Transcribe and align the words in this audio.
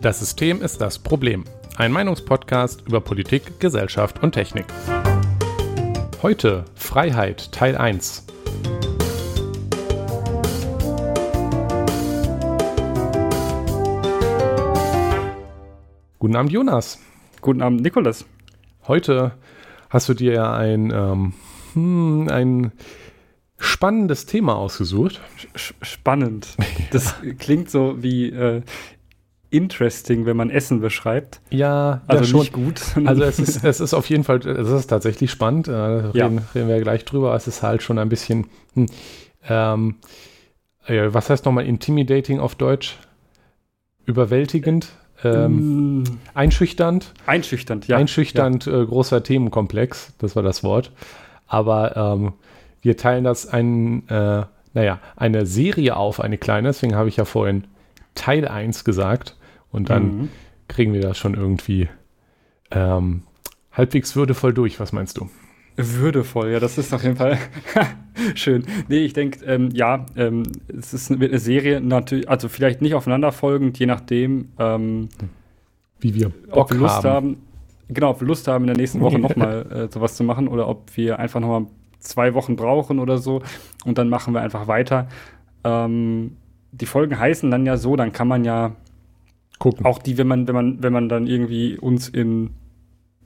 Das 0.00 0.20
System 0.20 0.62
ist 0.62 0.80
das 0.80 0.98
Problem. 0.98 1.44
Ein 1.76 1.92
Meinungspodcast 1.92 2.82
über 2.86 3.00
Politik, 3.00 3.60
Gesellschaft 3.60 4.22
und 4.22 4.32
Technik. 4.32 4.64
Heute 6.22 6.64
Freiheit 6.74 7.52
Teil 7.52 7.76
1. 7.76 8.26
Guten 16.18 16.36
Abend, 16.36 16.52
Jonas. 16.52 16.98
Guten 17.40 17.62
Abend, 17.62 17.82
Nikolas. 17.82 18.24
Heute 18.86 19.32
hast 19.90 20.08
du 20.08 20.14
dir 20.14 20.32
ja 20.32 20.54
ein, 20.54 20.90
ähm, 20.90 21.32
hm, 21.74 22.28
ein 22.30 22.72
spannendes 23.78 24.26
Thema 24.26 24.56
ausgesucht. 24.56 25.20
spannend. 25.54 26.48
Das 26.90 27.14
klingt 27.38 27.70
so 27.70 28.02
wie 28.02 28.28
äh, 28.28 28.62
interesting, 29.50 30.26
wenn 30.26 30.36
man 30.36 30.50
Essen 30.50 30.80
beschreibt. 30.80 31.40
Ja, 31.50 32.00
also 32.08 32.24
ja, 32.24 32.28
schon. 32.28 32.40
nicht 32.40 32.52
gut. 32.52 32.82
Also 33.04 33.22
es 33.22 33.38
ist, 33.38 33.62
es 33.62 33.78
ist 33.78 33.94
auf 33.94 34.10
jeden 34.10 34.24
Fall, 34.24 34.38
es 34.44 34.68
ist 34.68 34.88
tatsächlich 34.88 35.30
spannend. 35.30 35.68
Äh, 35.68 35.72
reden, 35.72 36.12
ja. 36.12 36.26
reden 36.56 36.68
wir 36.68 36.80
gleich 36.80 37.04
drüber. 37.04 37.36
Es 37.36 37.46
ist 37.46 37.62
halt 37.62 37.84
schon 37.84 38.00
ein 38.00 38.08
bisschen, 38.08 38.48
hm, 38.74 38.86
ähm, 39.48 39.94
ja, 40.88 41.14
was 41.14 41.30
heißt 41.30 41.44
nochmal 41.44 41.64
intimidating 41.64 42.40
auf 42.40 42.56
Deutsch? 42.56 42.98
Überwältigend? 44.06 44.88
Ähm, 45.22 46.00
mm. 46.00 46.04
Einschüchternd. 46.34 47.14
Einschüchternd, 47.26 47.86
ja. 47.86 47.96
Einschüchternd, 47.96 48.66
ja. 48.66 48.80
Äh, 48.80 48.86
großer 48.86 49.22
Themenkomplex, 49.22 50.14
das 50.18 50.34
war 50.34 50.42
das 50.42 50.64
Wort. 50.64 50.90
Aber 51.46 51.96
ähm, 51.96 52.32
wir 52.82 52.96
teilen 52.96 53.24
das 53.24 53.46
ein, 53.46 54.08
äh, 54.08 54.44
naja, 54.74 55.00
eine 55.16 55.46
Serie 55.46 55.96
auf, 55.96 56.20
eine 56.20 56.38
kleine, 56.38 56.68
deswegen 56.68 56.94
habe 56.94 57.08
ich 57.08 57.16
ja 57.16 57.24
vorhin 57.24 57.64
Teil 58.14 58.46
1 58.46 58.84
gesagt. 58.84 59.36
Und 59.70 59.90
dann 59.90 60.02
mhm. 60.02 60.28
kriegen 60.66 60.92
wir 60.92 61.00
das 61.00 61.18
schon 61.18 61.34
irgendwie 61.34 61.88
ähm, 62.70 63.22
halbwegs 63.72 64.16
würdevoll 64.16 64.52
durch. 64.52 64.80
Was 64.80 64.92
meinst 64.92 65.18
du? 65.18 65.28
Würdevoll, 65.76 66.50
ja, 66.50 66.58
das 66.58 66.76
ist 66.76 66.92
auf 66.92 67.04
jeden 67.04 67.16
Fall 67.16 67.38
schön. 68.34 68.64
Nee, 68.88 68.98
ich 69.04 69.12
denke, 69.12 69.44
ähm, 69.44 69.70
ja, 69.72 70.06
ähm, 70.16 70.42
es 70.66 70.92
ist 70.92 71.10
eine, 71.12 71.24
eine 71.24 71.38
Serie, 71.38 71.80
natürlich, 71.80 72.28
also 72.28 72.48
vielleicht 72.48 72.82
nicht 72.82 72.94
aufeinanderfolgend, 72.94 73.78
je 73.78 73.86
nachdem, 73.86 74.48
ähm, 74.58 75.08
wie 76.00 76.14
wir 76.14 76.30
Bock 76.30 76.56
ob 76.56 76.70
wir 76.72 76.78
Lust 76.78 77.04
haben. 77.04 77.04
haben. 77.04 77.36
Genau, 77.90 78.10
ob 78.10 78.20
wir 78.20 78.26
Lust 78.26 78.48
haben, 78.48 78.64
in 78.64 78.68
der 78.68 78.76
nächsten 78.76 79.00
Woche 79.00 79.18
nochmal 79.20 79.66
äh, 79.70 79.92
sowas 79.92 80.16
zu 80.16 80.24
machen 80.24 80.48
oder 80.48 80.66
ob 80.66 80.96
wir 80.96 81.20
einfach 81.20 81.38
nochmal 81.38 81.66
zwei 81.98 82.34
Wochen 82.34 82.56
brauchen 82.56 82.98
oder 82.98 83.18
so 83.18 83.42
und 83.84 83.98
dann 83.98 84.08
machen 84.08 84.34
wir 84.34 84.40
einfach 84.40 84.66
weiter. 84.68 85.08
Ähm, 85.64 86.36
die 86.72 86.86
Folgen 86.86 87.18
heißen 87.18 87.50
dann 87.50 87.66
ja 87.66 87.76
so, 87.76 87.96
dann 87.96 88.12
kann 88.12 88.28
man 88.28 88.44
ja 88.44 88.72
gucken. 89.58 89.84
Auch 89.84 89.98
die, 89.98 90.18
wenn 90.18 90.26
man, 90.26 90.46
wenn 90.46 90.54
man, 90.54 90.82
wenn 90.82 90.92
man 90.92 91.08
dann 91.08 91.26
irgendwie 91.26 91.78
uns 91.78 92.08
in 92.08 92.50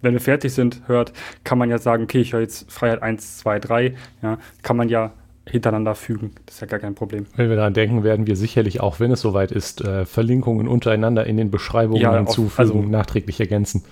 wenn 0.02 0.14
wir 0.14 0.20
fertig 0.20 0.52
sind, 0.52 0.82
hört, 0.86 1.12
kann 1.44 1.58
man 1.58 1.70
ja 1.70 1.78
sagen, 1.78 2.02
okay, 2.02 2.20
ich 2.20 2.32
höre 2.32 2.40
jetzt 2.40 2.70
Freiheit 2.70 3.02
1, 3.02 3.38
2, 3.38 3.60
3, 3.60 3.94
ja, 4.20 4.38
kann 4.62 4.76
man 4.76 4.88
ja 4.88 5.12
hintereinander 5.48 5.94
fügen. 5.94 6.32
Das 6.46 6.56
ist 6.56 6.60
ja 6.60 6.66
gar 6.66 6.78
kein 6.78 6.94
Problem. 6.94 7.26
Wenn 7.36 7.48
wir 7.48 7.56
daran 7.56 7.74
denken, 7.74 8.04
werden 8.04 8.26
wir 8.26 8.36
sicherlich 8.36 8.80
auch, 8.80 9.00
wenn 9.00 9.10
es 9.10 9.20
soweit 9.20 9.50
ist, 9.50 9.80
äh, 9.80 10.04
Verlinkungen 10.04 10.68
untereinander 10.68 11.26
in 11.26 11.36
den 11.36 11.50
Beschreibungen 11.50 12.00
ja, 12.00 12.16
hinzufügen, 12.16 12.52
also, 12.56 12.82
nachträglich 12.82 13.40
ergänzen. 13.40 13.84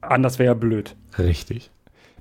Anders 0.00 0.38
wäre 0.38 0.48
ja 0.48 0.54
blöd. 0.54 0.94
Richtig. 1.18 1.70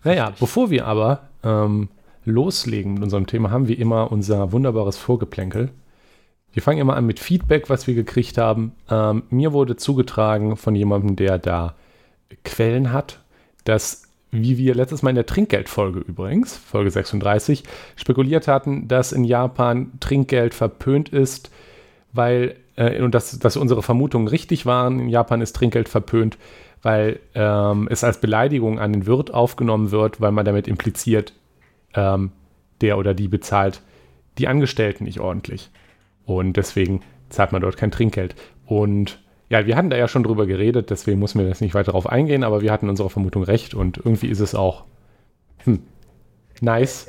Naja, 0.06 0.34
bevor 0.39 0.70
wir 0.70 0.86
aber 0.86 1.22
ähm, 1.44 1.89
loslegen 2.25 2.94
mit 2.94 3.03
unserem 3.03 3.25
Thema, 3.25 3.50
haben 3.50 3.67
wir 3.67 3.80
immer 3.80 4.12
unser 4.12 4.52
wunderbares 4.52 4.97
Vorgeplänkel. 4.97 5.72
Wir 6.53 6.62
fangen 6.62 6.80
immer 6.80 6.95
an 6.95 7.08
mit 7.08 7.20
Feedback, 7.20 7.72
was 7.72 7.88
wir 7.88 7.95
gekriegt 7.95 8.38
haben. 8.38 8.73
Ähm, 8.89 9.23
mir 9.31 9.52
wurde 9.52 9.75
zugetragen 9.75 10.57
von 10.57 10.75
jemandem, 10.75 11.16
der 11.16 11.40
da 11.40 11.74
Quellen 12.44 12.94
hat, 12.94 13.19
dass, 13.63 14.03
wie 14.29 14.59
wir 14.59 14.75
letztes 14.75 15.02
Mal 15.02 15.09
in 15.09 15.16
der 15.16 15.25
Trinkgeldfolge 15.25 16.02
übrigens, 16.02 16.56
Folge 16.56 16.91
36, 16.91 17.63
spekuliert 17.96 18.47
hatten, 18.47 18.88
dass 18.88 19.12
in 19.12 19.24
Japan 19.24 19.91
Trinkgeld 20.00 20.53
verpönt 20.53 21.09
ist, 21.09 21.50
weil, 22.13 22.56
äh, 22.75 23.02
und 23.02 23.16
dass, 23.16 23.40
dass 23.40 23.58
unsere 23.58 23.81
Vermutungen 23.81 24.28
richtig 24.28 24.68
waren, 24.68 25.00
in 25.00 25.09
Japan 25.09 25.41
ist 25.41 25.56
Trinkgeld 25.56 25.90
verpönt, 25.90 26.38
weil 26.81 27.19
ähm, 27.34 27.88
es 27.90 28.03
als 28.03 28.19
Beleidigung 28.19 28.80
an 28.80 28.94
den 28.94 29.06
Wirt 29.06 29.34
aufgenommen 29.34 29.91
wird, 29.91 30.22
weil 30.22 30.31
man 30.31 30.46
damit 30.46 30.68
impliziert, 30.68 31.34
ähm, 31.94 32.31
der 32.81 32.97
oder 32.97 33.13
die 33.13 33.28
bezahlt 33.28 33.81
die 34.38 34.47
Angestellten 34.47 35.06
nicht 35.06 35.19
ordentlich. 35.19 35.72
Und 36.25 36.58
deswegen 36.58 37.02
zahlt 37.30 37.52
man 37.52 37.62
dort 37.62 37.78
kein 37.78 37.91
Trinkgeld. 37.91 38.35
Und 38.66 39.19
ja, 39.50 39.66
wir 39.66 39.75
hatten 39.75 39.90
da 39.90 39.97
ja 39.97 40.08
schon 40.08 40.24
drüber 40.24 40.46
geredet, 40.46 40.90
deswegen 40.90 41.19
muss 41.19 41.35
mir 41.35 41.47
das 41.47 41.62
nicht 41.62 41.75
weiter 41.75 41.91
darauf 41.91 42.08
eingehen, 42.08 42.44
aber 42.44 42.62
wir 42.62 42.72
hatten 42.72 42.90
unsere 42.90 43.09
Vermutung 43.09 43.44
recht 43.44 43.74
und 43.74 43.97
irgendwie 43.97 44.28
ist 44.28 44.40
es 44.40 44.56
auch 44.56 44.85
hm, 45.64 45.81
nice. 46.62 47.08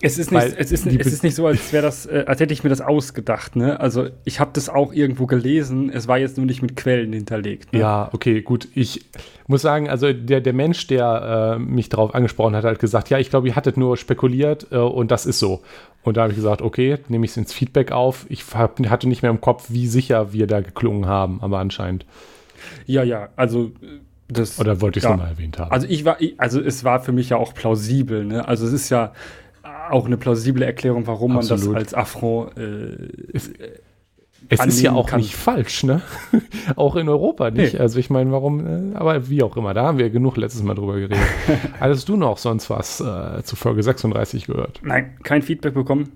Es 0.00 0.18
ist, 0.18 0.30
nicht, 0.30 0.54
es, 0.58 0.72
ist, 0.72 0.86
es 0.86 1.06
ist 1.06 1.22
nicht 1.22 1.34
so, 1.34 1.46
als 1.46 1.72
wäre 1.72 1.82
das, 1.82 2.04
äh, 2.04 2.24
als 2.26 2.40
hätte 2.40 2.52
ich 2.52 2.62
mir 2.62 2.68
das 2.68 2.82
ausgedacht, 2.82 3.56
ne? 3.56 3.80
Also 3.80 4.08
ich 4.24 4.40
habe 4.40 4.50
das 4.52 4.68
auch 4.68 4.92
irgendwo 4.92 5.26
gelesen, 5.26 5.90
es 5.90 6.06
war 6.06 6.18
jetzt 6.18 6.36
nur 6.36 6.44
nicht 6.44 6.60
mit 6.60 6.76
Quellen 6.76 7.12
hinterlegt. 7.14 7.72
Ne? 7.72 7.80
Ja, 7.80 8.10
okay, 8.12 8.42
gut. 8.42 8.68
Ich 8.74 9.06
muss 9.46 9.62
sagen, 9.62 9.88
also 9.88 10.12
der, 10.12 10.42
der 10.42 10.52
Mensch, 10.52 10.86
der 10.86 11.56
äh, 11.56 11.58
mich 11.58 11.88
darauf 11.88 12.14
angesprochen 12.14 12.54
hat, 12.54 12.64
hat 12.64 12.78
gesagt, 12.78 13.08
ja, 13.08 13.18
ich 13.18 13.30
glaube, 13.30 13.48
ihr 13.48 13.56
hattet 13.56 13.78
nur 13.78 13.96
spekuliert 13.96 14.66
äh, 14.70 14.76
und 14.76 15.10
das 15.10 15.24
ist 15.24 15.38
so. 15.38 15.62
Und 16.02 16.16
da 16.16 16.22
habe 16.22 16.32
ich 16.32 16.36
gesagt, 16.36 16.62
okay, 16.62 16.98
nehme 17.08 17.24
ich 17.24 17.30
es 17.30 17.36
ins 17.36 17.52
Feedback 17.52 17.90
auf. 17.90 18.26
Ich 18.28 18.44
hab, 18.54 18.78
hatte 18.88 19.08
nicht 19.08 19.22
mehr 19.22 19.30
im 19.30 19.40
Kopf, 19.40 19.66
wie 19.70 19.86
sicher 19.86 20.32
wir 20.32 20.46
da 20.46 20.60
geklungen 20.60 21.06
haben, 21.06 21.40
aber 21.40 21.58
anscheinend. 21.58 22.04
Ja, 22.84 23.02
ja, 23.02 23.30
also 23.36 23.72
das. 24.28 24.58
Oder 24.58 24.80
wollte 24.80 24.98
ich 24.98 25.04
es 25.04 25.08
ja. 25.08 25.16
nochmal 25.16 25.32
erwähnt 25.32 25.58
haben? 25.58 25.70
Also 25.70 25.86
ich 25.88 26.04
war, 26.04 26.18
also 26.38 26.60
es 26.60 26.84
war 26.84 27.00
für 27.00 27.12
mich 27.12 27.30
ja 27.30 27.36
auch 27.36 27.54
plausibel, 27.54 28.24
ne? 28.24 28.46
Also 28.46 28.66
es 28.66 28.72
ist 28.72 28.90
ja 28.90 29.12
auch 29.90 30.06
eine 30.06 30.16
plausible 30.16 30.64
Erklärung, 30.64 31.06
warum 31.06 31.36
Absolut. 31.36 31.64
man 31.64 31.74
das 31.74 31.82
als 31.82 31.94
Affront 31.94 32.56
äh, 32.56 33.08
es, 33.32 33.50
es 34.48 34.66
ist 34.66 34.80
ja 34.80 34.92
auch 34.92 35.08
kann. 35.08 35.20
nicht 35.20 35.34
falsch, 35.34 35.84
ne? 35.84 36.02
auch 36.76 36.96
in 36.96 37.08
Europa 37.08 37.50
nicht. 37.50 37.74
Nee. 37.74 37.80
Also 37.80 37.98
ich 37.98 38.10
meine, 38.10 38.30
warum, 38.32 38.92
äh, 38.92 38.96
aber 38.96 39.28
wie 39.28 39.42
auch 39.42 39.56
immer, 39.56 39.74
da 39.74 39.84
haben 39.84 39.98
wir 39.98 40.10
genug 40.10 40.36
letztes 40.36 40.62
Mal 40.62 40.74
drüber 40.74 40.94
geredet. 40.94 41.18
Hattest 41.80 42.08
du 42.08 42.16
noch 42.16 42.38
sonst 42.38 42.70
was 42.70 43.00
äh, 43.00 43.42
zu 43.42 43.56
Folge 43.56 43.82
36 43.82 44.46
gehört? 44.46 44.80
Nein, 44.82 45.16
kein 45.22 45.42
Feedback 45.42 45.74
bekommen. 45.74 46.12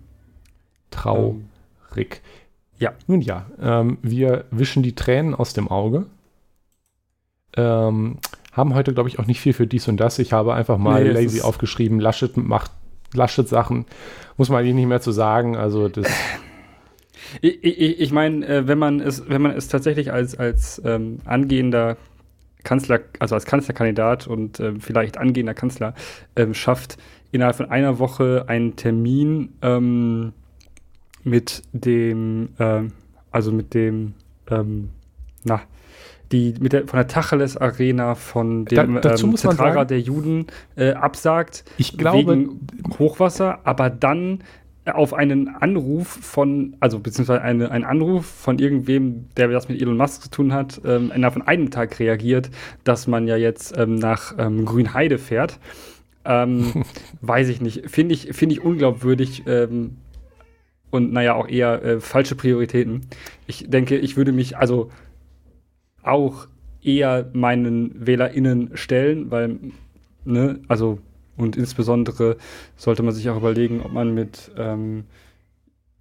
Traurig. 0.90 1.40
Ähm, 1.96 2.06
ja. 2.78 2.92
Nun 3.06 3.20
ja, 3.20 3.46
ähm, 3.60 3.98
wir 4.02 4.44
wischen 4.50 4.82
die 4.82 4.94
Tränen 4.94 5.34
aus 5.34 5.52
dem 5.52 5.68
Auge. 5.68 6.06
Ähm, 7.56 8.18
haben 8.52 8.74
heute, 8.74 8.94
glaube 8.94 9.08
ich, 9.08 9.18
auch 9.18 9.26
nicht 9.26 9.40
viel 9.40 9.52
für 9.52 9.66
dies 9.66 9.88
und 9.88 9.98
das. 9.98 10.18
Ich 10.18 10.32
habe 10.32 10.54
einfach 10.54 10.78
mal 10.78 11.04
nee, 11.04 11.10
lazy 11.10 11.40
aufgeschrieben, 11.40 12.00
Laschet 12.00 12.36
macht 12.36 12.70
Laschet-Sachen 13.14 13.86
muss 14.36 14.48
man 14.48 14.60
eigentlich 14.60 14.74
nicht 14.74 14.88
mehr 14.88 15.00
zu 15.00 15.12
sagen. 15.12 15.56
Also 15.56 15.88
das. 15.88 16.06
Ich, 17.42 17.62
ich, 17.62 18.00
ich 18.00 18.10
meine, 18.10 18.44
äh, 18.44 18.66
wenn 18.66 18.78
man 18.78 18.98
es, 18.98 19.28
wenn 19.28 19.40
man 19.40 19.52
es 19.52 19.68
tatsächlich 19.68 20.12
als, 20.12 20.36
als 20.36 20.82
ähm, 20.84 21.20
angehender 21.24 21.96
Kanzler, 22.64 23.00
also 23.20 23.36
als 23.36 23.44
Kanzlerkandidat 23.44 24.26
und 24.26 24.58
äh, 24.58 24.72
vielleicht 24.80 25.16
angehender 25.16 25.54
Kanzler 25.54 25.94
ähm, 26.34 26.54
schafft, 26.54 26.96
innerhalb 27.30 27.56
von 27.56 27.70
einer 27.70 28.00
Woche 28.00 28.46
einen 28.48 28.74
Termin 28.74 29.50
ähm, 29.62 30.32
mit 31.22 31.62
dem, 31.72 32.48
äh, 32.58 32.82
also 33.30 33.52
mit 33.52 33.74
dem, 33.74 34.14
ähm, 34.50 34.90
na, 35.44 35.62
die 36.32 36.54
mit 36.60 36.72
der, 36.72 36.86
von 36.86 36.96
der 36.96 37.06
Tacheles 37.06 37.56
Arena 37.56 38.14
von 38.14 38.64
dem 38.64 39.00
da, 39.00 39.14
ähm, 39.14 39.36
Zentralrat 39.36 39.90
der 39.90 40.00
Juden 40.00 40.46
äh, 40.76 40.92
absagt. 40.92 41.64
Ich 41.76 41.98
glaube. 41.98 42.18
Wegen 42.18 42.66
Hochwasser, 42.98 43.60
aber 43.64 43.90
dann 43.90 44.42
auf 44.86 45.14
einen 45.14 45.48
Anruf 45.48 46.08
von, 46.08 46.76
also 46.80 46.98
beziehungsweise 46.98 47.42
eine, 47.42 47.70
einen 47.70 47.84
Anruf 47.84 48.26
von 48.26 48.58
irgendwem, 48.58 49.26
der 49.36 49.48
das 49.48 49.68
mit 49.68 49.80
Elon 49.80 49.96
Musk 49.96 50.22
zu 50.22 50.30
tun 50.30 50.52
hat, 50.52 50.80
ähm, 50.84 51.12
innerhalb 51.14 51.34
von 51.34 51.42
einem 51.42 51.70
Tag 51.70 51.98
reagiert, 51.98 52.50
dass 52.84 53.06
man 53.06 53.26
ja 53.26 53.36
jetzt 53.36 53.76
ähm, 53.76 53.96
nach 53.96 54.34
ähm, 54.38 54.64
Grünheide 54.64 55.18
fährt. 55.18 55.58
Ähm, 56.24 56.84
weiß 57.20 57.48
ich 57.48 57.60
nicht. 57.60 57.90
Finde 57.90 58.14
ich, 58.14 58.32
find 58.32 58.52
ich 58.52 58.62
unglaubwürdig 58.62 59.44
ähm, 59.46 59.98
und 60.90 61.12
naja, 61.12 61.34
auch 61.34 61.48
eher 61.48 61.82
äh, 61.84 62.00
falsche 62.00 62.34
Prioritäten. 62.34 63.06
Ich 63.46 63.68
denke, 63.68 63.96
ich 63.96 64.16
würde 64.16 64.32
mich, 64.32 64.56
also 64.56 64.90
auch 66.02 66.46
eher 66.82 67.30
meinen 67.32 68.06
WählerInnen 68.06 68.70
stellen, 68.74 69.30
weil, 69.30 69.58
ne, 70.24 70.60
also, 70.68 70.98
und 71.36 71.56
insbesondere 71.56 72.36
sollte 72.76 73.02
man 73.02 73.14
sich 73.14 73.28
auch 73.30 73.36
überlegen, 73.36 73.80
ob 73.82 73.92
man 73.92 74.14
mit 74.14 74.50
ähm, 74.56 75.04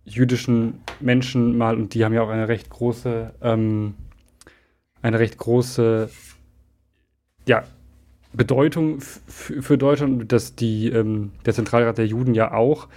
jüdischen 0.06 0.82
Menschen 1.00 1.58
mal, 1.58 1.76
und 1.76 1.94
die 1.94 2.04
haben 2.04 2.14
ja 2.14 2.22
auch 2.22 2.30
eine 2.30 2.48
recht 2.48 2.70
große, 2.70 3.34
ähm, 3.42 3.94
eine 5.02 5.20
recht 5.20 5.38
große, 5.38 6.10
ja, 7.48 7.64
Bedeutung 8.32 9.00
für 9.02 9.78
Deutschland, 9.78 10.32
dass 10.32 10.56
die, 10.56 10.90
ähm, 10.90 11.32
der 11.46 11.54
Zentralrat 11.54 11.98
der 11.98 12.06
Juden 12.06 12.36
ja 12.36 12.54
auch, 12.54 12.88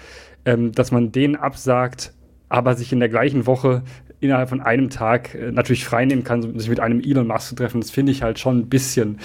ähm, 0.44 0.72
dass 0.72 0.93
man 0.93 1.10
denen 1.10 1.37
absagt, 1.37 2.12
aber 2.49 2.75
sich 2.75 2.93
in 2.93 3.00
der 3.00 3.08
gleichen 3.08 3.46
Woche 3.46 3.82
innerhalb 4.23 4.49
von 4.49 4.61
einem 4.61 4.89
Tag 4.89 5.35
äh, 5.35 5.51
natürlich 5.51 5.85
freinehmen 5.85 6.25
kann, 6.25 6.59
sich 6.59 6.69
mit 6.69 6.81
einem 6.81 7.01
Elon 7.01 7.27
Musk 7.27 7.49
zu 7.49 7.55
treffen. 7.55 7.81
Das 7.81 7.91
finde 7.91 8.13
ich 8.13 8.23
halt 8.23 8.39
schon 8.39 8.61
ein 8.61 8.69
bisschen 8.69 9.19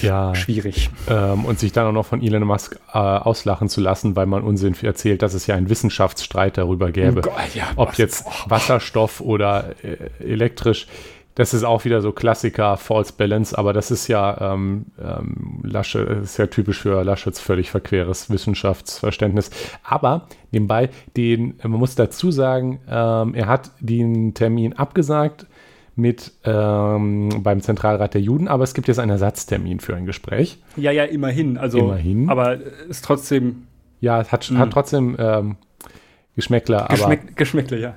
ja, 0.00 0.34
schwierig. 0.34 0.90
Ähm, 1.08 1.44
und 1.44 1.58
sich 1.58 1.72
dann 1.72 1.86
auch 1.86 1.92
noch 1.92 2.06
von 2.06 2.22
Elon 2.22 2.44
Musk 2.44 2.78
äh, 2.92 2.98
auslachen 2.98 3.68
zu 3.68 3.80
lassen, 3.80 4.16
weil 4.16 4.26
man 4.26 4.42
Unsinn 4.42 4.74
erzählt, 4.82 5.22
dass 5.22 5.34
es 5.34 5.46
ja 5.46 5.56
einen 5.56 5.68
Wissenschaftsstreit 5.68 6.56
darüber 6.56 6.92
gäbe. 6.92 7.18
Oh 7.18 7.22
Gott, 7.22 7.54
ja, 7.54 7.64
ob 7.76 7.90
was? 7.90 7.98
jetzt 7.98 8.24
oh. 8.26 8.50
Wasserstoff 8.50 9.20
oder 9.20 9.74
äh, 9.82 9.96
elektrisch 10.24 10.86
das 11.34 11.52
ist 11.52 11.64
auch 11.64 11.84
wieder 11.84 12.00
so 12.00 12.12
Klassiker, 12.12 12.76
False 12.76 13.12
Balance, 13.16 13.56
aber 13.56 13.72
das 13.72 13.90
ist 13.90 14.06
ja 14.06 14.52
ähm, 14.54 14.86
ähm, 15.02 15.60
Lasche, 15.64 16.00
ist 16.00 16.36
ja 16.38 16.46
typisch 16.46 16.80
für 16.80 17.02
Laschets 17.02 17.40
völlig 17.40 17.70
verqueres 17.70 18.30
Wissenschaftsverständnis. 18.30 19.50
Aber 19.82 20.28
nebenbei, 20.52 20.90
den, 21.16 21.54
man 21.62 21.72
muss 21.72 21.96
dazu 21.96 22.30
sagen, 22.30 22.80
ähm, 22.88 23.34
er 23.34 23.46
hat 23.46 23.72
den 23.80 24.34
Termin 24.34 24.74
abgesagt 24.74 25.46
mit 25.96 26.32
ähm, 26.44 27.42
beim 27.42 27.60
Zentralrat 27.60 28.14
der 28.14 28.20
Juden, 28.20 28.48
aber 28.48 28.64
es 28.64 28.74
gibt 28.74 28.88
jetzt 28.88 28.98
einen 28.98 29.12
Ersatztermin 29.12 29.80
für 29.80 29.96
ein 29.96 30.06
Gespräch. 30.06 30.58
Ja, 30.76 30.90
ja, 30.92 31.04
immerhin. 31.04 31.56
Also, 31.56 31.78
immerhin. 31.78 32.28
Aber 32.28 32.58
ist 32.88 33.04
trotzdem. 33.04 33.66
Ja, 34.00 34.20
es 34.20 34.30
hat, 34.30 34.48
hat 34.50 34.70
trotzdem 34.70 35.16
ähm, 35.18 35.56
Geschmäckler. 36.36 36.86
Geschmäck, 36.90 37.20
aber, 37.22 37.32
Geschmäckler, 37.34 37.78
ja 37.78 37.94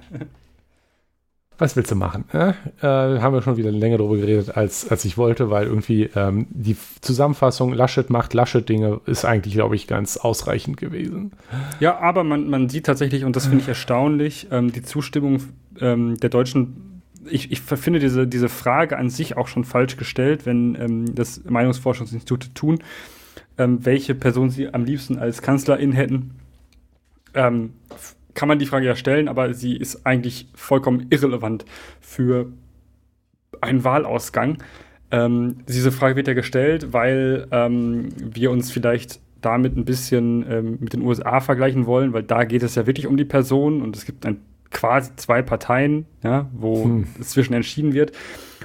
was 1.58 1.76
willst 1.76 1.92
du 1.92 1.96
machen? 1.96 2.26
Äh? 2.34 2.50
Äh, 2.82 3.20
haben 3.20 3.34
wir 3.34 3.42
schon 3.42 3.58
wieder 3.58 3.72
länger 3.72 3.98
darüber 3.98 4.18
geredet, 4.18 4.56
als, 4.56 4.90
als 4.90 5.06
ich 5.06 5.18
wollte, 5.18 5.50
weil 5.50 5.66
irgendwie 5.66 6.10
ähm, 6.16 6.48
die 6.50 6.78
Zusammenfassung 7.02 7.74
Laschet 7.74 8.10
macht 8.10 8.34
Laschet-Dinge 8.34 9.02
ist 9.06 9.26
eigentlich, 9.26 9.54
glaube 9.54 9.76
ich, 9.76 9.88
ganz 9.88 10.18
ausreichend 10.18 10.78
gewesen. 10.78 11.32
Ja, 11.80 11.98
aber 12.00 12.24
man, 12.24 12.50
man 12.50 12.70
sieht 12.70 12.86
tatsächlich, 12.86 13.24
und 13.24 13.36
das 13.36 13.48
finde 13.48 13.64
ich 13.64 13.68
erstaunlich, 13.68 14.48
ähm, 14.52 14.72
die 14.72 14.84
Zustimmung 14.84 15.42
ähm, 15.80 16.18
der 16.18 16.30
Deutschen. 16.30 17.02
Ich, 17.30 17.52
ich 17.52 17.62
finde 17.62 18.00
diese, 18.00 18.28
diese 18.28 18.50
Frage 18.50 18.98
an 18.98 19.10
sich 19.10 19.36
auch 19.36 19.48
schon 19.48 19.64
falsch 19.64 19.98
gestellt, 19.98 20.46
wenn 20.46 20.76
ähm, 20.76 21.16
das 21.16 21.44
Meinungsforschungsinstitute 21.44 22.54
tun, 22.54 22.80
ähm, 23.58 23.84
welche 23.84 24.14
Person 24.16 24.50
sie 24.50 24.74
am 24.74 24.86
liebsten 24.86 25.18
als 25.18 25.42
Kanzlerin 25.42 25.92
hätten. 25.92 26.32
Kann 28.38 28.48
man 28.48 28.60
die 28.60 28.68
Frage 28.68 28.86
ja 28.86 28.96
stellen, 28.96 29.30
aber 29.30 29.56
sie 29.56 29.76
ist 29.76 30.06
eigentlich 30.06 30.48
vollkommen 30.54 31.08
irrelevant 31.10 31.66
für 32.00 32.52
einen 33.62 33.84
Wahlausgang. 33.84 34.60
Ähm, 35.10 35.56
diese 35.68 35.92
Frage 35.92 36.16
wird 36.16 36.28
ja 36.28 36.36
gestellt, 36.36 36.94
weil 36.94 37.48
ähm, 37.50 38.10
wir 38.20 38.52
uns 38.52 38.70
vielleicht 38.70 39.22
damit 39.42 39.76
ein 39.76 39.86
bisschen 39.86 40.46
ähm, 40.52 40.78
mit 40.80 40.94
den 40.94 41.02
USA 41.02 41.40
vergleichen 41.40 41.88
wollen, 41.88 42.14
weil 42.14 42.22
da 42.22 42.44
geht 42.44 42.62
es 42.62 42.76
ja 42.76 42.86
wirklich 42.86 43.08
um 43.08 43.18
die 43.18 43.26
Person 43.26 43.82
und 43.82 43.98
es 43.98 44.06
gibt 44.06 44.24
ein, 44.24 44.38
quasi 44.70 45.16
zwei 45.16 45.42
Parteien, 45.42 46.06
ja, 46.24 46.48
wo 46.54 46.84
hm. 46.84 47.08
es 47.20 47.30
zwischen 47.30 47.56
entschieden 47.56 47.94
wird. 47.94 48.12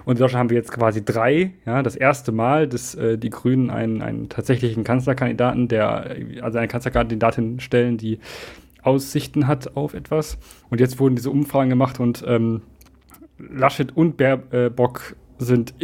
Und 0.05 0.17
in 0.17 0.19
Deutschland 0.19 0.41
haben 0.41 0.51
wir 0.51 0.59
jetzt 0.59 0.73
quasi 0.73 1.03
drei, 1.03 1.55
ja, 1.65 1.83
das 1.83 1.97
erste 1.97 2.31
Mal, 2.31 2.69
dass 2.69 2.95
äh, 2.95 3.17
die 3.17 3.31
Grünen 3.31 3.71
einen, 3.71 4.03
einen 4.03 4.29
tatsächlichen 4.29 4.85
Kanzlerkandidaten, 4.85 5.69
der, 5.69 6.15
also 6.43 6.59
eine 6.59 6.69
Kanzlerkandidatin 6.69 7.59
stellen, 7.61 7.97
die 7.97 8.19
Aussichten 8.83 9.47
hat 9.47 9.77
auf 9.77 9.95
etwas. 9.95 10.39
Und 10.71 10.81
jetzt 10.81 10.99
wurden 10.99 11.17
diese 11.17 11.31
Umfragen 11.31 11.71
gemacht 11.71 12.01
und 12.01 12.25
ähm, 12.27 12.63
Laschet 13.39 13.97
und 13.97 14.17
Baerbock 14.17 15.17
sind 15.39 15.75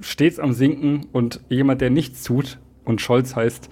stets 0.00 0.38
am 0.38 0.52
Sinken 0.52 1.06
und 1.12 1.40
jemand, 1.48 1.80
der 1.80 1.90
nichts 1.90 2.22
tut 2.22 2.58
und 2.84 3.00
Scholz 3.00 3.36
heißt, 3.36 3.68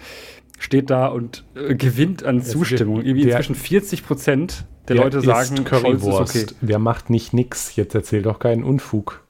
steht 0.58 0.90
da 0.90 1.06
und 1.06 1.44
äh, 1.54 1.74
gewinnt 1.74 2.24
an 2.24 2.38
es 2.38 2.50
Zustimmung. 2.50 3.02
Irgendwie 3.02 3.28
inzwischen 3.28 3.54
40 3.54 4.04
Prozent 4.04 4.66
der, 4.88 4.96
der 4.96 5.04
Leute 5.04 5.20
sagen, 5.20 5.64
Currywurst. 5.64 6.02
Scholz 6.02 6.34
ist 6.34 6.52
okay. 6.52 6.58
Wer 6.60 6.78
macht 6.78 7.10
nicht 7.10 7.32
nix? 7.32 7.76
Jetzt 7.76 7.94
erzählt 7.94 8.26
doch 8.26 8.38
keinen 8.38 8.64
Unfug. 8.64 9.22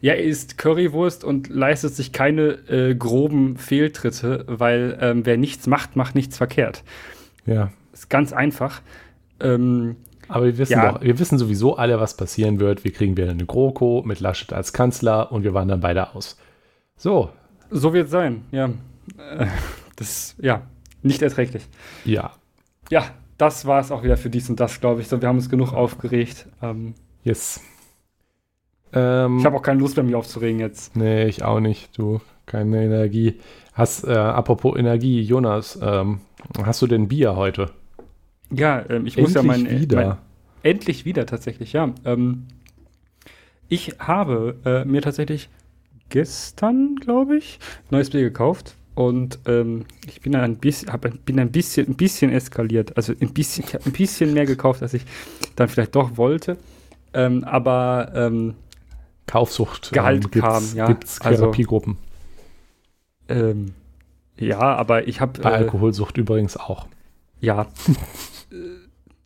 Ja, 0.00 0.12
er 0.12 0.24
isst 0.24 0.58
Currywurst 0.58 1.24
und 1.24 1.48
leistet 1.48 1.94
sich 1.94 2.12
keine 2.12 2.58
äh, 2.68 2.94
groben 2.94 3.56
Fehltritte, 3.56 4.44
weil 4.46 4.98
ähm, 5.00 5.24
wer 5.24 5.36
nichts 5.36 5.66
macht, 5.66 5.96
macht 5.96 6.14
nichts 6.14 6.36
verkehrt. 6.36 6.84
Ja. 7.46 7.70
Ist 7.96 8.10
ganz 8.10 8.34
einfach. 8.34 8.82
Ähm, 9.40 9.96
aber 10.28 10.44
wir 10.44 10.58
wissen 10.58 10.72
ja. 10.72 10.92
doch, 10.92 11.00
wir 11.00 11.18
wissen 11.18 11.38
sowieso 11.38 11.76
alle, 11.76 11.98
was 11.98 12.14
passieren 12.14 12.60
wird. 12.60 12.84
Wir 12.84 12.92
kriegen 12.92 13.16
wieder 13.16 13.30
eine 13.30 13.46
GroKo 13.46 14.02
mit 14.04 14.20
Laschet 14.20 14.52
als 14.52 14.74
Kanzler 14.74 15.32
und 15.32 15.44
wir 15.44 15.54
wandern 15.54 15.80
beide 15.80 16.14
aus. 16.14 16.36
So. 16.98 17.30
So 17.70 17.94
wird 17.94 18.06
es 18.06 18.10
sein, 18.10 18.44
ja. 18.50 18.66
Äh, 19.16 19.46
das, 19.96 20.36
ja, 20.38 20.62
nicht 21.02 21.22
erträglich. 21.22 21.66
Ja. 22.04 22.32
Ja, 22.90 23.06
das 23.38 23.64
war 23.64 23.80
es 23.80 23.90
auch 23.90 24.02
wieder 24.02 24.18
für 24.18 24.28
dies 24.28 24.50
und 24.50 24.60
das, 24.60 24.78
glaube 24.78 25.00
ich. 25.00 25.08
So, 25.08 25.22
wir 25.22 25.28
haben 25.28 25.36
uns 25.36 25.48
genug 25.48 25.72
aufgeregt. 25.72 26.48
Ähm, 26.60 26.92
yes. 27.24 27.62
Ähm, 28.92 29.38
ich 29.38 29.46
habe 29.46 29.56
auch 29.56 29.62
keine 29.62 29.80
Lust 29.80 29.96
mehr, 29.96 30.04
mich 30.04 30.14
aufzuregen 30.14 30.60
jetzt. 30.60 30.96
Nee, 30.96 31.24
ich 31.28 31.44
auch 31.44 31.60
nicht. 31.60 31.96
Du, 31.96 32.20
keine 32.44 32.84
Energie. 32.84 33.40
Hast, 33.72 34.04
äh, 34.04 34.12
apropos 34.12 34.76
Energie, 34.76 35.22
Jonas, 35.22 35.78
ähm, 35.82 36.20
hast 36.62 36.82
du 36.82 36.86
denn 36.86 37.08
Bier 37.08 37.36
heute? 37.36 37.70
Ja, 38.50 38.84
ähm, 38.88 39.06
ich 39.06 39.16
endlich 39.16 39.18
muss 39.18 39.34
ja 39.34 39.42
mein, 39.42 39.68
wieder. 39.68 40.06
Mein, 40.06 40.18
endlich 40.62 41.04
wieder 41.04 41.26
tatsächlich, 41.26 41.72
ja. 41.72 41.92
Ähm, 42.04 42.46
ich 43.68 43.96
habe 43.98 44.56
äh, 44.64 44.84
mir 44.84 45.02
tatsächlich 45.02 45.48
gestern, 46.08 46.96
glaube 46.96 47.36
ich, 47.36 47.58
neues 47.90 48.10
Bier 48.10 48.22
gekauft 48.22 48.76
und 48.94 49.40
ähm, 49.46 49.84
ich 50.06 50.20
bin 50.20 50.34
ein 50.36 50.56
bisschen, 50.56 50.92
hab, 50.92 51.06
bin 51.24 51.38
ein 51.38 51.50
bisschen, 51.50 51.88
ein 51.88 51.96
bisschen 51.96 52.30
eskaliert. 52.32 52.96
Also 52.96 53.12
ein 53.20 53.32
bisschen, 53.32 53.64
ich 53.66 53.74
habe 53.74 53.84
ein 53.86 53.92
bisschen 53.92 54.32
mehr 54.32 54.46
gekauft, 54.46 54.82
als 54.82 54.94
ich 54.94 55.02
dann 55.56 55.68
vielleicht 55.68 55.94
doch 55.94 56.16
wollte. 56.16 56.56
Ähm, 57.12 57.44
aber 57.44 58.12
ähm, 58.14 58.54
Kaufsucht 59.26 59.92
Gehalt 59.92 60.24
ähm, 60.24 60.40
kam, 60.40 60.64
ja. 60.74 60.86
Gibt's 60.86 61.20
also 61.20 61.42
Therapiegruppen. 61.42 61.98
Also, 63.28 63.56
ja, 64.38 64.60
aber 64.60 65.08
ich 65.08 65.20
habe 65.20 65.40
bei 65.40 65.50
äh, 65.50 65.54
Alkoholsucht 65.54 66.16
übrigens 66.16 66.56
auch. 66.56 66.86
Ja. 67.40 67.66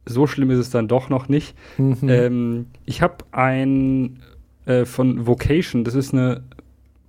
so 0.06 0.26
schlimm 0.26 0.50
ist 0.50 0.58
es 0.58 0.70
dann 0.70 0.88
doch 0.88 1.08
noch 1.08 1.28
nicht. 1.28 1.56
Mhm. 1.78 1.96
Ähm, 2.08 2.66
ich 2.84 3.02
habe 3.02 3.24
ein 3.32 4.22
äh, 4.66 4.84
von 4.84 5.26
Vocation, 5.26 5.84
das 5.84 5.94
ist 5.94 6.12
eine 6.12 6.42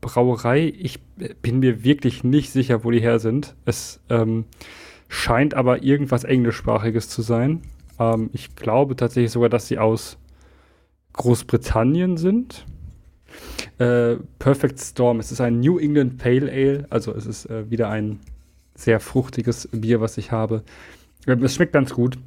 Brauerei. 0.02 0.74
Ich 0.78 1.00
bin 1.42 1.60
mir 1.60 1.84
wirklich 1.84 2.24
nicht 2.24 2.52
sicher, 2.52 2.84
wo 2.84 2.92
die 2.92 3.02
her 3.02 3.20
sind. 3.20 3.56
Es 3.66 4.00
ähm, 4.10 4.46
scheint 5.08 5.54
aber 5.54 5.84
irgendwas 5.84 6.24
Englischsprachiges 6.24 7.08
zu 7.08 7.22
sein. 7.22 7.62
Ähm, 8.00 8.30
ich 8.34 8.56
glaube 8.56 8.96
tatsächlich 8.96 9.32
sogar, 9.32 9.50
dass 9.50 9.68
sie 9.68 9.78
aus 9.78 10.18
Großbritannien 11.14 12.18
sind. 12.18 12.66
Äh, 13.78 14.18
Perfect 14.40 14.80
Storm. 14.80 15.20
Es 15.20 15.32
ist 15.32 15.42
ein 15.42 15.60
New 15.60 15.78
England 15.78 16.18
Pale 16.18 16.52
Ale, 16.52 16.88
also 16.90 17.14
es 17.14 17.26
ist 17.26 17.46
äh, 17.46 17.70
wieder 17.70 17.90
ein 17.90 18.20
sehr 18.76 19.00
fruchtiges 19.00 19.70
Bier, 19.72 20.02
was 20.02 20.18
ich 20.18 20.32
habe. 20.32 20.64
Es 21.26 21.56
schmeckt 21.56 21.74
ganz 21.74 21.94
gut. 21.94 22.18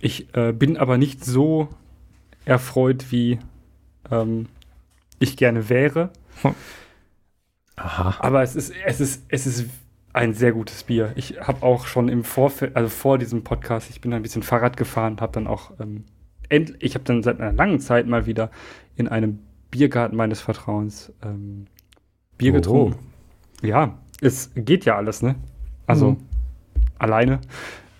Ich 0.00 0.34
äh, 0.34 0.52
bin 0.52 0.76
aber 0.76 0.98
nicht 0.98 1.24
so 1.24 1.68
erfreut, 2.44 3.10
wie 3.10 3.38
ähm, 4.10 4.46
ich 5.18 5.36
gerne 5.36 5.68
wäre. 5.68 6.10
Hm. 6.42 6.54
Aha. 7.76 8.16
Aber 8.20 8.42
es 8.42 8.56
ist, 8.56 8.72
es 8.84 9.00
ist, 9.00 9.24
es 9.28 9.46
ist 9.46 9.66
ein 10.12 10.32
sehr 10.32 10.52
gutes 10.52 10.84
Bier. 10.84 11.12
Ich 11.16 11.40
habe 11.40 11.62
auch 11.62 11.86
schon 11.86 12.08
im 12.08 12.24
Vorfeld, 12.24 12.74
also 12.74 12.88
vor 12.88 13.18
diesem 13.18 13.44
Podcast, 13.44 13.90
ich 13.90 14.00
bin 14.00 14.12
ein 14.14 14.22
bisschen 14.22 14.42
Fahrrad 14.42 14.76
gefahren, 14.76 15.20
habe 15.20 15.32
dann 15.32 15.46
auch 15.46 15.72
ähm, 15.78 16.04
ich 16.48 16.94
habe 16.94 17.04
dann 17.04 17.22
seit 17.22 17.40
einer 17.40 17.52
langen 17.52 17.80
Zeit 17.80 18.06
mal 18.06 18.26
wieder 18.26 18.50
in 18.94 19.08
einem 19.08 19.40
Biergarten 19.70 20.16
meines 20.16 20.40
Vertrauens 20.40 21.12
ähm, 21.22 21.66
Bier 22.38 22.52
oh. 22.52 22.56
getrunken. 22.56 22.98
Ja, 23.62 23.98
es 24.20 24.50
geht 24.54 24.84
ja 24.84 24.96
alles, 24.96 25.22
ne? 25.22 25.34
Also 25.86 26.12
mhm. 26.12 26.16
alleine 26.98 27.40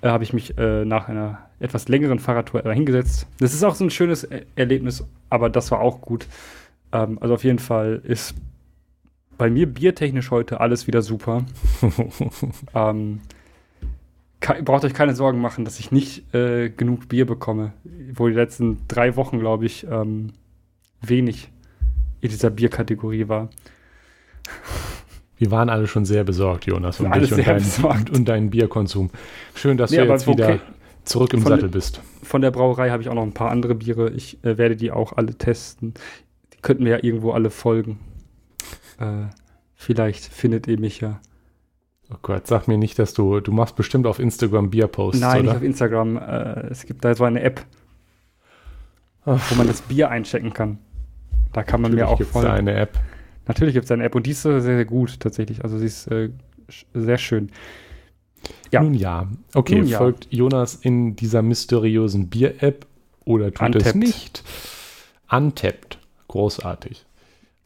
äh, 0.02 0.08
habe 0.08 0.24
ich 0.24 0.32
mich 0.32 0.56
äh, 0.58 0.84
nach 0.84 1.08
einer 1.08 1.38
etwas 1.58 1.88
längeren 1.88 2.18
Fahrradtour 2.18 2.70
hingesetzt. 2.72 3.26
Das 3.38 3.54
ist 3.54 3.64
auch 3.64 3.74
so 3.74 3.84
ein 3.84 3.90
schönes 3.90 4.24
er 4.24 4.42
Erlebnis, 4.56 5.04
aber 5.30 5.48
das 5.48 5.70
war 5.70 5.80
auch 5.80 6.00
gut. 6.00 6.26
Ähm, 6.92 7.18
also 7.20 7.34
auf 7.34 7.44
jeden 7.44 7.58
Fall 7.58 8.00
ist 8.04 8.34
bei 9.38 9.50
mir 9.50 9.66
biertechnisch 9.66 10.30
heute 10.30 10.60
alles 10.60 10.86
wieder 10.86 11.02
super. 11.02 11.44
ähm, 12.74 13.20
braucht 14.40 14.84
euch 14.84 14.94
keine 14.94 15.14
Sorgen 15.14 15.40
machen, 15.40 15.64
dass 15.64 15.78
ich 15.78 15.90
nicht 15.90 16.34
äh, 16.34 16.70
genug 16.70 17.08
Bier 17.08 17.26
bekomme. 17.26 17.72
Wo 18.12 18.28
die 18.28 18.34
letzten 18.34 18.78
drei 18.88 19.16
Wochen, 19.16 19.38
glaube 19.38 19.66
ich, 19.66 19.86
ähm, 19.90 20.32
wenig 21.00 21.50
in 22.20 22.30
dieser 22.30 22.50
Bierkategorie 22.50 23.28
war. 23.28 23.50
Wir 25.38 25.50
waren 25.50 25.68
alle 25.68 25.86
schon 25.86 26.04
sehr 26.04 26.24
besorgt, 26.24 26.66
Jonas, 26.66 27.00
um 27.00 27.12
dich 27.12 27.32
und, 27.32 27.46
dein, 27.46 27.62
und, 27.82 28.10
und, 28.10 28.24
deinen 28.26 28.50
Bierkonsum. 28.50 29.10
Schön, 29.54 29.76
dass 29.76 29.90
nee, 29.90 29.98
du 29.98 30.04
jetzt 30.04 30.26
wieder 30.26 30.48
okay. 30.48 30.60
zurück 31.04 31.34
im 31.34 31.42
von, 31.42 31.50
Sattel 31.50 31.68
bist. 31.68 32.00
Von 32.22 32.40
der 32.40 32.50
Brauerei 32.50 32.90
habe 32.90 33.02
ich 33.02 33.08
auch 33.08 33.14
noch 33.14 33.22
ein 33.22 33.34
paar 33.34 33.50
andere 33.50 33.74
Biere. 33.74 34.10
Ich 34.10 34.42
äh, 34.44 34.56
werde 34.56 34.76
die 34.76 34.90
auch 34.90 35.16
alle 35.16 35.34
testen. 35.34 35.94
Die 36.54 36.60
könnten 36.62 36.84
mir 36.84 36.90
ja 36.90 37.04
irgendwo 37.04 37.32
alle 37.32 37.50
folgen. 37.50 37.98
Äh, 38.98 39.26
vielleicht 39.74 40.24
findet 40.24 40.66
ihr 40.66 40.80
mich 40.80 41.00
ja 41.00 41.20
Oh 42.12 42.16
Gott, 42.22 42.46
sag 42.46 42.68
mir 42.68 42.78
nicht, 42.78 42.98
dass 42.98 43.14
du, 43.14 43.40
du 43.40 43.50
machst 43.50 43.74
bestimmt 43.74 44.06
auf 44.06 44.20
Instagram 44.20 44.70
Bierposts, 44.70 45.20
Nein, 45.20 45.40
oder? 45.40 45.42
nicht 45.42 45.56
auf 45.56 45.62
Instagram. 45.62 46.16
Äh, 46.16 46.66
es 46.70 46.86
gibt 46.86 47.04
da 47.04 47.14
so 47.14 47.24
eine 47.24 47.42
App, 47.42 47.64
Ach, 49.24 49.40
wo 49.50 49.56
man 49.56 49.66
das 49.66 49.82
Bier 49.82 50.08
einchecken 50.08 50.52
kann. 50.52 50.78
Da 51.52 51.64
kann 51.64 51.80
man 51.80 51.92
mir 51.92 52.02
natürlich 52.02 52.14
auch 52.14 52.18
gibt's 52.18 52.32
voll. 52.32 52.44
da 52.44 52.52
eine 52.52 52.74
App. 52.74 52.98
Natürlich 53.46 53.74
gibt 53.74 53.84
es 53.84 53.90
eine 53.90 54.04
App 54.04 54.14
und 54.14 54.26
die 54.26 54.32
ist 54.32 54.42
sehr, 54.42 54.60
sehr 54.60 54.84
gut 54.84 55.20
tatsächlich. 55.20 55.62
Also 55.64 55.78
sie 55.78 55.86
ist 55.86 56.06
äh, 56.08 56.30
sehr 56.94 57.18
schön. 57.18 57.50
Ja. 58.72 58.82
Nun 58.82 58.94
ja. 58.94 59.28
Okay, 59.54 59.76
Nun 59.76 59.86
ja. 59.86 59.98
folgt 59.98 60.28
Jonas 60.30 60.74
in 60.76 61.16
dieser 61.16 61.42
mysteriösen 61.42 62.28
Bier-App 62.28 62.86
oder 63.24 63.52
tut 63.52 63.76
es 63.76 63.86
Untapped. 63.86 63.96
nicht? 63.96 64.44
Untappt. 65.30 65.98
Großartig. 66.28 67.04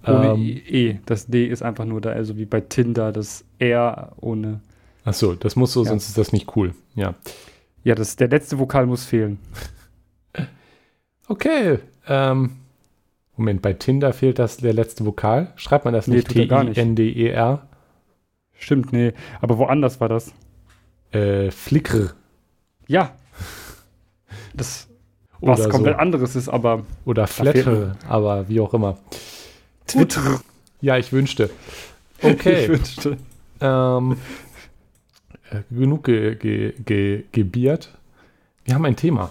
Ohne 0.06 0.28
Ähm, 0.34 0.60
E. 0.66 0.98
Das 1.06 1.26
D 1.26 1.46
ist 1.46 1.62
einfach 1.62 1.84
nur 1.84 2.00
da, 2.00 2.10
also 2.10 2.36
wie 2.38 2.46
bei 2.46 2.60
Tinder, 2.60 3.12
das 3.12 3.44
R 3.58 4.12
ohne. 4.20 4.60
Achso, 5.04 5.34
das 5.34 5.56
muss 5.56 5.72
so, 5.72 5.82
Ja. 5.84 5.90
sonst 5.90 6.08
ist 6.08 6.16
das 6.18 6.32
nicht 6.32 6.56
cool. 6.56 6.74
Ja. 6.94 7.14
Ja, 7.84 7.94
das, 7.94 8.16
der 8.16 8.28
letzte 8.28 8.58
Vokal 8.58 8.86
muss 8.86 9.04
fehlen. 9.04 9.38
Okay. 11.28 11.78
Ähm, 12.08 12.50
Moment, 13.40 13.62
bei 13.62 13.72
Tinder 13.72 14.12
fehlt 14.12 14.38
das 14.38 14.58
der 14.58 14.74
letzte 14.74 15.06
Vokal. 15.06 15.52
Schreibt 15.56 15.86
man 15.86 15.94
das 15.94 16.06
Nee, 16.06 16.16
nicht 16.16 16.36
er. 16.36 16.74
T-I-N-D-E-R? 16.74 17.66
Stimmt, 18.58 18.92
nee. 18.92 19.14
Aber 19.40 19.56
woanders 19.56 19.98
war 20.00 20.08
das. 20.10 20.32
Äh, 21.12 21.50
Flickr 21.50 22.14
Ja. 22.86 23.12
Das, 24.54 24.88
was 25.40 25.60
oder 25.60 25.68
komplett 25.70 25.94
so. 25.94 26.00
anderes 26.00 26.36
ist, 26.36 26.48
aber 26.48 26.82
Oder 27.04 27.26
Flatter, 27.26 27.96
aber 28.08 28.48
wie 28.48 28.60
auch 28.60 28.74
immer. 28.74 28.98
Twitter. 29.86 30.40
Ja, 30.80 30.98
ich 30.98 31.12
wünschte. 31.12 31.50
Ich 32.22 32.24
Okay. 32.34 32.68
wünschte. 32.68 33.16
ähm, 33.62 34.16
äh, 35.50 35.62
genug 35.70 36.04
ge 36.04 36.34
ge 36.36 36.74
ge 36.84 37.24
gebiert. 37.32 37.96
Wir 38.64 38.74
haben 38.74 38.84
ein 38.84 38.96
Thema. 38.96 39.30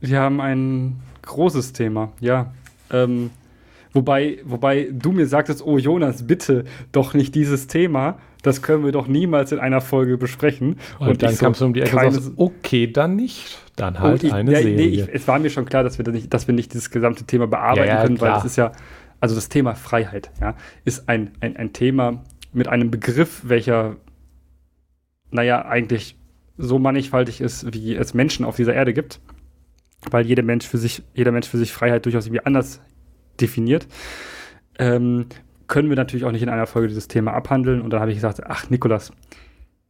Wir 0.00 0.20
haben 0.20 0.40
ein 0.42 1.00
großes 1.22 1.72
Thema, 1.72 2.12
ja. 2.20 2.52
Ähm, 2.94 3.30
wobei, 3.92 4.38
wobei 4.44 4.88
du 4.92 5.12
mir 5.12 5.26
sagtest, 5.26 5.64
oh 5.64 5.78
Jonas, 5.78 6.26
bitte 6.26 6.64
doch 6.92 7.14
nicht 7.14 7.34
dieses 7.34 7.66
Thema. 7.66 8.18
Das 8.42 8.60
können 8.60 8.84
wir 8.84 8.92
doch 8.92 9.06
niemals 9.08 9.52
in 9.52 9.58
einer 9.58 9.80
Folge 9.80 10.18
besprechen. 10.18 10.76
Und, 10.98 11.22
dann 11.22 11.32
ich 11.32 11.38
so, 11.38 11.46
kamst 11.46 11.60
du 11.62 11.64
um 11.66 11.72
die 11.74 11.80
Ecke 11.80 11.96
und 11.96 12.02
keine- 12.02 12.32
okay, 12.36 12.86
dann 12.86 13.16
nicht. 13.16 13.58
Dann 13.76 13.98
halt 13.98 14.22
Und 14.22 14.24
ich, 14.24 14.32
eine 14.34 14.52
ja, 14.52 14.58
Serie. 14.58 14.76
Nee, 14.76 14.82
ich, 14.84 15.08
es 15.12 15.26
war 15.26 15.38
mir 15.38 15.50
schon 15.50 15.64
klar, 15.64 15.82
dass 15.82 15.98
wir, 15.98 16.06
nicht, 16.10 16.32
dass 16.32 16.46
wir 16.46 16.54
nicht 16.54 16.72
dieses 16.74 16.90
gesamte 16.90 17.24
Thema 17.24 17.46
bearbeiten 17.46 17.88
Ja, 17.88 17.94
ja, 17.96 18.02
können, 18.02 18.20
weil 18.20 18.28
klar. 18.28 18.36
das 18.36 18.44
ist 18.44 18.56
ja, 18.56 18.72
also 19.20 19.34
das 19.34 19.48
Thema 19.48 19.74
Freiheit, 19.74 20.30
ja, 20.40 20.54
ist 20.84 21.08
ein, 21.08 21.30
ein, 21.40 21.56
ein 21.56 21.72
Thema 21.72 22.22
mit 22.52 22.68
einem 22.68 22.90
Begriff, 22.90 23.40
welcher, 23.44 23.96
naja, 25.30 25.64
eigentlich 25.64 26.16
so 26.58 26.78
mannigfaltig 26.78 27.40
ist, 27.40 27.72
wie 27.72 27.96
es 27.96 28.12
Menschen 28.14 28.44
auf 28.44 28.56
dieser 28.56 28.74
Erde 28.74 28.92
gibt, 28.92 29.20
weil 30.10 30.26
jeder 30.26 30.42
Mensch 30.42 30.66
für 30.66 30.78
sich, 30.78 31.02
jeder 31.14 31.32
Mensch 31.32 31.48
für 31.48 31.58
sich 31.58 31.72
Freiheit 31.72 32.04
durchaus 32.04 32.26
irgendwie 32.26 32.44
anders 32.44 32.80
definiert. 33.40 33.86
Ähm, 34.78 35.26
können 35.66 35.88
wir 35.88 35.96
natürlich 35.96 36.24
auch 36.24 36.32
nicht 36.32 36.42
in 36.42 36.48
einer 36.48 36.66
Folge 36.66 36.88
dieses 36.88 37.08
Thema 37.08 37.32
abhandeln. 37.32 37.80
Und 37.80 37.90
dann 37.90 38.00
habe 38.00 38.10
ich 38.10 38.16
gesagt, 38.16 38.42
ach 38.44 38.70
Nikolas, 38.70 39.12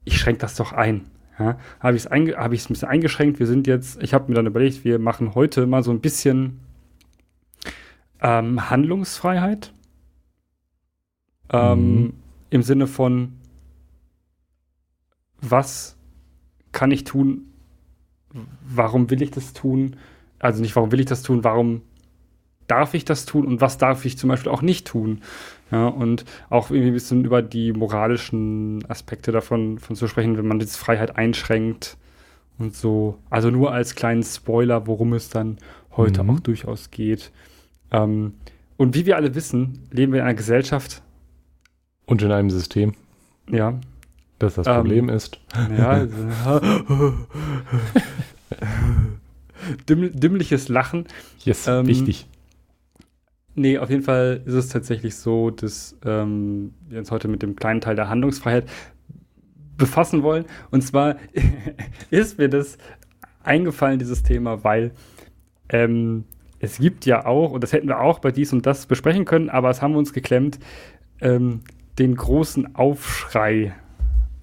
ich 0.04 0.18
schränke 0.18 0.40
das 0.40 0.54
doch 0.56 0.72
ein. 0.72 1.02
Ja, 1.38 1.58
habe 1.80 1.96
ich 1.96 2.04
es 2.04 2.10
hab 2.10 2.12
ein 2.12 2.50
bisschen 2.50 2.88
eingeschränkt. 2.88 3.40
Wir 3.40 3.46
sind 3.46 3.66
jetzt, 3.66 4.00
ich 4.02 4.14
habe 4.14 4.28
mir 4.28 4.34
dann 4.34 4.46
überlegt, 4.46 4.84
wir 4.84 5.00
machen 5.00 5.34
heute 5.34 5.66
mal 5.66 5.82
so 5.82 5.90
ein 5.90 6.00
bisschen 6.00 6.60
ähm, 8.20 8.70
Handlungsfreiheit. 8.70 9.72
Ähm, 11.52 11.96
Mhm. 11.96 12.12
Im 12.50 12.62
Sinne 12.62 12.86
von, 12.86 13.32
was 15.40 15.96
kann 16.70 16.92
ich 16.92 17.02
tun? 17.04 17.53
Warum 18.66 19.10
will 19.10 19.22
ich 19.22 19.30
das 19.30 19.52
tun? 19.52 19.96
Also 20.38 20.60
nicht, 20.60 20.74
warum 20.76 20.92
will 20.92 21.00
ich 21.00 21.06
das 21.06 21.22
tun? 21.22 21.44
Warum 21.44 21.82
darf 22.66 22.94
ich 22.94 23.04
das 23.04 23.26
tun? 23.26 23.46
Und 23.46 23.60
was 23.60 23.78
darf 23.78 24.04
ich 24.04 24.18
zum 24.18 24.28
Beispiel 24.28 24.50
auch 24.50 24.62
nicht 24.62 24.86
tun? 24.86 25.22
Ja, 25.70 25.86
und 25.88 26.24
auch 26.50 26.70
irgendwie 26.70 26.88
ein 26.90 26.94
bisschen 26.94 27.24
über 27.24 27.42
die 27.42 27.72
moralischen 27.72 28.84
Aspekte 28.88 29.32
davon 29.32 29.78
von 29.78 29.96
zu 29.96 30.06
sprechen, 30.08 30.36
wenn 30.36 30.46
man 30.46 30.60
jetzt 30.60 30.76
Freiheit 30.76 31.16
einschränkt 31.16 31.96
und 32.58 32.74
so. 32.74 33.18
Also 33.30 33.50
nur 33.50 33.72
als 33.72 33.94
kleinen 33.94 34.22
Spoiler, 34.22 34.86
worum 34.86 35.12
es 35.14 35.28
dann 35.30 35.58
heute 35.96 36.22
Mhm. 36.22 36.30
auch 36.30 36.40
durchaus 36.40 36.90
geht. 36.90 37.32
Ähm, 37.90 38.34
und 38.76 38.94
wie 38.94 39.06
wir 39.06 39.16
alle 39.16 39.34
wissen, 39.34 39.80
leben 39.90 40.12
wir 40.12 40.20
in 40.20 40.26
einer 40.26 40.34
Gesellschaft, 40.34 41.02
Und 42.06 42.20
in 42.22 42.30
einem 42.32 42.50
System, 42.50 42.92
ja, 43.50 43.78
das 44.38 44.54
das 44.54 44.66
Ähm, 44.66 44.74
Problem 44.74 45.08
ist. 45.08 45.38
ja, 45.76 46.06
Dümm, 49.88 50.10
dümmliches 50.12 50.68
Lachen. 50.68 51.06
Yes, 51.44 51.66
ähm, 51.66 51.86
wichtig. 51.86 52.26
Nee, 53.54 53.78
auf 53.78 53.88
jeden 53.88 54.02
Fall 54.02 54.42
ist 54.44 54.54
es 54.54 54.68
tatsächlich 54.68 55.16
so, 55.16 55.50
dass 55.50 55.96
ähm, 56.04 56.74
wir 56.88 56.98
uns 56.98 57.10
heute 57.10 57.28
mit 57.28 57.42
dem 57.42 57.54
kleinen 57.54 57.80
Teil 57.80 57.94
der 57.94 58.08
Handlungsfreiheit 58.08 58.68
befassen 59.76 60.22
wollen. 60.22 60.44
Und 60.70 60.82
zwar 60.82 61.16
ist 62.10 62.38
mir 62.38 62.48
das 62.48 62.78
eingefallen, 63.42 63.98
dieses 63.98 64.22
Thema, 64.22 64.64
weil 64.64 64.92
ähm, 65.68 66.24
es 66.60 66.78
gibt 66.78 67.06
ja 67.06 67.26
auch, 67.26 67.52
und 67.52 67.62
das 67.62 67.72
hätten 67.72 67.88
wir 67.88 68.00
auch 68.00 68.18
bei 68.20 68.32
dies 68.32 68.52
und 68.52 68.66
das 68.66 68.86
besprechen 68.86 69.24
können, 69.24 69.50
aber 69.50 69.70
es 69.70 69.82
haben 69.82 69.92
wir 69.92 69.98
uns 69.98 70.12
geklemmt, 70.12 70.58
ähm, 71.20 71.60
den 71.98 72.16
großen 72.16 72.74
Aufschrei 72.74 73.74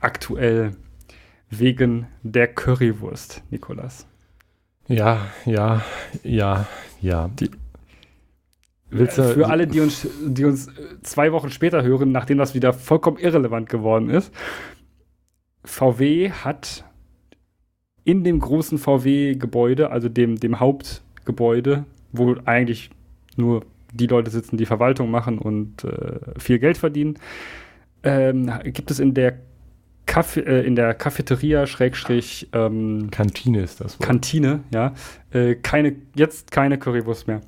aktuell 0.02 0.76
wegen 1.50 2.08
der 2.24 2.48
Currywurst, 2.48 3.44
Nikolas. 3.50 4.08
Ja, 4.88 5.28
ja, 5.46 5.84
ja, 6.24 6.68
ja. 7.02 7.30
Die- 7.40 7.52
Willst 8.94 9.18
du, 9.18 9.24
Für 9.24 9.48
alle, 9.48 9.68
die 9.68 9.80
uns, 9.80 10.06
die 10.22 10.44
uns 10.44 10.68
äh, 10.68 10.72
zwei 11.02 11.32
Wochen 11.32 11.50
später 11.50 11.82
hören, 11.84 12.12
nachdem 12.12 12.38
das 12.38 12.54
wieder 12.54 12.74
vollkommen 12.74 13.18
irrelevant 13.18 13.70
geworden 13.70 14.10
ist. 14.10 14.34
VW 15.64 16.32
hat 16.32 16.84
in 18.04 18.24
dem 18.26 18.40
großen 18.40 18.78
VW-Gebäude, 18.80 19.92
also 19.92 20.10
dem, 20.10 20.38
dem 20.38 20.60
Hauptgebäude, 20.60 21.86
wo 22.12 22.36
eigentlich 22.46 22.90
nur 23.38 23.64
die 23.94 24.08
Leute 24.08 24.30
sitzen, 24.32 24.58
die 24.58 24.66
Verwaltung 24.66 25.10
machen 25.12 25.38
und 25.38 25.84
äh, 25.86 26.20
viel 26.38 26.60
Geld 26.60 26.78
verdienen, 26.78 27.18
ähm, 28.04 28.52
gibt 28.66 28.90
es 28.92 29.00
in 29.00 29.14
der, 29.14 29.40
Kaffee, 30.12 30.42
äh, 30.42 30.66
in 30.66 30.76
der 30.76 30.94
Cafeteria, 30.94 31.66
Schrägstrich, 31.66 32.50
ähm, 32.52 33.08
Kantine 33.12 33.62
ist 33.62 33.80
das 33.80 33.98
Wort. 33.98 34.06
Kantine, 34.06 34.60
ja, 34.74 34.94
äh, 35.32 35.56
keine, 35.56 35.96
jetzt 36.16 36.52
keine 36.52 36.78
Currywurst 36.78 37.28
mehr. 37.28 37.40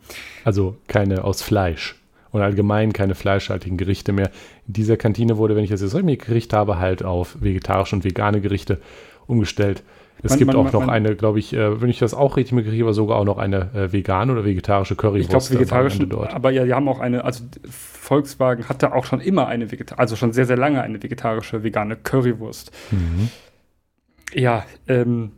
Also 0.45 0.77
keine 0.87 1.25
aus 1.25 1.41
Fleisch. 1.41 1.99
Und 2.31 2.41
allgemein 2.41 2.93
keine 2.93 3.15
fleischhaltigen 3.15 3.75
Gerichte 3.75 4.13
mehr. 4.13 4.31
In 4.65 4.73
dieser 4.73 4.95
Kantine 4.95 5.37
wurde, 5.37 5.57
wenn 5.57 5.65
ich 5.65 5.69
das 5.69 5.81
jetzt 5.81 5.93
richtig 5.93 6.25
Gericht 6.25 6.53
habe, 6.53 6.79
halt 6.79 7.03
auf 7.03 7.35
vegetarische 7.41 7.97
und 7.97 8.05
vegane 8.05 8.39
Gerichte 8.39 8.79
umgestellt. 9.27 9.83
Es 10.25 10.31
Man- 10.31 10.39
gibt 10.39 10.47
man- 10.47 10.55
auch 10.55 10.63
man- 10.71 10.71
noch 10.71 10.87
eine, 10.87 11.15
glaube 11.17 11.37
ich, 11.39 11.53
äh, 11.53 11.81
wenn 11.81 11.89
ich 11.89 11.99
das 11.99 12.13
auch 12.13 12.37
richtig 12.37 12.53
mitkriege, 12.53 12.83
aber 12.85 12.93
sogar 12.93 13.17
auch 13.17 13.25
noch 13.25 13.37
eine 13.37 13.69
äh, 13.75 13.91
vegane 13.91 14.31
oder 14.31 14.45
vegetarische 14.45 14.93
Ich 14.93 14.97
glaube, 14.97 15.19
Currywurst 15.19 15.51
am 15.51 15.57
vegetarisch, 15.57 15.93
Ende 15.95 16.07
dort. 16.07 16.33
aber 16.33 16.49
ja, 16.51 16.63
die 16.63 16.73
haben 16.73 16.87
auch 16.87 16.99
eine, 17.01 17.25
also 17.25 17.43
Volkswagen 17.69 18.69
hatte 18.69 18.93
auch 18.93 19.03
schon 19.05 19.19
immer 19.19 19.47
eine 19.47 19.69
vegetarische, 19.71 19.99
also 19.99 20.15
schon 20.15 20.31
sehr, 20.31 20.45
sehr 20.45 20.55
lange 20.57 20.81
eine 20.81 21.03
vegetarische, 21.03 21.63
vegane 21.63 21.97
Currywurst. 21.97 22.71
Mhm. 22.91 23.29
Ja, 24.33 24.65
ähm, 24.87 25.31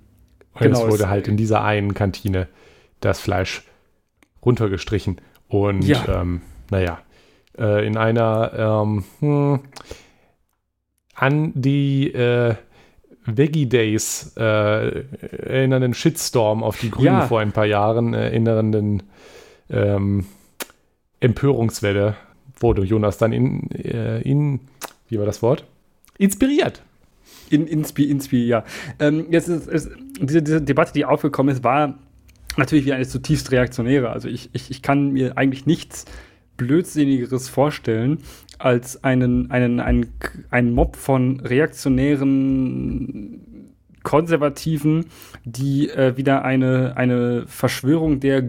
Und 0.54 0.62
Genau, 0.62 0.84
es 0.86 0.92
wurde 0.92 1.04
es- 1.04 1.10
halt 1.10 1.28
in 1.28 1.36
dieser 1.36 1.64
einen 1.66 1.94
Kantine 1.96 2.48
das 3.02 3.20
Fleisch 3.20 3.64
runtergestrichen. 4.46 5.20
Und 5.50 5.82
Ja. 5.84 6.22
ähm, 6.22 6.42
naja, 6.72 7.00
äh, 7.58 7.86
in 7.86 7.98
einer 7.98 8.52
ähm, 8.86 9.04
hm, 9.20 9.60
an 11.16 11.52
die 11.56 12.14
äh, 12.14 12.56
Veggie 13.26 13.66
Days 13.68 14.34
äh, 14.38 15.04
erinnernden 15.20 15.94
Shitstorm 15.94 16.64
auf 16.64 16.80
die 16.80 16.92
Grünen 16.92 17.06
Ja. 17.08 17.28
vor 17.28 17.40
ein 17.40 17.52
paar 17.52 17.66
Jahren 17.66 18.14
erinnernden 18.14 19.04
ähm, 19.70 20.26
Empörungswelle 21.20 22.16
wurde 22.60 22.84
Jonas 22.84 23.18
dann 23.18 23.34
in, 23.34 23.70
äh, 23.72 24.22
in, 24.22 24.60
wie 25.10 25.18
war 25.20 25.26
das 25.26 25.42
Wort? 25.42 25.66
Inspiriert. 26.18 26.82
in, 27.50 27.68
inspi, 27.68 28.04
inspi, 28.06 28.46
ja. 28.46 28.64
Ähm, 29.00 29.28
jetzt 29.30 29.48
ist, 29.50 29.68
ist 29.68 29.90
diese, 30.20 30.42
diese 30.42 30.62
Debatte, 30.62 30.94
die 30.94 31.06
aufgekommen 31.06 31.54
ist, 31.54 31.64
war 31.64 31.98
natürlich 32.58 32.86
wie 32.86 32.94
eine 32.94 33.08
zutiefst 33.08 33.52
reaktionäre. 33.52 34.10
Also 34.10 34.28
ich, 34.30 34.50
ich, 34.54 34.72
ich 34.72 34.82
kann 34.82 35.12
mir 35.12 35.38
eigentlich 35.38 35.66
nichts 35.66 36.06
Blödsinnigeres 36.58 37.50
vorstellen, 37.50 38.20
als 38.60 39.04
einen, 39.04 39.52
einen, 39.52 39.80
einen, 39.80 40.14
einen 40.50 40.74
Mob 40.74 40.96
von 40.96 41.40
reaktionären 41.40 43.42
Konservativen, 44.04 45.06
die 45.44 45.90
äh, 45.90 46.18
wieder 46.18 46.46
eine, 46.46 46.96
eine 46.96 47.46
Verschwörung 47.48 48.20
der 48.20 48.44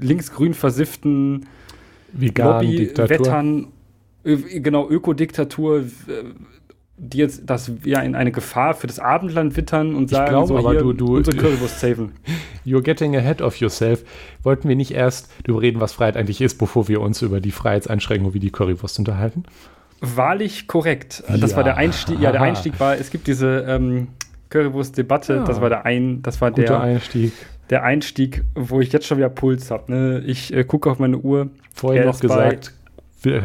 linksgrün 0.00 0.54
versifften. 0.54 1.46
Lobby-Wettern, 2.14 3.68
äh, 4.24 4.36
genau, 4.60 4.88
Ökodiktatur, 4.88 5.80
äh, 5.80 5.84
die 7.04 7.18
jetzt, 7.18 7.50
dass 7.50 7.84
wir 7.84 8.00
in 8.02 8.14
eine 8.14 8.30
Gefahr 8.30 8.74
für 8.74 8.86
das 8.86 9.00
Abendland 9.00 9.56
wittern 9.56 9.96
und 9.96 10.08
sagen, 10.08 10.30
glaub, 10.30 10.46
so 10.46 10.56
aber 10.56 10.70
hier, 10.70 10.80
du- 10.82 10.92
du- 10.92 11.16
unsere 11.16 11.36
Currywurst 11.42 11.80
saven. 11.80 12.12
You're 12.64 12.80
getting 12.82 13.16
ahead 13.16 13.42
of 13.42 13.56
yourself. 13.56 14.04
Wollten 14.44 14.68
wir 14.68 14.76
nicht 14.76 14.92
erst 14.92 15.28
darüber 15.42 15.62
reden, 15.62 15.80
was 15.80 15.92
Freiheit 15.92 16.16
eigentlich 16.16 16.40
ist, 16.40 16.58
bevor 16.58 16.86
wir 16.86 17.00
uns 17.00 17.20
über 17.20 17.40
die 17.40 17.50
Freiheitseinschränkung 17.50 18.34
wie 18.34 18.38
die 18.38 18.50
Currywurst 18.50 19.00
unterhalten? 19.00 19.42
Wahrlich 20.00 20.68
korrekt. 20.68 21.24
Das 21.28 21.50
Ja. 21.50 21.56
war 21.58 21.64
der 21.64 21.76
Einstieg. 21.76 22.20
Ja, 22.20 22.30
der 22.32 22.42
Einstieg 22.42 22.78
war, 22.78 22.96
es 22.96 23.10
gibt 23.10 23.26
diese 23.26 23.64
ähm, 23.68 24.08
Currywurst-Debatte. 24.50 25.34
Ja. 25.36 25.44
Das 25.44 25.60
war 25.60 25.68
der 25.70 25.84
ein, 25.84 26.22
das 26.22 26.40
war 26.40 26.50
Guter 26.50 26.62
der, 26.64 26.80
Einstieg. 26.80 27.32
der 27.70 27.82
Einstieg, 27.84 28.44
wo 28.54 28.80
ich 28.80 28.92
jetzt 28.92 29.06
schon 29.06 29.18
wieder 29.18 29.28
Puls 29.28 29.70
habe. 29.70 29.90
Ne? 29.92 30.22
Ich 30.26 30.52
äh, 30.52 30.64
gucke 30.64 30.90
auf 30.90 30.98
meine 30.98 31.18
Uhr. 31.18 31.48
Vorhin 31.74 32.02
Er 32.02 32.06
noch 32.06 32.20
gesagt, 32.20 32.72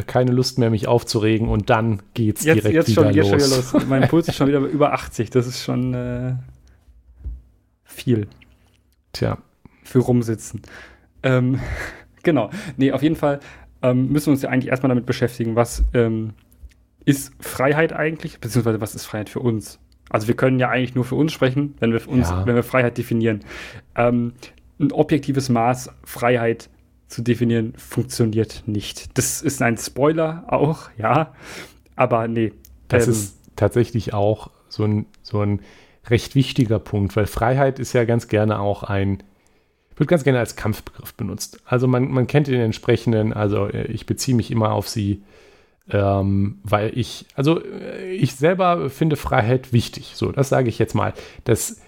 keine 0.07 0.31
Lust 0.31 0.59
mehr, 0.59 0.69
mich 0.69 0.87
aufzuregen 0.87 1.47
und 1.47 1.69
dann 1.69 2.01
geht's 2.13 2.43
Jetzt, 2.43 2.57
direkt 2.57 2.75
jetzt, 2.75 2.89
wieder, 2.89 3.03
schon, 3.03 3.13
jetzt 3.13 3.31
los. 3.31 3.41
schon 3.41 3.49
wieder 3.49 3.79
los. 3.79 3.87
Mein 3.87 4.07
Puls 4.07 4.27
ist 4.27 4.35
schon 4.35 4.47
wieder 4.47 4.59
über 4.59 4.93
80. 4.93 5.29
Das 5.29 5.47
ist 5.47 5.63
schon 5.63 5.93
äh, 5.93 6.35
viel. 7.83 8.27
Tja, 9.13 9.37
für 9.83 9.99
rumsitzen. 9.99 10.61
Ähm, 11.23 11.59
genau. 12.23 12.49
Nee, 12.77 12.91
auf 12.91 13.03
jeden 13.03 13.15
Fall 13.15 13.39
ähm, 13.81 14.09
müssen 14.09 14.27
wir 14.27 14.31
uns 14.33 14.41
ja 14.41 14.49
eigentlich 14.49 14.69
erstmal 14.69 14.89
damit 14.89 15.05
beschäftigen, 15.05 15.55
was 15.55 15.83
ähm, 15.93 16.33
ist 17.05 17.33
Freiheit 17.39 17.93
eigentlich, 17.93 18.39
beziehungsweise 18.39 18.81
was 18.81 18.95
ist 18.95 19.05
Freiheit 19.05 19.29
für 19.29 19.39
uns? 19.39 19.79
Also 20.09 20.27
wir 20.27 20.35
können 20.35 20.59
ja 20.59 20.69
eigentlich 20.69 20.95
nur 20.95 21.05
für 21.05 21.15
uns 21.15 21.33
sprechen, 21.33 21.75
wenn 21.79 21.91
wir 21.91 22.07
uns, 22.07 22.29
Ja. 22.29 22.45
wenn 22.45 22.55
wir 22.55 22.63
Freiheit 22.63 22.97
definieren. 22.97 23.41
Ähm, 23.95 24.33
ein 24.79 24.91
objektives 24.91 25.49
Maß 25.49 25.89
Freiheit 26.03 26.69
zu 27.07 27.21
definieren 27.21 27.73
funktioniert 27.77 28.63
nicht. 28.65 29.17
Das 29.17 29.41
ist 29.41 29.61
ein 29.61 29.77
Spoiler 29.77 30.45
auch, 30.47 30.89
ja. 30.97 31.33
Aber 31.95 32.27
nee. 32.27 32.53
das 32.87 33.05
ähm, 33.05 33.13
ist 33.13 33.37
tatsächlich 33.55 34.13
auch 34.13 34.51
so 34.67 34.83
ein, 34.83 35.05
so 35.21 35.41
ein 35.41 35.61
recht 36.09 36.35
wichtiger 36.35 36.79
Punkt, 36.79 37.15
weil 37.15 37.25
Freiheit 37.25 37.79
ist 37.79 37.93
ja 37.93 38.05
ganz 38.05 38.27
gerne 38.27 38.59
auch 38.59 38.83
ein, 38.83 39.23
wird 39.95 40.09
ganz 40.09 40.23
gerne 40.23 40.39
als 40.39 40.55
Kampfbegriff 40.55 41.13
benutzt. 41.13 41.59
Also 41.65 41.87
man, 41.87 42.09
man 42.11 42.27
kennt 42.27 42.47
den 42.47 42.61
entsprechenden, 42.61 43.33
also 43.33 43.67
äh, 43.67 43.87
ich 43.87 44.05
beziehe 44.05 44.35
mich 44.35 44.51
immer 44.51 44.71
auf 44.73 44.87
sie, 44.87 45.23
ähm, 45.89 46.59
weil 46.63 46.97
ich, 46.97 47.25
also 47.35 47.63
äh, 47.63 48.11
ich 48.11 48.35
selber 48.35 48.89
finde 48.89 49.15
Freiheit 49.15 49.73
wichtig. 49.73 50.13
So, 50.15 50.31
das 50.31 50.49
sage 50.49 50.69
ich 50.69 50.77
jetzt 50.77 50.93
mal. 50.93 51.13
Das 51.45 51.81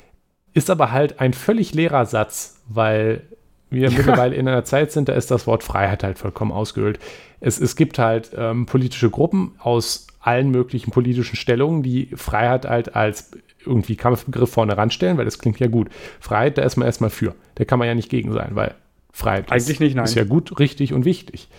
ist 0.54 0.70
aber 0.70 0.92
halt 0.92 1.20
ein 1.20 1.34
völlig 1.34 1.74
leerer 1.74 2.06
Satz, 2.06 2.62
weil 2.68 3.28
wir 3.70 3.92
mittlerweile 3.92 4.36
in 4.36 4.48
einer 4.48 4.64
Zeit 4.64 4.92
sind, 4.92 5.10
da 5.10 5.14
ist 5.14 5.32
das 5.32 5.48
Wort 5.48 5.64
Freiheit 5.64 6.04
halt 6.04 6.18
vollkommen 6.18 6.52
ausgehöhlt. 6.52 7.00
Es, 7.40 7.60
es 7.60 7.76
gibt 7.76 8.00
halt 8.00 8.32
ähm, 8.36 8.66
politische 8.66 9.10
Gruppen 9.10 9.54
aus 9.60 10.08
allen 10.20 10.50
möglichen 10.50 10.92
politischen 10.92 11.36
Stellungen, 11.36 11.84
die 11.84 12.10
Freiheit 12.16 12.66
halt 12.66 12.96
als 12.96 13.32
irgendwie 13.66 13.96
Kampfbegriff 13.96 14.52
vorne 14.52 14.78
ranstellen, 14.78 15.18
weil 15.18 15.26
das 15.26 15.40
klingt 15.40 15.60
ja 15.60 15.68
gut. 15.68 15.90
Freiheit, 16.20 16.58
da 16.58 16.64
ist 16.64 16.78
man 16.78 16.86
erstmal 16.86 17.10
für. 17.10 17.36
Da 17.56 17.66
kann 17.66 17.80
man 17.80 17.88
ja 17.88 17.96
nicht 17.96 18.10
gegen 18.10 18.32
sein, 18.32 18.52
weil 18.54 18.76
Freiheit 19.12 19.52
Eigentlich 19.52 19.70
ist, 19.70 19.80
nicht, 19.80 19.96
nein. 19.96 20.06
ist 20.06 20.16
ja 20.16 20.24
gut, 20.24 20.60
richtig 20.60 20.94
und 20.94 21.06
wichtig. 21.06 21.50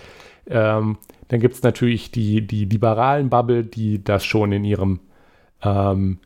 Ähm, 0.48 0.98
dann 1.28 1.40
gibt 1.40 1.54
es 1.54 1.62
natürlich 1.62 2.10
die, 2.10 2.46
die 2.46 2.64
liberalen 2.64 3.30
Bubble, 3.30 3.64
die 3.64 4.02
das 4.02 4.24
schon 4.24 4.52
in 4.52 4.64
ihrem 4.64 5.00
ähm, 5.62 6.18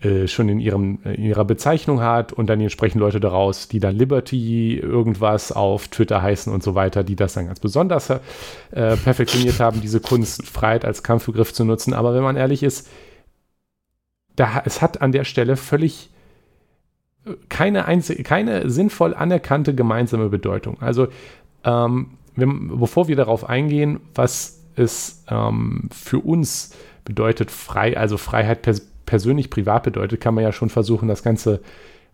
äh, 0.00 0.28
schon 0.28 0.48
in, 0.50 0.60
ihrem, 0.60 0.98
in 1.04 1.24
ihrer 1.24 1.46
Bezeichnung 1.46 2.00
hat 2.00 2.32
und 2.32 2.48
dann 2.48 2.58
die 2.58 2.66
entsprechenden 2.66 3.00
Leute 3.00 3.18
daraus, 3.18 3.66
die 3.68 3.80
dann 3.80 3.96
Liberty 3.96 4.76
irgendwas 4.76 5.52
auf 5.52 5.88
Twitter 5.88 6.20
heißen 6.20 6.52
und 6.52 6.62
so 6.62 6.74
weiter, 6.74 7.02
die 7.02 7.16
das 7.16 7.32
dann 7.32 7.46
ganz 7.46 7.60
besonders 7.60 8.10
äh, 8.10 8.20
perfektioniert 8.70 9.58
haben, 9.58 9.80
diese 9.80 10.00
Kunst 10.00 10.46
Freiheit 10.46 10.84
als 10.84 11.02
Kampfbegriff 11.02 11.54
zu 11.54 11.64
nutzen. 11.64 11.94
Aber 11.94 12.14
wenn 12.14 12.22
man 12.22 12.36
ehrlich 12.36 12.62
ist, 12.62 12.90
da, 14.36 14.62
es 14.66 14.82
hat 14.82 15.00
an 15.00 15.12
der 15.12 15.24
Stelle 15.24 15.56
völlig 15.56 16.10
äh, 17.24 17.30
keine, 17.48 17.86
einzige, 17.86 18.22
keine 18.22 18.68
sinnvoll 18.68 19.14
anerkannte 19.14 19.74
gemeinsame 19.74 20.28
Bedeutung. 20.28 20.76
Also 20.80 21.08
ähm, 21.64 22.18
wenn, 22.34 22.78
bevor 22.78 23.08
wir 23.08 23.16
darauf 23.16 23.48
eingehen, 23.48 24.00
was 24.14 24.62
es 24.76 25.24
ähm, 25.30 25.88
für 25.90 26.18
uns 26.18 26.74
bedeutet, 27.04 27.50
frei, 27.50 27.96
also 27.96 28.18
Freiheit 28.18 28.60
pers 28.60 28.82
persönlich, 29.06 29.50
privat 29.50 29.84
bedeutet, 29.84 30.20
kann 30.20 30.34
man 30.34 30.44
ja 30.44 30.52
schon 30.52 30.68
versuchen, 30.68 31.08
das 31.08 31.22
Ganze 31.22 31.60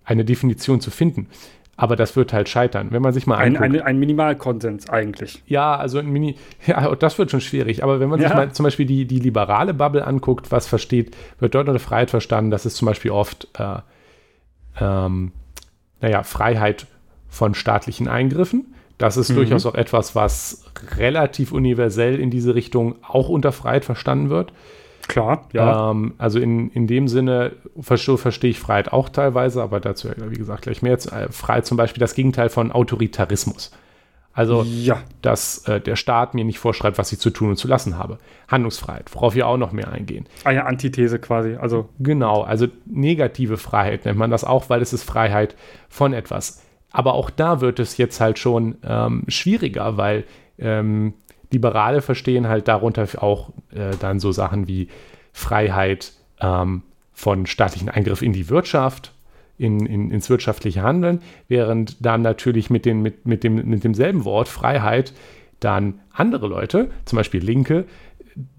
eine 0.04 0.24
Definition 0.24 0.80
zu 0.80 0.90
finden. 0.90 1.26
Aber 1.76 1.96
das 1.96 2.16
wird 2.16 2.32
halt 2.34 2.48
scheitern. 2.50 2.88
Wenn 2.90 3.00
man 3.02 3.12
sich 3.14 3.26
mal 3.26 3.38
ein, 3.38 3.56
anguckt, 3.56 3.80
ein, 3.80 3.86
ein 3.86 3.98
Minimalkonsens 3.98 4.90
eigentlich. 4.90 5.42
ja, 5.46 5.74
also 5.74 5.98
ein 5.98 6.10
Mini, 6.10 6.36
ja, 6.66 6.94
das 6.94 7.18
wird 7.18 7.30
schon 7.30 7.40
schwierig. 7.40 7.82
Aber 7.82 7.98
wenn 7.98 8.10
man 8.10 8.20
sich 8.20 8.28
Ja. 8.28 8.36
mal 8.36 8.52
zum 8.52 8.64
Beispiel 8.64 8.84
die, 8.86 9.06
die 9.06 9.18
liberale 9.18 9.72
Bubble 9.74 10.06
anguckt, 10.06 10.52
was 10.52 10.66
versteht, 10.66 11.16
wird 11.40 11.54
dort 11.54 11.68
unter 11.68 11.80
Freiheit 11.80 12.10
verstanden, 12.10 12.50
das 12.50 12.66
ist 12.66 12.76
zum 12.76 12.86
Beispiel 12.86 13.10
oft, 13.10 13.48
äh, 13.58 13.76
ähm, 14.80 15.32
naja, 16.00 16.22
Freiheit 16.22 16.86
von 17.28 17.54
staatlichen 17.54 18.08
Eingriffen. 18.08 18.74
Das 18.98 19.16
ist 19.16 19.30
Mhm. 19.30 19.36
durchaus 19.36 19.66
auch 19.66 19.74
etwas, 19.74 20.14
was 20.14 20.64
relativ 20.98 21.52
universell 21.52 22.20
in 22.20 22.30
diese 22.30 22.54
Richtung 22.54 22.96
auch 23.02 23.28
unter 23.28 23.50
Freiheit 23.52 23.84
verstanden 23.84 24.28
wird. 24.30 24.52
Klar, 25.08 25.48
ja. 25.52 25.90
Ähm, 25.90 26.14
also 26.18 26.38
in, 26.38 26.70
in 26.70 26.86
dem 26.86 27.08
Sinne 27.08 27.52
verstehe, 27.80 28.18
verstehe 28.18 28.50
ich 28.50 28.58
Freiheit 28.58 28.92
auch 28.92 29.08
teilweise, 29.08 29.62
aber 29.62 29.80
dazu, 29.80 30.08
ja, 30.08 30.30
wie 30.30 30.36
gesagt, 30.36 30.62
gleich 30.62 30.82
mehr. 30.82 30.92
Jetzt, 30.92 31.12
äh, 31.12 31.30
Freiheit 31.30 31.66
zum 31.66 31.76
Beispiel 31.76 32.00
das 32.00 32.14
Gegenteil 32.14 32.48
von 32.48 32.72
Autoritarismus. 32.72 33.72
Also, 34.34 34.62
ja. 34.62 35.02
dass 35.20 35.66
äh, 35.68 35.80
der 35.80 35.96
Staat 35.96 36.34
mir 36.34 36.44
nicht 36.44 36.58
vorschreibt, 36.58 36.96
was 36.96 37.12
ich 37.12 37.18
zu 37.18 37.30
tun 37.30 37.50
und 37.50 37.56
zu 37.56 37.68
lassen 37.68 37.98
habe. 37.98 38.18
Handlungsfreiheit, 38.48 39.14
worauf 39.14 39.34
wir 39.34 39.46
auch 39.46 39.58
noch 39.58 39.72
mehr 39.72 39.92
eingehen. 39.92 40.26
Eine 40.44 40.64
Antithese 40.64 41.18
quasi. 41.18 41.56
Also, 41.56 41.90
Genau, 41.98 42.40
also 42.42 42.66
negative 42.86 43.58
Freiheit 43.58 44.06
nennt 44.06 44.18
man 44.18 44.30
das 44.30 44.44
auch, 44.44 44.70
weil 44.70 44.80
es 44.80 44.94
ist 44.94 45.02
Freiheit 45.02 45.54
von 45.90 46.14
etwas. 46.14 46.62
Aber 46.90 47.14
auch 47.14 47.28
da 47.28 47.60
wird 47.60 47.78
es 47.78 47.98
jetzt 47.98 48.20
halt 48.20 48.38
schon 48.38 48.76
ähm, 48.84 49.24
schwieriger, 49.28 49.96
weil 49.98 50.24
ähm, 50.58 51.14
Liberale 51.52 52.02
verstehen 52.02 52.48
halt 52.48 52.68
darunter 52.68 53.06
auch 53.22 53.50
äh, 53.70 53.96
dann 54.00 54.20
so 54.20 54.32
Sachen 54.32 54.66
wie 54.68 54.88
Freiheit 55.32 56.12
ähm, 56.40 56.82
von 57.12 57.46
staatlichen 57.46 57.88
Eingriff 57.88 58.22
in 58.22 58.32
die 58.32 58.48
Wirtschaft, 58.48 59.12
in, 59.58 59.86
in, 59.86 60.10
ins 60.10 60.28
wirtschaftliche 60.28 60.82
Handeln, 60.82 61.20
während 61.48 62.04
dann 62.04 62.22
natürlich 62.22 62.70
mit, 62.70 62.84
den, 62.84 63.02
mit, 63.02 63.26
mit, 63.26 63.44
dem, 63.44 63.54
mit 63.68 63.84
demselben 63.84 64.24
Wort 64.24 64.48
Freiheit 64.48 65.12
dann 65.60 66.00
andere 66.12 66.48
Leute, 66.48 66.90
zum 67.04 67.16
Beispiel 67.18 67.42
Linke, 67.42 67.84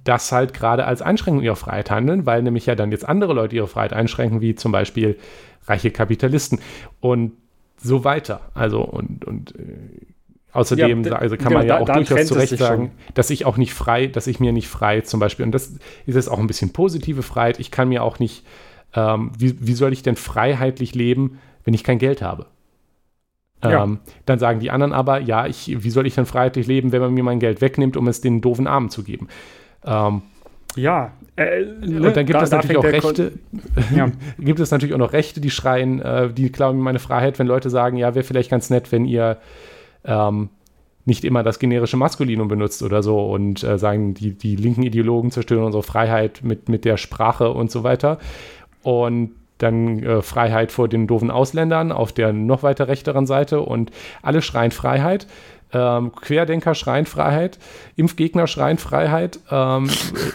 das 0.03 0.31
halt 0.31 0.53
gerade 0.53 0.85
als 0.85 1.01
Einschränkung 1.01 1.43
ihrer 1.43 1.55
Freiheit 1.55 1.91
handeln, 1.91 2.25
weil 2.25 2.41
nämlich 2.43 2.65
ja 2.65 2.75
dann 2.75 2.91
jetzt 2.91 3.07
andere 3.07 3.33
Leute 3.33 3.55
ihre 3.55 3.67
Freiheit 3.67 3.93
einschränken, 3.93 4.39
wie 4.39 4.55
zum 4.55 4.71
Beispiel 4.71 5.17
reiche 5.65 5.91
Kapitalisten 5.91 6.59
und 7.01 7.33
so 7.77 8.03
weiter. 8.03 8.41
Also 8.53 8.81
und, 8.81 9.25
und 9.25 9.55
äh, 9.55 10.12
außerdem 10.53 11.03
Ja, 11.03 11.13
also 11.13 11.35
kann 11.35 11.47
genau, 11.49 11.59
man 11.59 11.67
ja 11.67 11.79
auch 11.79 11.85
da 11.85 11.95
durchaus 11.95 12.27
zu 12.27 12.35
Recht 12.35 12.57
sagen, 12.57 12.91
dass 13.13 13.29
ich 13.29 13.45
auch 13.45 13.57
nicht 13.57 13.73
frei, 13.73 14.07
dass 14.07 14.27
ich 14.27 14.39
mir 14.39 14.51
nicht 14.53 14.67
frei 14.67 15.01
zum 15.01 15.19
Beispiel, 15.19 15.45
und 15.45 15.51
das 15.51 15.73
ist 16.05 16.15
jetzt 16.15 16.29
auch 16.29 16.39
ein 16.39 16.47
bisschen 16.47 16.71
positive 16.71 17.23
Freiheit, 17.23 17.59
ich 17.59 17.71
kann 17.71 17.89
mir 17.89 18.03
auch 18.03 18.19
nicht, 18.19 18.45
ähm, 18.95 19.31
wie, 19.37 19.55
wie 19.59 19.73
soll 19.73 19.91
ich 19.93 20.03
denn 20.03 20.15
freiheitlich 20.15 20.95
leben, 20.95 21.39
wenn 21.65 21.73
ich 21.73 21.83
kein 21.83 21.97
Geld 21.97 22.21
habe? 22.21 22.45
Ja. 23.63 23.83
Ähm, 23.83 23.99
dann 24.25 24.39
sagen 24.39 24.59
die 24.59 24.71
anderen 24.71 24.91
aber, 24.93 25.19
ja, 25.21 25.47
ich, 25.47 25.83
wie 25.83 25.89
soll 25.89 26.05
ich 26.05 26.15
denn 26.15 26.25
freiheitlich 26.25 26.67
leben, 26.67 26.91
wenn 26.91 27.01
man 27.01 27.13
mir 27.13 27.23
mein 27.23 27.39
Geld 27.39 27.61
wegnimmt, 27.61 27.95
um 27.95 28.07
es 28.07 28.19
den 28.21 28.41
doofen 28.41 28.67
Armen 28.67 28.89
zu 28.89 29.03
geben? 29.03 29.29
Ähm, 29.85 30.21
ja. 30.75 31.13
Äh, 31.35 31.61
ne, 31.81 32.07
und 32.07 32.15
dann 32.17 32.25
gibt 32.25 32.37
da- 32.39 32.43
es 32.43 32.51
natürlich 32.51 32.77
auch 32.77 32.83
Rechte, 32.83 33.31
Ja. 33.95 34.11
gibt 34.37 34.59
es 34.59 34.69
natürlich 34.69 34.93
auch 34.93 34.99
noch 34.99 35.13
Rechte, 35.13 35.39
die 35.39 35.49
schreien, 35.49 36.01
äh, 36.01 36.29
die 36.31 36.51
klauen 36.51 36.75
mir 36.77 36.83
meine 36.83 36.99
Freiheit, 36.99 37.39
wenn 37.39 37.47
Leute 37.47 37.69
sagen, 37.69 37.95
ja, 37.97 38.13
wäre 38.15 38.25
vielleicht 38.25 38.51
ganz 38.51 38.69
nett, 38.69 38.91
wenn 38.91 39.05
ihr 39.05 39.37
ähm, 40.05 40.49
nicht 41.05 41.25
immer 41.25 41.43
das 41.43 41.59
generische 41.59 41.97
Maskulinum 41.97 42.47
benutzt 42.47 42.81
oder 42.81 43.03
so 43.03 43.19
und 43.25 43.63
äh, 43.63 43.77
sagen, 43.77 44.13
die, 44.13 44.33
die 44.33 44.55
linken 44.55 44.83
Ideologen 44.83 45.31
zerstören 45.31 45.65
unsere 45.65 45.83
Freiheit 45.83 46.41
mit, 46.43 46.69
mit 46.69 46.85
der 46.85 46.97
Sprache 46.97 47.51
und 47.51 47.71
so 47.71 47.83
weiter. 47.83 48.19
Und 48.83 49.31
dann 49.57 50.01
äh, 50.03 50.21
Freiheit 50.21 50.71
vor 50.71 50.87
den 50.87 51.07
doofen 51.07 51.31
Ausländern 51.31 51.91
auf 51.91 52.11
der 52.11 52.33
noch 52.33 52.63
weiter 52.63 52.87
rechteren 52.87 53.25
Seite 53.25 53.61
und 53.61 53.91
alle 54.21 54.41
schreien 54.41 54.71
Freiheit. 54.71 55.27
Ähm, 55.71 56.11
Querdenker 56.13 56.75
schreien 56.75 57.05
Freiheit, 57.05 57.57
Impfgegner 57.95 58.45
schreien 58.45 58.77
Freiheit, 58.77 59.39
ähm, 59.49 59.89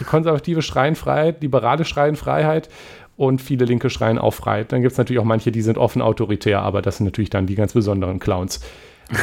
Konservative 0.05 0.61
schreien 0.61 0.95
Freiheit, 0.95 1.41
Liberale 1.41 1.85
schreien 1.85 2.17
Freiheit 2.17 2.69
und 3.15 3.41
viele 3.41 3.65
Linke 3.65 3.89
schreien 3.89 4.17
auch 4.17 4.33
Freiheit. 4.33 4.71
Dann 4.71 4.81
gibt 4.81 4.91
es 4.91 4.97
natürlich 4.97 5.19
auch 5.19 5.25
manche, 5.25 5.51
die 5.51 5.61
sind 5.61 5.77
offen 5.77 6.01
autoritär, 6.01 6.61
aber 6.61 6.81
das 6.81 6.97
sind 6.97 7.05
natürlich 7.05 7.29
dann 7.29 7.47
die 7.47 7.55
ganz 7.55 7.73
besonderen 7.73 8.19
Clowns. 8.19 8.59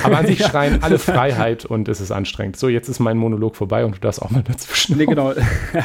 Aber 0.03 0.18
an 0.18 0.27
sich 0.27 0.42
schreien 0.44 0.83
alle 0.83 0.99
Freiheit 0.99 1.64
und 1.64 1.88
es 1.88 2.01
ist 2.01 2.11
anstrengend. 2.11 2.57
So, 2.57 2.68
jetzt 2.68 2.88
ist 2.88 2.99
mein 2.99 3.16
Monolog 3.16 3.57
vorbei 3.57 3.85
und 3.85 3.96
du 3.96 4.01
darfst 4.01 4.22
auch 4.22 4.31
mal 4.31 4.42
dazwischen. 4.42 4.96
Nee, 4.96 5.07
genau. 5.07 5.33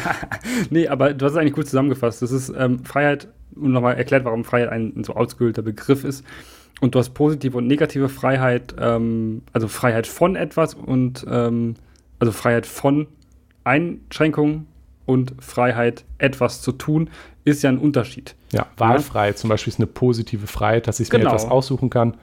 nee, 0.69 0.87
aber 0.87 1.13
du 1.13 1.25
hast 1.25 1.33
es 1.33 1.37
eigentlich 1.37 1.53
gut 1.53 1.65
zusammengefasst. 1.65 2.21
Das 2.21 2.31
ist 2.31 2.51
ähm, 2.57 2.83
Freiheit, 2.83 3.27
und 3.55 3.71
nochmal 3.71 3.95
erklärt, 3.95 4.25
warum 4.25 4.43
Freiheit 4.43 4.69
ein 4.69 5.03
so 5.03 5.13
ausgehöhlter 5.15 5.61
Begriff 5.61 6.03
ist. 6.03 6.25
Und 6.79 6.95
du 6.95 6.99
hast 6.99 7.09
positive 7.09 7.57
und 7.57 7.67
negative 7.67 8.09
Freiheit, 8.09 8.73
ähm, 8.79 9.43
also 9.53 9.67
Freiheit 9.67 10.07
von 10.07 10.35
etwas 10.35 10.73
und 10.73 11.25
ähm, 11.29 11.75
also 12.17 12.31
Freiheit 12.31 12.65
von 12.65 13.07
Einschränkungen 13.63 14.67
und 15.05 15.35
Freiheit, 15.39 16.05
etwas 16.17 16.61
zu 16.61 16.71
tun, 16.71 17.09
ist 17.43 17.63
ja 17.63 17.69
ein 17.69 17.77
Unterschied. 17.77 18.35
Ja, 18.51 18.67
Wahlfreiheit 18.77 19.35
ja? 19.35 19.41
zum 19.41 19.49
Beispiel 19.49 19.71
ist 19.71 19.79
eine 19.79 19.87
positive 19.87 20.47
Freiheit, 20.47 20.87
dass 20.87 20.99
ich 20.99 21.09
genau. 21.09 21.25
mir 21.25 21.29
etwas 21.29 21.49
aussuchen 21.49 21.89
kann. 21.89 22.15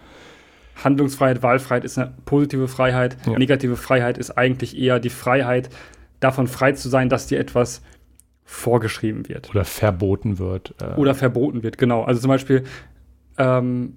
Handlungsfreiheit, 0.82 1.42
Wahlfreiheit 1.42 1.84
ist 1.84 1.98
eine 1.98 2.14
positive 2.24 2.68
Freiheit. 2.68 3.16
Ja. 3.26 3.38
Negative 3.38 3.76
Freiheit 3.76 4.18
ist 4.18 4.32
eigentlich 4.32 4.78
eher 4.78 5.00
die 5.00 5.10
Freiheit, 5.10 5.70
davon 6.20 6.46
frei 6.46 6.72
zu 6.72 6.88
sein, 6.88 7.08
dass 7.08 7.26
dir 7.26 7.38
etwas 7.38 7.82
vorgeschrieben 8.44 9.28
wird. 9.28 9.50
Oder 9.50 9.64
verboten 9.64 10.38
wird. 10.38 10.74
Äh. 10.80 10.94
Oder 10.94 11.14
verboten 11.14 11.62
wird, 11.62 11.78
genau. 11.78 12.04
Also 12.04 12.20
zum 12.20 12.28
Beispiel 12.28 12.64
ähm, 13.36 13.96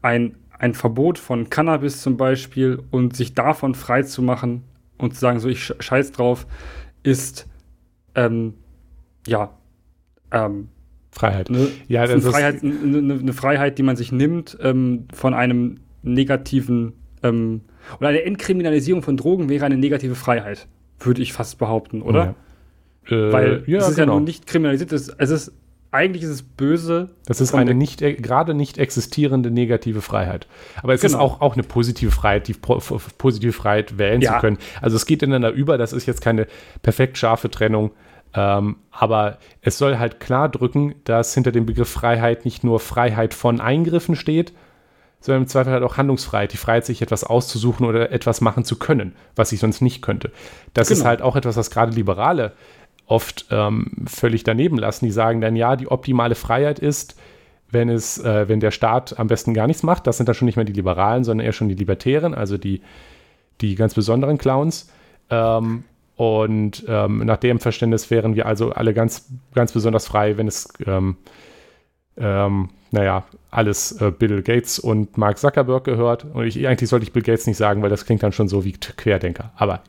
ein, 0.00 0.36
ein 0.58 0.74
Verbot 0.74 1.18
von 1.18 1.50
Cannabis 1.50 2.02
zum 2.02 2.16
Beispiel 2.16 2.82
und 2.90 3.16
sich 3.16 3.34
davon 3.34 3.74
frei 3.74 4.02
zu 4.02 4.22
machen 4.22 4.64
und 4.96 5.14
zu 5.14 5.20
sagen, 5.20 5.40
so 5.40 5.48
ich 5.48 5.74
scheiß 5.78 6.12
drauf, 6.12 6.46
ist 7.02 7.48
ähm, 8.14 8.54
ja 9.26 9.50
ähm, 10.30 10.68
Freiheit. 11.10 11.50
Ne, 11.50 11.68
ja, 11.88 12.06
das 12.06 12.24
eine, 12.24 12.32
Freiheit, 12.32 12.62
eine, 12.62 13.14
eine, 13.14 13.32
Freiheit, 13.32 13.78
die 13.78 13.82
man 13.82 13.96
sich 13.96 14.12
nimmt 14.12 14.58
ähm, 14.60 15.06
von 15.12 15.34
einem 15.34 15.80
negativen 16.02 16.92
ähm, 17.22 17.62
oder 17.98 18.08
eine 18.08 18.22
Entkriminalisierung 18.22 19.02
von 19.02 19.16
Drogen 19.16 19.48
wäre 19.48 19.64
eine 19.64 19.76
negative 19.76 20.14
Freiheit, 20.14 20.66
würde 21.00 21.22
ich 21.22 21.32
fast 21.32 21.58
behaupten, 21.58 22.02
oder? 22.02 22.36
Ja. 23.08 23.28
Äh, 23.28 23.32
Weil 23.32 23.64
ja, 23.66 23.78
es 23.78 23.88
ist 23.88 23.96
genau. 23.96 24.12
ja 24.12 24.18
nun 24.18 24.24
nicht 24.24 24.46
kriminalisiert, 24.46 24.92
es 24.92 25.08
ist 25.08 25.52
eigentlich 25.90 26.22
ist 26.22 26.30
es 26.30 26.42
böse. 26.42 27.10
Das 27.26 27.40
ist 27.40 27.54
eine 27.54 27.74
nicht, 27.74 28.02
äh, 28.02 28.14
gerade 28.14 28.54
nicht 28.54 28.78
existierende 28.78 29.50
negative 29.50 30.02
Freiheit. 30.02 30.46
Aber 30.82 30.92
es 30.92 31.00
genau. 31.00 31.14
ist 31.14 31.20
auch, 31.20 31.40
auch 31.40 31.54
eine 31.54 31.62
positive 31.62 32.10
Freiheit, 32.10 32.48
die 32.48 32.54
positive 32.54 33.52
Freiheit 33.52 33.98
wählen 33.98 34.20
ja. 34.20 34.34
zu 34.34 34.40
können. 34.40 34.58
Also 34.82 34.96
es 34.96 35.06
geht 35.06 35.22
ineinander 35.22 35.50
über, 35.50 35.78
das 35.78 35.92
ist 35.92 36.06
jetzt 36.06 36.20
keine 36.20 36.46
perfekt 36.82 37.16
scharfe 37.16 37.50
Trennung. 37.50 37.92
Ähm, 38.34 38.76
aber 38.90 39.38
es 39.62 39.78
soll 39.78 39.98
halt 39.98 40.20
klar 40.20 40.48
drücken, 40.48 40.94
dass 41.04 41.34
hinter 41.34 41.52
dem 41.52 41.66
Begriff 41.66 41.88
Freiheit 41.88 42.44
nicht 42.44 42.64
nur 42.64 42.80
Freiheit 42.80 43.34
von 43.34 43.60
Eingriffen 43.60 44.16
steht, 44.16 44.52
sondern 45.20 45.42
im 45.42 45.48
Zweifel 45.48 45.72
halt 45.72 45.82
auch 45.82 45.96
Handlungsfreiheit, 45.96 46.52
die 46.52 46.58
Freiheit, 46.58 46.86
sich 46.86 47.02
etwas 47.02 47.24
auszusuchen 47.24 47.86
oder 47.86 48.12
etwas 48.12 48.40
machen 48.40 48.64
zu 48.64 48.78
können, 48.78 49.14
was 49.34 49.52
ich 49.52 49.60
sonst 49.60 49.80
nicht 49.80 50.02
könnte. 50.02 50.30
Das 50.74 50.88
genau. 50.88 51.00
ist 51.00 51.06
halt 51.06 51.22
auch 51.22 51.36
etwas, 51.36 51.56
was 51.56 51.70
gerade 51.70 51.92
Liberale 51.92 52.52
oft 53.06 53.46
ähm, 53.50 54.06
völlig 54.06 54.44
daneben 54.44 54.78
lassen. 54.78 55.06
Die 55.06 55.10
sagen 55.10 55.40
dann, 55.40 55.56
ja, 55.56 55.76
die 55.76 55.88
optimale 55.88 56.34
Freiheit 56.34 56.78
ist, 56.78 57.16
wenn 57.70 57.88
es, 57.88 58.18
äh, 58.18 58.48
wenn 58.48 58.60
der 58.60 58.70
Staat 58.70 59.18
am 59.18 59.26
besten 59.26 59.54
gar 59.54 59.66
nichts 59.66 59.82
macht. 59.82 60.06
Das 60.06 60.18
sind 60.18 60.28
dann 60.28 60.34
schon 60.34 60.46
nicht 60.46 60.56
mehr 60.56 60.64
die 60.64 60.72
Liberalen, 60.72 61.24
sondern 61.24 61.46
eher 61.46 61.52
schon 61.52 61.68
die 61.68 61.74
Libertären, 61.74 62.34
also 62.34 62.58
die, 62.58 62.82
die 63.60 63.74
ganz 63.74 63.94
besonderen 63.94 64.38
Clowns. 64.38 64.90
Ähm, 65.30 65.84
und 66.18 66.84
ähm, 66.88 67.18
nach 67.18 67.36
dem 67.36 67.60
Verständnis 67.60 68.10
wären 68.10 68.34
wir 68.34 68.46
also 68.46 68.72
alle 68.72 68.92
ganz, 68.92 69.28
ganz 69.54 69.70
besonders 69.70 70.08
frei, 70.08 70.36
wenn 70.36 70.48
es, 70.48 70.68
ähm, 70.84 71.16
ähm, 72.16 72.70
naja, 72.90 73.24
alles 73.52 73.92
äh, 74.02 74.10
Bill 74.10 74.42
Gates 74.42 74.80
und 74.80 75.16
Mark 75.16 75.38
Zuckerberg 75.38 75.84
gehört. 75.84 76.26
Und 76.34 76.44
ich, 76.44 76.66
eigentlich 76.66 76.90
sollte 76.90 77.04
ich 77.04 77.12
Bill 77.12 77.22
Gates 77.22 77.46
nicht 77.46 77.56
sagen, 77.56 77.82
weil 77.82 77.90
das 77.90 78.04
klingt 78.04 78.24
dann 78.24 78.32
schon 78.32 78.48
so 78.48 78.64
wie 78.64 78.72
Querdenker. 78.72 79.52
Aber 79.54 79.84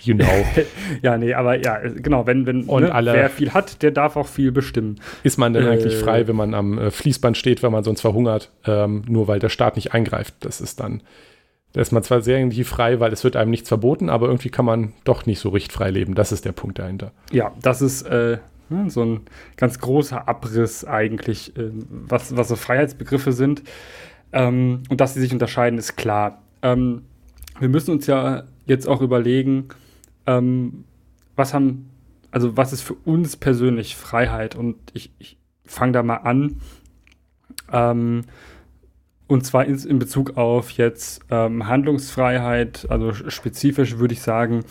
you 0.00 0.14
know. 0.14 0.28
ja, 1.02 1.18
nee, 1.18 1.34
aber 1.34 1.60
ja, 1.60 1.78
genau, 1.78 2.24
wenn, 2.28 2.46
wenn 2.46 2.62
und 2.62 2.84
ne, 2.84 2.94
alle, 2.94 3.12
wer 3.12 3.28
viel 3.28 3.52
hat, 3.52 3.82
der 3.82 3.90
darf 3.90 4.14
auch 4.14 4.28
viel 4.28 4.52
bestimmen. 4.52 5.00
Ist 5.24 5.38
man 5.38 5.54
denn 5.54 5.66
äh, 5.66 5.70
eigentlich 5.70 5.96
frei, 5.96 6.28
wenn 6.28 6.36
man 6.36 6.54
am 6.54 6.78
äh, 6.78 6.92
Fließband 6.92 7.36
steht, 7.36 7.64
wenn 7.64 7.72
man 7.72 7.82
sonst 7.82 8.02
verhungert, 8.02 8.52
ähm, 8.64 9.02
nur 9.08 9.26
weil 9.26 9.40
der 9.40 9.48
Staat 9.48 9.74
nicht 9.74 9.92
eingreift? 9.92 10.34
Das 10.38 10.60
ist 10.60 10.78
dann, 10.78 11.02
da 11.78 11.82
ist 11.82 11.92
man 11.92 12.02
zwar 12.02 12.22
sehr 12.22 12.40
irgendwie 12.40 12.64
frei, 12.64 12.98
weil 12.98 13.12
es 13.12 13.22
wird 13.22 13.36
einem 13.36 13.52
nichts 13.52 13.68
verboten, 13.68 14.10
aber 14.10 14.26
irgendwie 14.26 14.48
kann 14.48 14.64
man 14.64 14.94
doch 15.04 15.26
nicht 15.26 15.38
so 15.38 15.50
richtig 15.50 15.72
frei 15.72 15.92
leben. 15.92 16.16
Das 16.16 16.32
ist 16.32 16.44
der 16.44 16.50
Punkt 16.50 16.80
dahinter. 16.80 17.12
Ja, 17.30 17.52
das 17.62 17.82
ist 17.82 18.02
äh, 18.02 18.38
ne, 18.68 18.90
so 18.90 19.04
ein 19.04 19.20
ganz 19.56 19.78
großer 19.78 20.26
Abriss 20.26 20.84
eigentlich, 20.84 21.56
äh, 21.56 21.70
was, 21.88 22.36
was 22.36 22.48
so 22.48 22.56
Freiheitsbegriffe 22.56 23.30
sind. 23.30 23.62
Ähm, 24.32 24.82
und 24.88 25.00
dass 25.00 25.14
sie 25.14 25.20
sich 25.20 25.32
unterscheiden, 25.32 25.78
ist 25.78 25.94
klar. 25.94 26.42
Ähm, 26.62 27.02
wir 27.60 27.68
müssen 27.68 27.92
uns 27.92 28.08
ja 28.08 28.42
jetzt 28.66 28.88
auch 28.88 29.00
überlegen, 29.00 29.68
ähm, 30.26 30.82
was 31.36 31.54
haben, 31.54 31.90
also 32.32 32.56
was 32.56 32.72
ist 32.72 32.82
für 32.82 32.94
uns 32.94 33.36
persönlich 33.36 33.94
Freiheit? 33.94 34.56
Und 34.56 34.78
ich, 34.94 35.12
ich 35.20 35.38
fange 35.64 35.92
da 35.92 36.02
mal 36.02 36.16
an. 36.16 36.56
Ähm, 37.72 38.24
und 39.28 39.46
zwar 39.46 39.64
in, 39.64 39.78
in, 39.78 39.98
Bezug 39.98 40.36
auf 40.36 40.70
jetzt 40.70 41.20
ähm, 41.30 41.68
Handlungsfreiheit, 41.68 42.86
also 42.90 43.12
spezifisch 43.12 43.98
würde 43.98 44.14
ich 44.14 44.22
sagen, 44.22 44.64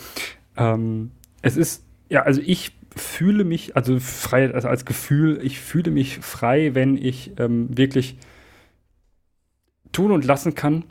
ähm, 0.57 1.11
es 1.41 1.55
ist, 1.55 1.85
ja, 2.09 2.23
also 2.23 2.41
ich 2.43 2.73
fühle 2.95 3.43
mich, 3.45 3.75
also 3.75 3.99
frei, 3.99 4.53
also 4.53 4.67
als 4.67 4.83
Gefühl, 4.83 5.39
ich 5.41 5.59
fühle 5.59 5.91
mich 5.91 6.17
frei, 6.19 6.75
wenn 6.75 6.97
ich 6.97 7.31
ähm, 7.39 7.77
wirklich 7.77 8.17
tun 9.91 10.11
und 10.11 10.25
lassen 10.25 10.55
kann, 10.55 10.83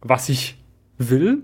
was 0.00 0.28
ich 0.28 0.58
will 0.98 1.42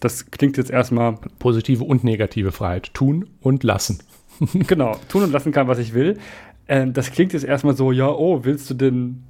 das 0.00 0.30
klingt 0.30 0.56
jetzt 0.56 0.70
erstmal. 0.70 1.14
Positive 1.38 1.84
und 1.84 2.04
negative 2.04 2.52
Freiheit. 2.52 2.94
Tun 2.94 3.28
und 3.40 3.64
lassen. 3.64 3.98
genau, 4.52 4.96
tun 5.08 5.24
und 5.24 5.32
lassen 5.32 5.52
kann, 5.52 5.68
was 5.68 5.78
ich 5.78 5.94
will. 5.94 6.18
Ähm, 6.68 6.92
das 6.92 7.10
klingt 7.10 7.32
jetzt 7.32 7.44
erstmal 7.44 7.76
so, 7.76 7.92
ja, 7.92 8.08
oh, 8.08 8.44
willst 8.44 8.70
du 8.70 8.74
denn 8.74 9.24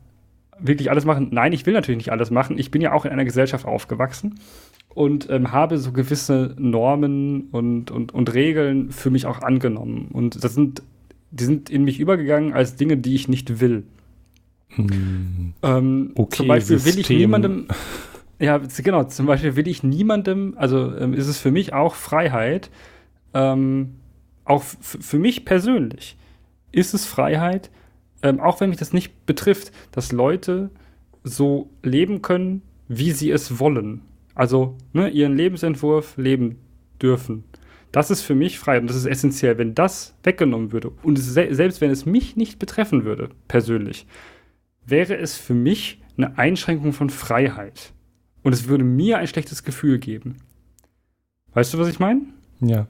wirklich 0.60 0.90
alles 0.90 1.04
machen? 1.04 1.28
Nein, 1.30 1.52
ich 1.52 1.66
will 1.66 1.74
natürlich 1.74 1.98
nicht 1.98 2.12
alles 2.12 2.30
machen. 2.30 2.58
Ich 2.58 2.70
bin 2.70 2.80
ja 2.80 2.92
auch 2.92 3.04
in 3.04 3.10
einer 3.10 3.24
Gesellschaft 3.24 3.64
aufgewachsen 3.64 4.40
und 4.88 5.28
ähm, 5.30 5.52
habe 5.52 5.78
so 5.78 5.92
gewisse 5.92 6.54
Normen 6.58 7.48
und, 7.52 7.90
und, 7.90 8.12
und 8.12 8.34
Regeln 8.34 8.90
für 8.90 9.10
mich 9.10 9.26
auch 9.26 9.42
angenommen. 9.42 10.08
Und 10.12 10.42
das 10.42 10.54
sind, 10.54 10.82
die 11.30 11.44
sind 11.44 11.70
in 11.70 11.84
mich 11.84 12.00
übergegangen 12.00 12.52
als 12.52 12.76
Dinge, 12.76 12.96
die 12.96 13.14
ich 13.14 13.28
nicht 13.28 13.60
will. 13.60 13.84
Hm. 14.70 15.54
Ähm, 15.62 16.12
okay, 16.14 16.36
zum 16.36 16.48
Beispiel 16.48 16.78
System. 16.78 16.94
will 16.94 17.00
ich 17.00 17.08
niemandem. 17.10 17.66
Ja, 18.40 18.58
genau. 18.58 19.04
Zum 19.04 19.26
Beispiel 19.26 19.56
will 19.56 19.66
ich 19.66 19.82
niemandem, 19.82 20.54
also 20.56 20.94
ähm, 20.96 21.12
ist 21.12 21.26
es 21.26 21.38
für 21.38 21.50
mich 21.50 21.72
auch 21.72 21.94
Freiheit, 21.94 22.70
ähm, 23.34 23.94
auch 24.44 24.62
für 24.62 25.18
mich 25.18 25.44
persönlich 25.44 26.16
ist 26.72 26.94
es 26.94 27.06
Freiheit, 27.06 27.70
ähm, 28.22 28.40
auch 28.40 28.60
wenn 28.60 28.70
mich 28.70 28.78
das 28.78 28.92
nicht 28.92 29.26
betrifft, 29.26 29.72
dass 29.92 30.12
Leute 30.12 30.70
so 31.24 31.70
leben 31.82 32.22
können, 32.22 32.62
wie 32.88 33.12
sie 33.12 33.30
es 33.30 33.58
wollen. 33.58 34.02
Also 34.34 34.76
ne, 34.92 35.08
ihren 35.08 35.36
Lebensentwurf 35.36 36.16
leben 36.16 36.58
dürfen. 37.02 37.44
Das 37.92 38.10
ist 38.10 38.22
für 38.22 38.34
mich 38.34 38.58
Freiheit 38.58 38.82
und 38.82 38.90
das 38.90 38.96
ist 38.96 39.06
essentiell. 39.06 39.58
Wenn 39.58 39.74
das 39.74 40.14
weggenommen 40.22 40.72
würde 40.72 40.92
und 41.02 41.18
se 41.18 41.48
selbst 41.54 41.80
wenn 41.80 41.90
es 41.90 42.06
mich 42.06 42.36
nicht 42.36 42.58
betreffen 42.58 43.04
würde, 43.04 43.30
persönlich, 43.48 44.06
wäre 44.84 45.16
es 45.16 45.36
für 45.36 45.54
mich 45.54 46.02
eine 46.16 46.38
Einschränkung 46.38 46.92
von 46.92 47.10
Freiheit. 47.10 47.92
Und 48.42 48.52
es 48.52 48.68
würde 48.68 48.84
mir 48.84 49.18
ein 49.18 49.26
schlechtes 49.26 49.62
Gefühl 49.62 49.98
geben. 49.98 50.36
Weißt 51.54 51.74
du, 51.74 51.78
was 51.78 51.88
ich 51.88 51.98
meine? 51.98 52.22
Ja. 52.60 52.86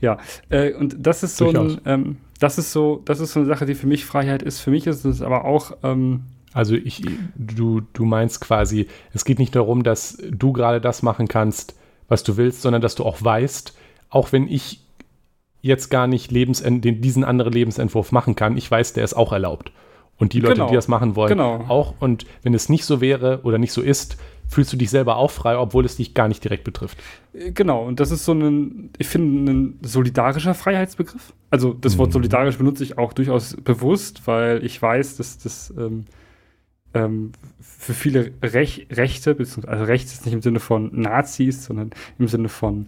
Ja, 0.00 0.18
äh, 0.50 0.74
und 0.74 0.96
das 0.98 1.22
ist 1.22 1.36
so 1.36 1.48
ein, 1.48 1.80
ähm, 1.86 2.16
das 2.42 2.58
ist 2.58 2.72
so, 2.72 3.02
das 3.04 3.20
ist 3.20 3.32
so 3.32 3.40
eine 3.40 3.48
Sache, 3.48 3.66
die 3.66 3.74
für 3.74 3.86
mich 3.86 4.04
Freiheit 4.04 4.42
ist. 4.42 4.60
Für 4.60 4.70
mich 4.70 4.86
ist 4.86 5.04
es 5.04 5.22
aber 5.22 5.44
auch. 5.44 5.72
Ähm, 5.82 6.24
also 6.52 6.74
ich, 6.74 7.02
du, 7.34 7.82
du 7.92 8.04
meinst 8.04 8.40
quasi, 8.40 8.88
es 9.14 9.24
geht 9.24 9.38
nicht 9.38 9.54
darum, 9.54 9.84
dass 9.84 10.18
du 10.30 10.52
gerade 10.52 10.80
das 10.80 11.02
machen 11.02 11.28
kannst, 11.28 11.76
was 12.08 12.24
du 12.24 12.36
willst, 12.36 12.60
sondern 12.62 12.82
dass 12.82 12.94
du 12.94 13.04
auch 13.04 13.22
weißt, 13.22 13.74
auch 14.10 14.32
wenn 14.32 14.48
ich 14.48 14.80
jetzt 15.62 15.88
gar 15.88 16.06
nicht 16.06 16.30
Lebensent 16.32 16.84
diesen 16.84 17.24
anderen 17.24 17.52
Lebensentwurf 17.52 18.12
machen 18.12 18.34
kann, 18.34 18.56
ich 18.56 18.70
weiß, 18.70 18.92
der 18.92 19.04
ist 19.04 19.14
auch 19.14 19.32
erlaubt. 19.32 19.72
Und 20.18 20.34
die 20.34 20.40
Leute, 20.40 20.54
genau. 20.54 20.68
die 20.68 20.74
das 20.74 20.88
machen 20.88 21.16
wollen, 21.16 21.30
genau. 21.30 21.64
auch. 21.68 21.94
Und 22.00 22.26
wenn 22.42 22.54
es 22.54 22.68
nicht 22.68 22.84
so 22.84 23.00
wäre 23.00 23.40
oder 23.44 23.58
nicht 23.58 23.72
so 23.72 23.80
ist, 23.80 24.18
fühlst 24.48 24.72
du 24.72 24.76
dich 24.76 24.90
selber 24.90 25.16
auch 25.16 25.30
frei, 25.30 25.56
obwohl 25.56 25.84
es 25.84 25.96
dich 25.96 26.12
gar 26.12 26.28
nicht 26.28 26.44
direkt 26.44 26.64
betrifft. 26.64 26.98
Genau, 27.32 27.84
und 27.86 27.98
das 27.98 28.10
ist 28.10 28.24
so 28.24 28.32
ein, 28.32 28.90
ich 28.98 29.06
finde, 29.06 29.52
ein 29.52 29.78
solidarischer 29.82 30.54
Freiheitsbegriff. 30.54 31.32
Also 31.52 31.74
das 31.74 31.94
mhm. 31.94 31.98
Wort 31.98 32.12
solidarisch 32.14 32.56
benutze 32.56 32.82
ich 32.82 32.96
auch 32.96 33.12
durchaus 33.12 33.54
bewusst, 33.56 34.26
weil 34.26 34.64
ich 34.64 34.80
weiß, 34.80 35.18
dass 35.18 35.36
das 35.36 35.72
ähm, 35.76 36.06
ähm, 36.94 37.32
für 37.60 37.92
viele 37.92 38.32
Rech 38.42 38.86
Rechte, 38.90 39.36
also 39.38 39.84
Rechts 39.84 40.14
ist 40.14 40.24
nicht 40.24 40.32
im 40.32 40.40
Sinne 40.40 40.60
von 40.60 40.90
Nazis, 40.98 41.66
sondern 41.66 41.90
im 42.18 42.26
Sinne 42.26 42.48
von 42.48 42.86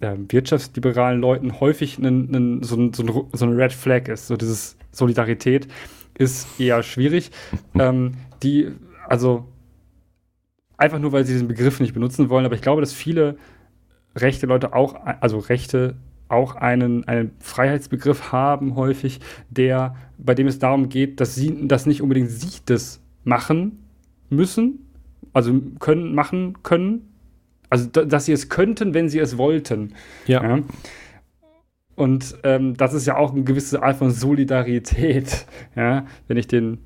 ähm, 0.00 0.26
wirtschaftsliberalen 0.28 1.20
Leuten 1.20 1.60
häufig 1.60 1.98
ein, 1.98 2.34
ein, 2.34 2.62
so, 2.64 2.74
ein, 2.74 2.92
so, 2.92 3.04
ein, 3.04 3.26
so 3.32 3.44
eine 3.46 3.56
Red 3.56 3.72
Flag 3.72 4.08
ist. 4.08 4.26
So 4.26 4.36
dieses 4.36 4.76
Solidarität 4.90 5.68
ist 6.18 6.48
eher 6.58 6.82
schwierig. 6.82 7.30
ähm, 7.78 8.14
die, 8.42 8.72
also 9.06 9.46
einfach 10.76 10.98
nur, 10.98 11.12
weil 11.12 11.24
sie 11.24 11.34
diesen 11.34 11.46
Begriff 11.46 11.78
nicht 11.78 11.94
benutzen 11.94 12.28
wollen. 12.28 12.44
Aber 12.44 12.56
ich 12.56 12.62
glaube, 12.62 12.80
dass 12.80 12.92
viele 12.92 13.36
rechte 14.16 14.46
Leute 14.46 14.74
auch, 14.74 14.96
also 15.20 15.38
Rechte 15.38 15.94
auch 16.30 16.54
einen, 16.54 17.04
einen 17.04 17.32
Freiheitsbegriff 17.40 18.32
haben 18.32 18.76
häufig, 18.76 19.20
der, 19.48 19.96
bei 20.18 20.34
dem 20.34 20.46
es 20.46 20.58
darum 20.58 20.88
geht, 20.88 21.20
dass 21.20 21.34
sie, 21.34 21.66
dass 21.66 21.86
nicht 21.86 22.02
unbedingt 22.02 22.30
sie 22.30 22.60
das 22.64 23.00
machen 23.24 23.84
müssen, 24.28 24.86
also 25.32 25.60
können, 25.78 26.14
machen 26.14 26.62
können, 26.62 27.12
also 27.68 27.88
dass 27.88 28.26
sie 28.26 28.32
es 28.32 28.48
könnten, 28.48 28.94
wenn 28.94 29.08
sie 29.08 29.18
es 29.18 29.38
wollten. 29.38 29.94
Ja. 30.26 30.42
ja. 30.42 30.62
Und 31.94 32.38
ähm, 32.44 32.76
das 32.76 32.94
ist 32.94 33.06
ja 33.06 33.16
auch 33.16 33.32
eine 33.32 33.44
gewisse 33.44 33.82
Art 33.82 33.96
von 33.96 34.10
Solidarität, 34.10 35.46
ja, 35.76 36.06
wenn 36.28 36.36
ich 36.36 36.46
den, 36.46 36.78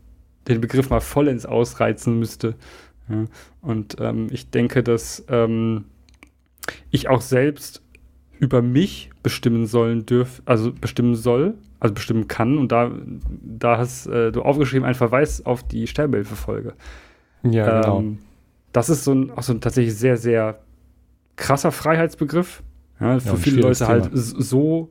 den 0.49 0.61
Begriff 0.61 0.91
mal 0.91 1.01
vollends 1.01 1.47
ausreizen 1.47 2.19
müsste. 2.19 2.57
Ja. 3.09 3.25
Und 3.61 3.97
ähm, 4.01 4.29
ich 4.31 4.51
denke, 4.51 4.83
dass 4.83 5.25
ähm, 5.29 5.85
ich 6.91 7.09
auch 7.09 7.21
selbst 7.21 7.83
über 8.39 8.63
mich 8.63 9.11
bestimmen 9.25 9.67
sollen 9.67 10.07
dürf, 10.07 10.43
also 10.45 10.71
bestimmen 10.73 11.17
soll, 11.17 11.55
also 11.81 11.95
bestimmen 11.95 12.29
kann. 12.29 12.59
Und 12.59 12.71
da, 12.71 12.93
da 13.43 13.79
hast 13.79 14.07
äh, 14.07 14.31
du 14.31 14.43
aufgeschrieben 14.43 14.85
einen 14.85 14.95
Verweis 14.95 15.45
auf 15.45 15.65
die 15.65 15.89
Sterbehilfefolge. 15.89 16.75
Ja, 17.43 17.81
genau. 17.81 17.99
Ähm, 17.99 18.19
das 18.73 18.89
ist 18.91 19.03
so 19.03 19.13
ein, 19.13 19.33
auch 19.33 19.43
so 19.43 19.53
ein 19.53 19.61
tatsächlich 19.61 19.97
sehr, 19.97 20.17
sehr 20.17 20.61
krasser 21.37 21.73
Freiheitsbegriff. 21.73 22.63
Ja, 23.01 23.19
für 23.19 23.31
ja, 23.31 23.35
viele 23.37 23.63
Leute 23.63 23.89
halt 23.89 24.11
so, 24.13 24.91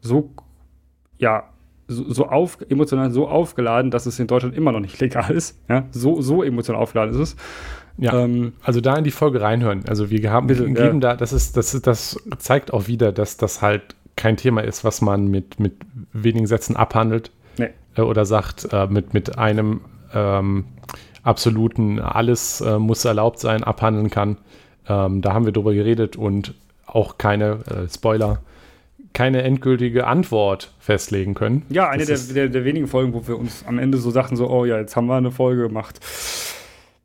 so, 0.00 0.30
ja, 1.18 1.48
so, 1.88 2.12
so 2.12 2.28
auf, 2.28 2.58
emotional 2.68 3.10
so 3.10 3.26
aufgeladen, 3.28 3.90
dass 3.90 4.06
es 4.06 4.18
in 4.20 4.26
Deutschland 4.26 4.54
immer 4.54 4.72
noch 4.72 4.80
nicht 4.80 5.00
legal 5.00 5.30
ist. 5.32 5.58
Ja, 5.68 5.86
so, 5.90 6.20
so 6.20 6.42
emotional 6.42 6.80
aufgeladen 6.80 7.14
ist 7.14 7.20
es. 7.20 7.36
Ja, 8.00 8.24
ähm, 8.24 8.54
also 8.62 8.80
da 8.80 8.96
in 8.96 9.04
die 9.04 9.10
Folge 9.10 9.40
reinhören. 9.40 9.84
Also 9.86 10.10
wir 10.10 10.30
haben 10.30 10.46
bitte, 10.46 10.64
geben 10.64 11.00
ja. 11.00 11.10
da, 11.10 11.16
das 11.16 11.32
ist, 11.32 11.56
das 11.56 11.74
ist, 11.74 11.86
das 11.86 12.16
zeigt 12.38 12.72
auch 12.72 12.86
wieder, 12.86 13.12
dass 13.12 13.36
das 13.36 13.62
halt 13.62 13.94
kein 14.16 14.36
Thema 14.36 14.62
ist, 14.62 14.84
was 14.84 15.02
man 15.02 15.28
mit, 15.28 15.60
mit 15.60 15.74
wenigen 16.12 16.46
Sätzen 16.46 16.76
abhandelt. 16.76 17.30
Nee. 17.58 17.70
Äh, 17.96 18.02
oder 18.02 18.24
sagt, 18.24 18.68
äh, 18.72 18.86
mit, 18.86 19.12
mit 19.14 19.38
einem 19.38 19.82
ähm, 20.14 20.64
absoluten 21.22 22.00
alles 22.00 22.60
äh, 22.62 22.78
muss 22.78 23.04
erlaubt 23.04 23.38
sein, 23.38 23.62
abhandeln 23.62 24.10
kann. 24.10 24.38
Ähm, 24.88 25.20
da 25.20 25.34
haben 25.34 25.44
wir 25.44 25.52
drüber 25.52 25.74
geredet 25.74 26.16
und 26.16 26.54
auch 26.86 27.18
keine 27.18 27.58
äh, 27.66 27.88
Spoiler 27.88 28.40
keine 29.12 29.42
endgültige 29.42 30.06
Antwort 30.06 30.72
festlegen 30.78 31.34
können. 31.34 31.64
Ja, 31.68 31.88
eine 31.88 32.04
der, 32.06 32.16
der, 32.16 32.48
der, 32.48 32.64
wenigen 32.64 32.86
Folgen, 32.86 33.12
wo 33.12 33.26
wir 33.26 33.38
uns 33.38 33.64
am 33.66 33.78
Ende 33.78 33.98
so 33.98 34.10
Sachen 34.10 34.36
so, 34.36 34.48
oh 34.48 34.64
ja, 34.64 34.78
jetzt 34.78 34.94
haben 34.94 35.06
wir 35.06 35.16
eine 35.16 35.32
Folge 35.32 35.62
gemacht. 35.62 35.98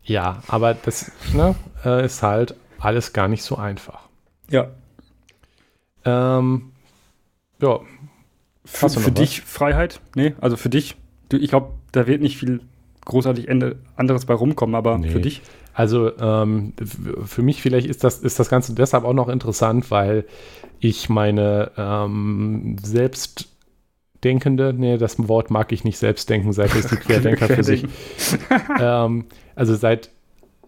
Ja, 0.06 0.44
aber 0.48 0.74
das 0.74 1.12
ne, 1.34 1.56
äh, 1.84 2.06
ist 2.06 2.24
halt 2.24 2.56
alles 2.80 3.14
gar 3.14 3.28
nicht 3.28 3.44
so 3.44 3.58
einfach. 3.58 4.02
Ja. 4.50 4.68
Ähm, 6.06 6.72
ja. 7.62 7.80
Für, 8.64 8.90
für 8.90 9.12
dich 9.12 9.42
Freiheit? 9.42 10.00
Nee, 10.16 10.36
also 10.40 10.58
für 10.58 10.70
dich. 10.70 10.96
Du, 11.30 11.38
ich 11.38 11.50
glaube, 11.50 11.74
da 11.92 12.08
wird 12.08 12.22
nicht 12.22 12.38
viel 12.38 12.62
großartig 13.06 13.48
Ende, 13.48 13.78
anderes 13.96 14.26
bei 14.26 14.34
rumkommen, 14.34 14.76
aber 14.76 14.98
nee. 14.98 15.10
für 15.10 15.20
dich? 15.20 15.42
Also 15.74 16.18
ähm, 16.18 16.74
für 17.26 17.42
mich 17.42 17.62
vielleicht 17.62 17.88
ist 17.88 18.04
das, 18.04 18.20
ist 18.20 18.40
das 18.40 18.50
Ganze 18.50 18.74
deshalb 18.74 19.04
auch 19.04 19.14
noch 19.14 19.28
interessant, 19.28 19.92
weil 19.92 20.26
ich 20.80 21.10
meine 21.10 21.72
ähm, 21.78 22.78
Selbstdenkende, 24.26 24.74
nee, 24.76 24.98
das 24.98 25.28
Wort 25.28 25.52
mag 25.52 25.72
ich 25.72 25.84
nicht 25.84 26.00
Selbstdenken, 26.00 26.52
seit 26.52 26.76
es 26.76 26.88
die 26.88 26.96
Querdenker 26.96 27.48
für 27.48 27.64
sich. 27.64 27.86
ähm, 28.82 29.26
also 29.56 29.76
seit 29.76 30.10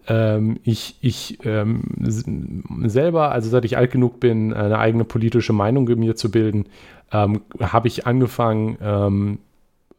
ähm, 0.06 0.60
ich, 0.62 0.96
ich 1.00 1.38
ähm, 1.44 1.82
selber, 2.84 3.32
also 3.32 3.50
seit 3.50 3.64
ich 3.64 3.76
alt 3.76 3.90
genug 3.90 4.20
bin, 4.20 4.54
eine 4.54 4.78
eigene 4.78 5.04
politische 5.04 5.52
Meinung 5.52 5.86
mir 5.96 6.14
zu 6.14 6.30
bilden, 6.30 6.66
ähm, 7.10 7.40
habe 7.60 7.88
ich 7.88 8.06
angefangen, 8.06 8.78
ähm, 8.80 9.38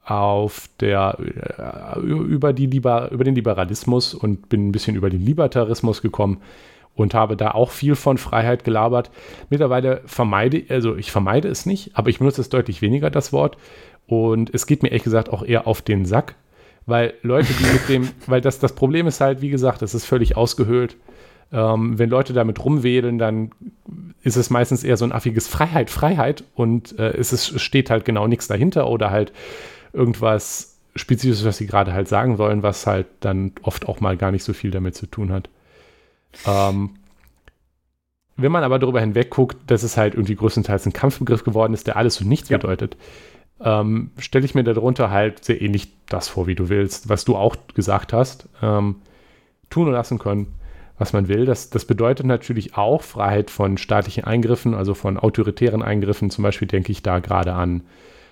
auf 0.06 0.70
der 0.80 1.18
äh, 1.20 2.00
über 2.00 2.54
die 2.54 2.66
über 2.66 3.10
den 3.10 3.36
Liberalismus 3.36 4.14
und 4.14 4.48
bin 4.48 4.70
ein 4.70 4.72
bisschen 4.72 4.96
über 4.96 5.10
den 5.10 5.24
Libertarismus 5.24 6.02
gekommen 6.02 6.38
und 7.00 7.14
habe 7.14 7.38
da 7.38 7.52
auch 7.52 7.72
viel 7.72 7.96
von 7.96 8.18
Freiheit 8.18 8.66
gelabert. 8.66 9.10
Mittlerweile 9.50 10.02
vermeide, 10.06 10.66
also 10.68 10.98
ich 10.98 11.14
vermeide 11.14 11.48
es 11.48 11.66
nicht, 11.66 11.92
aber 11.94 12.10
ich 12.10 12.20
benutze 12.20 12.42
es 12.42 12.50
deutlich 12.50 12.82
weniger, 12.82 13.10
das 13.10 13.32
Wort. 13.32 13.58
Und 14.06 14.54
es 14.54 14.66
geht 14.66 14.84
mir 14.84 14.90
ehrlich 14.90 15.06
gesagt 15.06 15.30
auch 15.30 15.44
eher 15.44 15.66
auf 15.66 15.82
den 15.82 16.04
Sack, 16.04 16.36
weil 16.86 17.14
Leute, 17.22 17.54
die 17.54 17.64
mit 17.64 17.88
dem, 17.88 18.10
weil 18.28 18.42
das, 18.42 18.60
das 18.60 18.76
Problem 18.76 19.08
ist 19.08 19.22
halt, 19.22 19.42
wie 19.42 19.50
gesagt, 19.50 19.82
es 19.82 19.94
ist 19.94 20.04
völlig 20.04 20.36
ausgehöhlt. 20.36 20.98
Ähm, 21.54 21.98
wenn 21.98 22.10
Leute 22.10 22.34
damit 22.34 22.64
rumwedeln, 22.64 23.18
dann 23.18 23.52
ist 24.22 24.36
es 24.36 24.50
meistens 24.50 24.84
eher 24.84 24.98
so 24.98 25.06
ein 25.06 25.14
affiges 25.14 25.48
Freiheit, 25.48 25.90
Freiheit 25.90 26.44
und 26.54 27.00
äh, 27.00 27.16
es 27.16 27.32
ist, 27.32 27.62
steht 27.62 27.90
halt 27.90 28.04
genau 28.04 28.28
nichts 28.28 28.48
dahinter 28.48 28.90
oder 28.90 29.10
halt 29.10 29.32
irgendwas 29.94 30.78
Spezifisches, 30.98 31.46
was 31.46 31.58
sie 31.58 31.66
gerade 31.66 31.94
halt 31.94 32.10
sagen 32.10 32.38
wollen, 32.38 32.62
was 32.62 32.86
halt 32.86 33.08
dann 33.22 33.54
oft 33.62 33.88
auch 33.88 34.02
mal 34.02 34.18
gar 34.18 34.32
nicht 34.32 34.44
so 34.44 34.52
viel 34.52 34.72
damit 34.72 34.96
zu 34.96 35.06
tun 35.06 35.32
hat. 35.32 35.50
Ähm, 36.46 36.92
wenn 38.38 38.52
man 38.52 38.64
aber 38.64 38.80
darüber 38.80 39.02
hinweg 39.02 39.32
guckt, 39.32 39.58
dass 39.68 39.84
es 39.84 39.98
halt 39.98 40.14
irgendwie 40.14 40.36
größtenteils 40.36 40.86
ein 40.86 40.94
Kampfbegriff 40.94 41.44
geworden 41.44 41.74
ist, 41.74 41.88
der 41.88 41.98
alles 41.98 42.22
und 42.22 42.28
nichts 42.28 42.50
ja. 42.50 42.58
bedeutet, 42.58 42.96
ähm, 43.62 44.12
stelle 44.18 44.46
ich 44.46 44.56
mir 44.56 44.64
darunter 44.64 45.12
halt 45.12 45.44
sehr 45.44 45.62
ähnlich 45.62 45.92
das 46.08 46.30
vor, 46.30 46.48
wie 46.48 46.56
du 46.56 46.70
willst, 46.70 47.10
was 47.10 47.26
du 47.26 47.36
auch 47.36 47.56
gesagt 47.74 48.14
hast. 48.14 48.48
Ähm, 48.62 48.96
tun 49.70 49.88
und 49.88 49.94
lassen 49.94 50.20
können, 50.20 50.56
was 50.98 51.14
man 51.14 51.28
will. 51.28 51.46
Das, 51.46 51.70
das 51.70 51.86
bedeutet 51.86 52.26
natürlich 52.26 52.78
auch 52.78 53.02
Freiheit 53.02 53.52
von 53.52 53.78
staatlichen 53.78 54.24
Eingriffen, 54.24 54.74
also 54.74 54.94
von 54.94 55.18
autoritären 55.18 55.82
Eingriffen. 55.82 56.30
Zum 56.30 56.44
Beispiel 56.44 56.68
denke 56.68 56.92
ich 56.92 57.04
da 57.04 57.20
gerade 57.20 57.54
an 57.54 57.84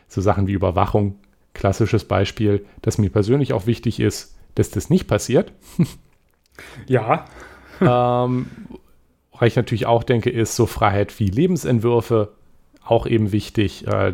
so 0.07 0.21
Sachen 0.21 0.47
wie 0.47 0.53
Überwachung, 0.53 1.15
klassisches 1.53 2.05
Beispiel, 2.05 2.65
das 2.81 2.97
mir 2.97 3.09
persönlich 3.09 3.53
auch 3.53 3.65
wichtig 3.65 3.99
ist, 3.99 4.37
dass 4.55 4.69
das 4.69 4.89
nicht 4.89 5.07
passiert. 5.07 5.51
ja. 6.87 7.25
Ähm, 7.81 8.47
was 9.31 9.47
ich 9.47 9.55
natürlich 9.55 9.85
auch 9.85 10.03
denke, 10.03 10.29
ist 10.29 10.55
so 10.55 10.65
Freiheit 10.65 11.17
wie 11.19 11.27
Lebensentwürfe, 11.27 12.29
auch 12.85 13.05
eben 13.05 13.31
wichtig. 13.31 13.85
Äh, 13.87 14.13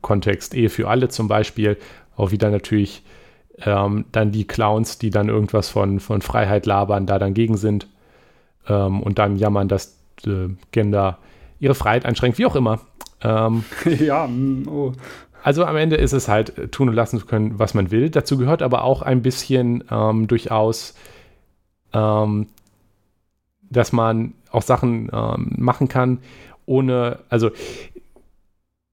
Kontext 0.00 0.54
Ehe 0.54 0.70
für 0.70 0.88
alle 0.88 1.08
zum 1.08 1.28
Beispiel. 1.28 1.78
Auch 2.16 2.30
wieder 2.30 2.50
natürlich 2.50 3.02
ähm, 3.62 4.04
dann 4.12 4.32
die 4.32 4.46
Clowns, 4.46 4.98
die 4.98 5.10
dann 5.10 5.28
irgendwas 5.28 5.68
von, 5.68 6.00
von 6.00 6.22
Freiheit 6.22 6.66
labern, 6.66 7.06
da 7.06 7.18
dann 7.18 7.34
gegen 7.34 7.56
sind 7.56 7.86
ähm, 8.68 9.02
und 9.02 9.18
dann 9.18 9.36
jammern, 9.36 9.68
dass 9.68 9.98
äh, 10.26 10.48
Gender 10.72 11.18
ihre 11.60 11.74
Freiheit 11.74 12.04
einschränkt, 12.04 12.38
wie 12.38 12.46
auch 12.46 12.56
immer. 12.56 12.80
Ähm, 13.22 13.64
ja, 13.98 14.26
mm, 14.26 14.68
oh. 14.68 14.92
Also 15.42 15.64
am 15.64 15.76
Ende 15.76 15.96
ist 15.96 16.12
es 16.12 16.28
halt 16.28 16.56
äh, 16.58 16.68
tun 16.68 16.88
und 16.88 16.94
lassen 16.94 17.18
zu 17.18 17.26
können, 17.26 17.58
was 17.58 17.74
man 17.74 17.90
will. 17.90 18.10
Dazu 18.10 18.38
gehört 18.38 18.62
aber 18.62 18.84
auch 18.84 19.02
ein 19.02 19.22
bisschen 19.22 19.84
ähm, 19.90 20.26
durchaus, 20.26 20.94
ähm, 21.92 22.48
dass 23.74 23.92
man 23.92 24.32
auch 24.50 24.62
Sachen 24.62 25.10
ähm, 25.12 25.52
machen 25.58 25.88
kann, 25.88 26.18
ohne, 26.66 27.18
also 27.28 27.50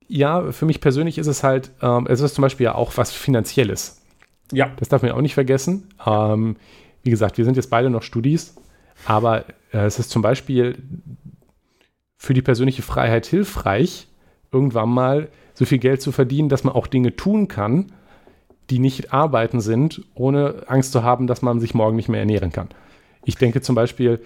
ja, 0.07 0.51
für 0.51 0.65
mich 0.65 0.81
persönlich 0.81 1.17
ist 1.17 1.27
es 1.27 1.41
halt, 1.43 1.71
ähm, 1.81 2.05
es 2.09 2.19
ist 2.19 2.35
zum 2.35 2.41
Beispiel 2.41 2.65
ja 2.65 2.75
auch 2.75 2.97
was 2.97 3.13
Finanzielles. 3.13 4.01
Ja. 4.51 4.71
Das 4.77 4.89
darf 4.89 5.01
man 5.01 5.09
ja 5.09 5.15
auch 5.15 5.21
nicht 5.21 5.35
vergessen. 5.35 5.87
Ähm, 6.05 6.57
wie 7.03 7.09
gesagt, 7.09 7.37
wir 7.37 7.45
sind 7.45 7.55
jetzt 7.55 7.69
beide 7.69 7.89
noch 7.89 8.03
Studis, 8.03 8.55
aber 9.05 9.45
äh, 9.71 9.85
es 9.85 9.99
ist 9.99 10.09
zum 10.09 10.21
Beispiel 10.21 10.77
für 12.17 12.33
die 12.33 12.41
persönliche 12.41 12.81
Freiheit 12.81 13.25
hilfreich, 13.25 14.07
irgendwann 14.51 14.89
mal 14.89 15.29
so 15.53 15.65
viel 15.65 15.79
Geld 15.79 16.01
zu 16.01 16.11
verdienen, 16.11 16.49
dass 16.49 16.63
man 16.63 16.75
auch 16.75 16.87
Dinge 16.87 17.15
tun 17.15 17.47
kann, 17.47 17.93
die 18.69 18.79
nicht 18.79 19.13
arbeiten 19.13 19.61
sind, 19.61 20.01
ohne 20.13 20.63
Angst 20.67 20.91
zu 20.91 21.03
haben, 21.03 21.27
dass 21.27 21.41
man 21.41 21.59
sich 21.59 21.73
morgen 21.73 21.95
nicht 21.95 22.09
mehr 22.09 22.19
ernähren 22.19 22.51
kann. 22.51 22.69
Ich 23.23 23.35
denke 23.35 23.61
zum 23.61 23.75
Beispiel, 23.75 24.21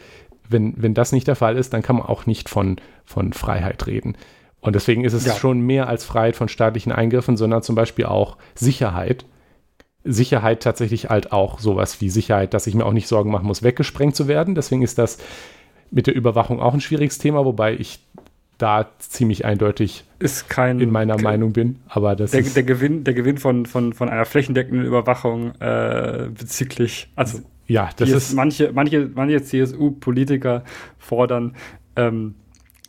wenn, 0.49 0.73
wenn 0.77 0.93
das 0.93 1.11
nicht 1.11 1.27
der 1.27 1.35
Fall 1.35 1.57
ist, 1.57 1.73
dann 1.73 1.81
kann 1.81 1.97
man 1.97 2.05
auch 2.05 2.25
nicht 2.25 2.49
von, 2.49 2.77
von 3.03 3.33
Freiheit 3.33 3.87
reden. 3.87 4.15
Und 4.61 4.75
deswegen 4.75 5.03
ist 5.03 5.13
es 5.13 5.25
ja. 5.25 5.35
schon 5.35 5.61
mehr 5.61 5.87
als 5.87 6.05
Freiheit 6.05 6.35
von 6.35 6.47
staatlichen 6.47 6.91
Eingriffen, 6.91 7.37
sondern 7.37 7.61
zum 7.61 7.75
Beispiel 7.75 8.05
auch 8.05 8.37
Sicherheit. 8.55 9.25
Sicherheit 10.03 10.61
tatsächlich 10.61 11.09
halt 11.09 11.31
auch 11.31 11.59
sowas 11.59 12.01
wie 12.01 12.09
Sicherheit, 12.09 12.53
dass 12.53 12.67
ich 12.67 12.75
mir 12.75 12.85
auch 12.85 12.93
nicht 12.93 13.07
Sorgen 13.07 13.31
machen 13.31 13.47
muss, 13.47 13.63
weggesprengt 13.63 14.15
zu 14.15 14.27
werden. 14.27 14.55
Deswegen 14.55 14.81
ist 14.81 14.97
das 14.97 15.17
mit 15.91 16.07
der 16.07 16.15
Überwachung 16.15 16.59
auch 16.59 16.73
ein 16.73 16.81
schwieriges 16.81 17.17
Thema, 17.17 17.45
wobei 17.45 17.73
ich 17.73 17.99
da 18.57 18.87
ziemlich 18.99 19.45
eindeutig 19.45 20.05
ist 20.19 20.49
kein, 20.49 20.79
in 20.79 20.89
meiner 20.89 21.21
Meinung 21.21 21.53
bin. 21.53 21.79
Aber 21.87 22.15
das 22.15 22.31
der, 22.31 22.39
ist 22.39 22.55
der 22.55 22.63
Gewinn, 22.63 23.03
der 23.03 23.13
Gewinn 23.13 23.37
von, 23.37 23.65
von, 23.65 23.93
von 23.93 24.09
einer 24.09 24.25
flächendeckenden 24.25 24.85
Überwachung 24.85 25.53
äh, 25.59 26.29
bezüglich, 26.29 27.11
also 27.15 27.39
ja, 27.67 27.89
das 27.97 28.09
ist 28.09 28.33
manche, 28.33 28.71
manche, 28.73 29.09
manche 29.13 29.41
CSU-Politiker 29.41 30.63
fordern, 30.97 31.55
ähm, 31.95 32.35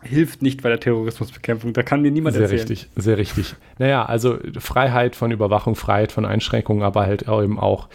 hilft 0.03 0.43
nicht 0.43 0.63
bei 0.63 0.69
der 0.69 0.81
Terrorismusbekämpfung. 0.81 1.73
Da 1.73 1.83
kann 1.83 2.03
mir 2.03 2.11
niemand 2.11 2.35
sehr 2.35 2.43
erzählen. 2.43 2.67
Sehr 2.67 2.71
richtig, 2.71 2.91
sehr 2.97 3.19
richtig. 3.19 3.57
Naja, 3.79 4.05
also 4.05 4.39
Freiheit 4.59 5.17
von 5.17 5.31
Überwachung, 5.31 5.75
Freiheit 5.75 6.13
von 6.13 6.25
Einschränkungen, 6.25 6.83
aber 6.83 7.07
halt 7.07 7.23
eben 7.23 7.59
auch 7.59 7.89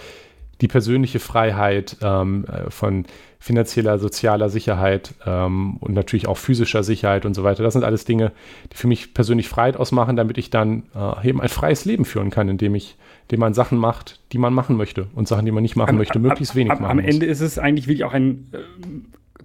die 0.62 0.68
persönliche 0.68 1.20
Freiheit 1.20 1.98
ähm, 2.02 2.46
äh, 2.46 2.70
von 2.70 3.06
finanzieller, 3.40 3.98
sozialer 3.98 4.50
Sicherheit 4.50 5.16
ähm, 5.26 5.78
und 5.78 5.94
natürlich 5.94 6.28
auch 6.28 6.38
physischer 6.38 6.84
Sicherheit 6.84 7.26
und 7.26 7.34
so 7.34 7.44
weiter. 7.44 7.64
Das 7.64 7.74
sind 7.74 7.84
alles 7.84 8.06
Dinge, 8.06 8.32
die 8.72 8.78
für 8.78 8.88
mich 8.88 9.16
persönlich 9.16 9.50
Freiheit 9.50 9.78
ausmachen, 9.78 10.16
damit 10.16 10.38
ich 10.38 10.52
dann 10.52 10.84
äh, 10.96 11.28
eben 11.28 11.42
ein 11.42 11.50
freies 11.50 11.84
Leben 11.86 12.06
führen 12.06 12.30
kann, 12.30 12.50
indem 12.50 12.76
ich, 12.76 12.98
indem 13.24 13.40
man 13.40 13.56
Sachen 13.56 13.80
macht, 13.80 14.20
die 14.32 14.38
man 14.38 14.54
machen 14.54 14.78
möchte 14.78 15.08
und 15.16 15.28
Sachen, 15.28 15.46
die 15.46 15.52
man 15.52 15.64
nicht 15.64 15.76
machen 15.76 15.92
am, 15.92 15.98
möchte, 15.98 16.20
möglichst 16.20 16.56
wenig 16.56 16.74
am, 16.74 16.82
machen. 16.84 17.00
Am 17.00 17.00
Ende 17.00 17.26
ist 17.26 17.42
es 17.42 17.58
eigentlich 17.58 17.88
wirklich 17.88 18.04
auch 18.04 18.14
ein 18.14 18.50
äh, 18.52 18.58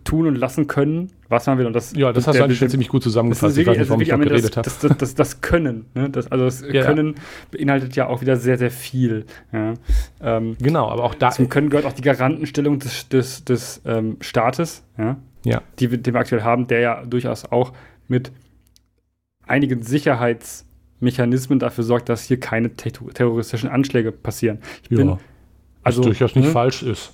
tun 0.06 0.26
und 0.26 0.36
lassen 0.36 0.66
können, 0.66 1.10
was 1.28 1.46
man 1.46 1.58
will. 1.58 1.66
Und 1.66 1.74
das, 1.74 1.94
ja, 1.94 2.12
das 2.12 2.26
hast 2.26 2.38
du 2.38 2.44
eigentlich 2.44 2.58
schon 2.58 2.70
ziemlich 2.70 2.88
gut 2.88 3.02
zusammengefasst. 3.02 3.58
ich 3.58 3.66
weiß 3.66 3.76
nicht, 3.76 3.88
warum 3.88 4.00
ich 4.00 4.08
noch 4.08 4.20
geredet 4.20 4.56
habe. 4.56 4.64
Das, 4.64 4.78
das, 4.78 4.96
das, 4.96 5.14
das, 5.14 5.40
Können, 5.42 5.86
ne? 5.94 6.08
das, 6.08 6.30
also 6.32 6.44
das 6.44 6.64
ja, 6.72 6.84
Können 6.84 7.16
beinhaltet 7.50 7.94
ja 7.96 8.06
auch 8.06 8.22
wieder 8.22 8.36
sehr, 8.36 8.56
sehr 8.56 8.70
viel. 8.70 9.26
Ja. 9.52 9.74
Ähm, 10.22 10.56
genau, 10.58 10.88
aber 10.88 11.04
auch 11.04 11.14
da. 11.14 11.30
Zum 11.30 11.48
Können 11.50 11.68
gehört 11.68 11.84
auch 11.84 11.92
die 11.92 12.02
Garantenstellung 12.02 12.78
des, 12.78 13.08
des, 13.08 13.44
des 13.44 13.82
ähm, 13.84 14.16
Staates, 14.20 14.84
ja? 14.96 15.18
Ja. 15.44 15.62
Die, 15.78 15.88
den 15.88 16.14
wir 16.14 16.20
aktuell 16.20 16.42
haben, 16.42 16.66
der 16.66 16.80
ja 16.80 17.04
durchaus 17.04 17.44
auch 17.44 17.72
mit 18.08 18.32
einigen 19.46 19.82
Sicherheitsmechanismen 19.82 21.58
dafür 21.58 21.84
sorgt, 21.84 22.08
dass 22.08 22.24
hier 22.24 22.40
keine 22.40 22.74
terroristischen 22.74 23.68
Anschläge 23.68 24.10
passieren. 24.10 24.58
Ich 24.82 24.90
ja, 24.90 24.96
bin, 24.96 25.18
also, 25.82 26.00
was 26.00 26.06
durchaus 26.06 26.34
nicht 26.34 26.46
ne? 26.46 26.50
falsch 26.50 26.82
ist. 26.82 27.12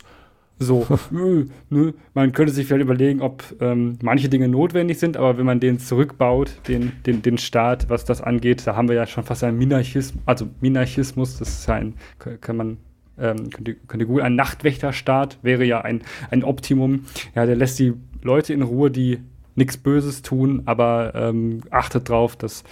So, 0.62 0.87
nö, 1.11 1.46
nö. 1.70 1.92
Man 2.14 2.33
könnte 2.33 2.53
sich 2.53 2.66
vielleicht 2.66 2.85
überlegen, 2.85 3.20
ob 3.20 3.42
ähm, 3.61 3.98
manche 4.03 4.29
Dinge 4.29 4.48
notwendig 4.48 4.98
sind, 4.98 5.16
aber 5.16 5.38
wenn 5.38 5.46
man 5.46 5.61
den 5.61 5.79
zurückbaut, 5.79 6.57
den, 6.68 6.92
den, 7.05 7.22
den 7.22 7.38
Staat, 7.38 7.90
was 7.90 8.05
das 8.05 8.20
angeht, 8.20 8.66
da 8.66 8.77
haben 8.77 8.88
wir 8.88 8.94
ja 8.94 9.07
schon 9.07 9.25
fast 9.25 9.44
einen 9.44 9.59
Minarchismus, 9.59 10.22
also 10.25 10.48
Minarchismus, 10.61 11.38
das 11.38 11.48
ist 11.48 11.68
ja 11.68 11.75
ein, 11.75 11.94
kann 12.40 12.57
man, 12.57 12.77
ähm, 13.18 13.51
könnte, 13.51 13.75
könnte 13.75 14.07
gut, 14.07 14.22
ein 14.22 14.37
Nachtwächterstaat 14.37 15.38
wäre 15.42 15.64
ja 15.64 15.81
ein, 15.81 16.03
ein 16.31 16.44
Optimum. 16.44 17.07
Ja, 17.35 17.44
der 17.44 17.57
lässt 17.57 17.79
die 17.79 17.94
Leute 18.22 18.53
in 18.53 18.62
Ruhe, 18.62 18.90
die 18.90 19.18
nichts 19.55 19.77
Böses 19.77 20.22
tun, 20.22 20.62
aber 20.66 21.12
ähm, 21.14 21.62
achtet 21.70 22.09
drauf, 22.09 22.37
dass 22.37 22.64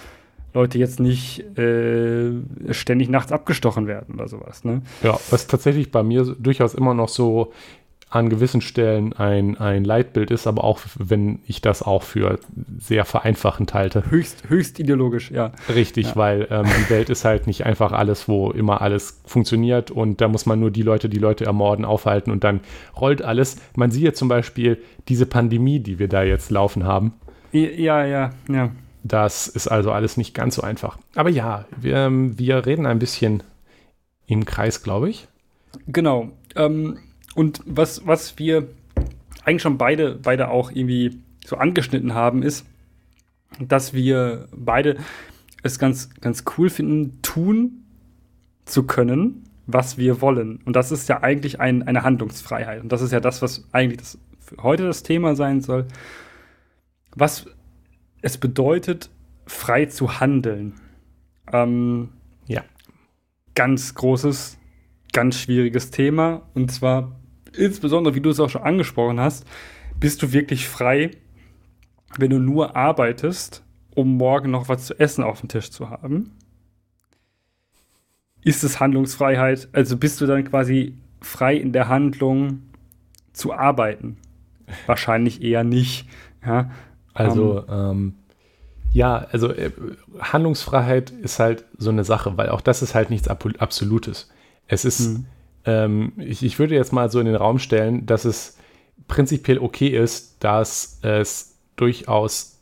Leute 0.53 0.79
jetzt 0.79 0.99
nicht 0.99 1.41
äh, 1.59 2.33
ständig 2.71 3.09
nachts 3.09 3.31
abgestochen 3.31 3.87
werden 3.87 4.15
oder 4.15 4.29
sowas. 4.29 4.65
Ne? 4.65 4.83
Ja, 5.03 5.19
was 5.31 5.47
tatsächlich 5.47 5.91
bei 5.91 6.03
mir 6.03 6.25
durchaus 6.39 6.75
immer 6.75 6.95
noch 6.95 7.09
so 7.09 7.53
an 8.11 8.29
gewissen 8.29 8.61
Stellen 8.61 9.13
ein, 9.13 9.57
ein 9.59 9.85
Leitbild 9.85 10.33
ist, 10.33 10.49
aber 10.49 10.65
auch 10.65 10.81
wenn 10.99 11.39
ich 11.47 11.61
das 11.61 11.81
auch 11.83 12.03
für 12.03 12.41
sehr 12.79 13.05
vereinfachend 13.05 13.73
halte. 13.73 14.11
Höchst, 14.11 14.51
höchst 14.51 14.81
ideologisch, 14.81 15.31
ja. 15.31 15.53
Richtig, 15.73 16.09
ja. 16.09 16.17
weil 16.17 16.49
ähm, 16.51 16.67
die 16.67 16.91
Welt 16.91 17.09
ist 17.09 17.25
halt 17.25 17.47
nicht 17.47 17.67
einfach 17.67 17.93
alles, 17.93 18.27
wo 18.27 18.51
immer 18.51 18.81
alles 18.81 19.21
funktioniert 19.25 19.93
und 19.93 20.21
da 20.21 20.27
muss 20.27 20.45
man 20.45 20.59
nur 20.59 20.73
die 20.73 20.83
Leute, 20.83 21.09
die 21.09 21.19
Leute 21.19 21.45
ermorden, 21.45 21.85
aufhalten 21.85 22.33
und 22.33 22.43
dann 22.43 22.61
rollt 23.01 23.23
alles. 23.23 23.59
Man 23.77 23.93
sieht 23.93 24.17
zum 24.17 24.27
Beispiel 24.27 24.83
diese 25.09 25.27
Pandemie, 25.27 25.79
die 25.79 26.01
wir 26.01 26.09
da 26.09 26.25
jetzt 26.25 26.51
laufen 26.51 26.85
haben. 26.85 27.15
Ja, 27.53 28.05
ja, 28.05 28.31
ja. 28.49 28.71
Das 29.05 29.47
ist 29.47 29.69
also 29.69 29.93
alles 29.93 30.17
nicht 30.17 30.35
ganz 30.35 30.57
so 30.57 30.63
einfach. 30.63 30.99
Aber 31.15 31.31
ja, 31.31 31.65
wir, 31.81 31.97
ähm, 31.97 32.37
wir 32.39 32.67
reden 32.67 32.87
ein 32.87 32.99
bisschen 32.99 33.45
im 34.27 34.45
Kreis, 34.45 34.83
glaube 34.83 35.11
ich. 35.11 35.29
Genau. 35.87 36.31
Ähm, 36.57 36.99
und 37.35 37.61
was, 37.65 38.07
was 38.07 38.39
wir 38.39 38.69
eigentlich 39.45 39.63
schon 39.63 39.79
beide, 39.79 40.17
beide 40.17 40.49
auch 40.49 40.71
irgendwie 40.71 41.21
so 41.45 41.57
angeschnitten 41.57 42.15
haben, 42.15 42.43
ist, 42.43 42.67
dass 43.59 43.93
wir 43.93 44.49
beide 44.53 44.97
es 45.63 45.79
ganz, 45.79 46.11
ganz 46.21 46.45
cool 46.57 46.71
finden, 46.71 47.21
tun 47.23 47.85
zu 48.65 48.85
können, 48.85 49.45
was 49.67 49.99
wir 49.99 50.21
wollen. 50.21 50.61
Und 50.65 50.77
das 50.77 50.93
ist 50.93 51.09
ja 51.09 51.23
eigentlich 51.23 51.61
ein, 51.61 51.83
eine 51.83 52.03
Handlungsfreiheit. 52.03 52.83
Und 52.83 52.93
das 52.93 53.03
ist 53.03 53.13
ja 53.13 53.21
das, 53.21 53.43
was 53.43 53.65
eigentlich 53.73 53.99
das 53.99 54.19
für 54.39 54.63
heute 54.63 54.85
das 54.85 55.03
Thema 55.03 55.35
sein 55.37 55.61
soll. 55.61 55.87
Was 57.15 57.47
es 58.23 58.39
bedeutet, 58.39 59.11
frei 59.47 59.87
zu 59.87 60.21
handeln. 60.21 60.75
Ähm, 61.53 62.11
ja. 62.47 62.63
Ganz 63.55 63.95
großes, 63.95 64.59
ganz 65.13 65.39
schwieriges 65.39 65.91
Thema. 65.91 66.43
Und 66.55 66.71
zwar 66.71 67.20
insbesondere, 67.57 68.15
wie 68.15 68.21
du 68.21 68.31
es 68.31 68.41
auch 68.41 68.51
schon 68.51 68.63
angesprochen 68.63 69.21
hast, 69.21 69.47
bist 69.99 70.23
du 70.23 70.33
wirklich 70.33 70.69
frei, 70.69 71.11
wenn 72.19 72.31
du 72.31 72.39
nur 72.39 72.77
arbeitest, 72.77 73.63
um 73.95 74.17
morgen 74.17 74.51
noch 74.51 74.69
was 74.69 74.87
zu 74.87 74.99
essen 74.99 75.25
auf 75.25 75.41
dem 75.41 75.49
Tisch 75.49 75.71
zu 75.71 75.91
haben? 75.91 76.33
Ist 78.43 78.65
es 78.65 78.81
Handlungsfreiheit? 78.81 79.69
Also 79.73 79.97
bist 79.97 80.21
du 80.21 80.27
dann 80.27 80.45
quasi 80.45 80.95
frei 81.21 81.57
in 81.57 81.73
der 81.73 81.89
Handlung 81.89 82.63
zu 83.33 83.53
arbeiten? 83.53 84.17
Wahrscheinlich 84.87 85.43
eher 85.43 85.65
nicht. 85.65 86.09
Ja? 86.45 86.71
Also, 87.13 87.67
ähm, 87.69 87.75
ähm, 87.91 88.15
ja, 88.93 89.27
also 89.31 89.53
äh, 89.53 89.71
Handlungsfreiheit 90.19 91.11
ist 91.11 91.39
halt 91.39 91.65
so 91.77 91.91
eine 91.91 92.05
Sache, 92.05 92.37
weil 92.37 92.49
auch 92.49 92.61
das 92.61 92.83
ist 92.83 92.95
halt 92.95 93.11
nichts 93.11 93.29
Absolutes. 93.29 94.31
Es 94.67 94.85
ist, 94.85 95.01
mhm. 95.01 95.27
Ähm, 95.65 96.13
ich, 96.17 96.43
ich 96.43 96.59
würde 96.59 96.75
jetzt 96.75 96.93
mal 96.93 97.11
so 97.11 97.21
in 97.21 97.27
den 97.27 97.37
Raum 97.37 97.59
stellen, 97.59 98.07
dass 98.07 98.25
es 98.25 98.59
prinzipiell 99.09 99.59
okay 99.59 99.89
ist, 99.89 100.43
dass 100.43 101.01
es 101.03 101.59
durchaus 101.77 102.61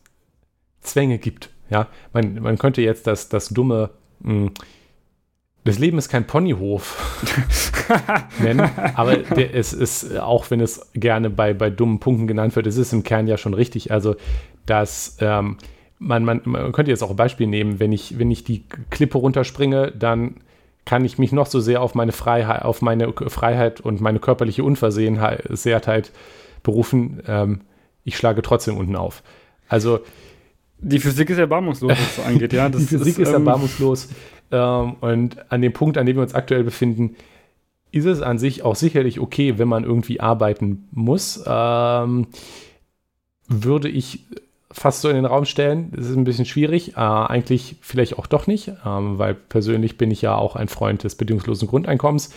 Zwänge 0.80 1.18
gibt. 1.18 1.50
Ja, 1.70 1.88
man, 2.12 2.40
man 2.40 2.58
könnte 2.58 2.80
jetzt 2.80 3.06
das, 3.06 3.28
das 3.28 3.50
dumme, 3.50 3.90
mh, 4.20 4.32
hm, 4.32 4.50
das 5.64 5.78
Leben 5.78 5.98
ist 5.98 6.08
kein 6.08 6.26
Ponyhof 6.26 7.20
nennen, 8.38 8.70
aber 8.94 9.18
der, 9.18 9.54
es 9.54 9.74
ist, 9.74 10.16
auch 10.18 10.50
wenn 10.50 10.60
es 10.60 10.90
gerne 10.94 11.28
bei, 11.28 11.52
bei 11.52 11.68
dummen 11.68 12.00
Punkten 12.00 12.26
genannt 12.26 12.56
wird, 12.56 12.66
es 12.66 12.78
ist 12.78 12.94
im 12.94 13.02
Kern 13.02 13.26
ja 13.26 13.36
schon 13.36 13.52
richtig. 13.52 13.92
Also, 13.92 14.16
dass 14.64 15.18
ähm, 15.20 15.58
man, 15.98 16.24
man, 16.24 16.40
man 16.44 16.72
könnte 16.72 16.90
jetzt 16.90 17.02
auch 17.02 17.10
ein 17.10 17.16
Beispiel 17.16 17.46
nehmen, 17.46 17.80
wenn 17.80 17.92
ich, 17.92 18.18
wenn 18.18 18.30
ich 18.30 18.44
die 18.44 18.64
Klippe 18.88 19.18
runterspringe, 19.18 19.92
dann 19.92 20.36
kann 20.88 21.04
ich 21.04 21.18
mich 21.18 21.32
noch 21.32 21.44
so 21.44 21.60
sehr 21.60 21.82
auf 21.82 21.94
meine 21.94 22.12
Freiheit, 22.12 22.62
auf 22.62 22.80
meine 22.80 23.12
Freiheit 23.12 23.78
und 23.82 24.00
meine 24.00 24.20
körperliche 24.20 24.64
Unversehrtheit 24.64 26.12
berufen. 26.62 27.22
Ähm, 27.28 27.60
ich 28.04 28.16
schlage 28.16 28.40
trotzdem 28.40 28.78
unten 28.78 28.96
auf. 28.96 29.22
Also 29.68 30.00
die 30.78 30.98
Physik 30.98 31.28
ist 31.28 31.36
erbarmungslos, 31.36 31.92
was 31.92 32.16
das 32.16 32.24
angeht, 32.24 32.54
ja. 32.54 32.68
Die 32.70 32.78
Physik 32.78 33.18
ist, 33.18 33.28
ist 33.28 33.34
erbarmungslos. 33.34 34.08
Ähm, 34.50 34.94
und 35.02 35.52
an 35.52 35.60
dem 35.60 35.74
Punkt, 35.74 35.98
an 35.98 36.06
dem 36.06 36.16
wir 36.16 36.22
uns 36.22 36.34
aktuell 36.34 36.64
befinden, 36.64 37.16
ist 37.92 38.06
es 38.06 38.22
an 38.22 38.38
sich 38.38 38.62
auch 38.62 38.74
sicherlich 38.74 39.20
okay, 39.20 39.58
wenn 39.58 39.68
man 39.68 39.84
irgendwie 39.84 40.20
arbeiten 40.20 40.88
muss. 40.90 41.44
Ähm, 41.46 42.28
würde 43.46 43.90
ich 43.90 44.24
fast 44.70 45.00
so 45.00 45.08
in 45.08 45.16
den 45.16 45.24
Raum 45.24 45.44
stellen. 45.44 45.92
Das 45.94 46.06
ist 46.06 46.16
ein 46.16 46.24
bisschen 46.24 46.44
schwierig. 46.44 46.96
Äh, 46.96 47.00
eigentlich 47.00 47.76
vielleicht 47.80 48.18
auch 48.18 48.26
doch 48.26 48.46
nicht, 48.46 48.72
ähm, 48.84 49.18
weil 49.18 49.34
persönlich 49.34 49.96
bin 49.98 50.10
ich 50.10 50.22
ja 50.22 50.34
auch 50.34 50.56
ein 50.56 50.68
Freund 50.68 51.04
des 51.04 51.14
bedingungslosen 51.14 51.68
Grundeinkommens. 51.68 52.34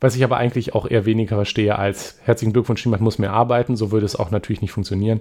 Was 0.00 0.14
ich 0.14 0.22
aber 0.24 0.36
eigentlich 0.36 0.74
auch 0.74 0.88
eher 0.88 1.06
weniger 1.06 1.36
verstehe 1.36 1.76
als 1.76 2.18
herzlichen 2.22 2.52
Glückwunsch, 2.52 2.84
jemand 2.84 3.02
muss 3.02 3.18
mehr 3.18 3.32
arbeiten. 3.32 3.76
So 3.76 3.90
würde 3.90 4.06
es 4.06 4.16
auch 4.16 4.30
natürlich 4.30 4.60
nicht 4.60 4.72
funktionieren, 4.72 5.20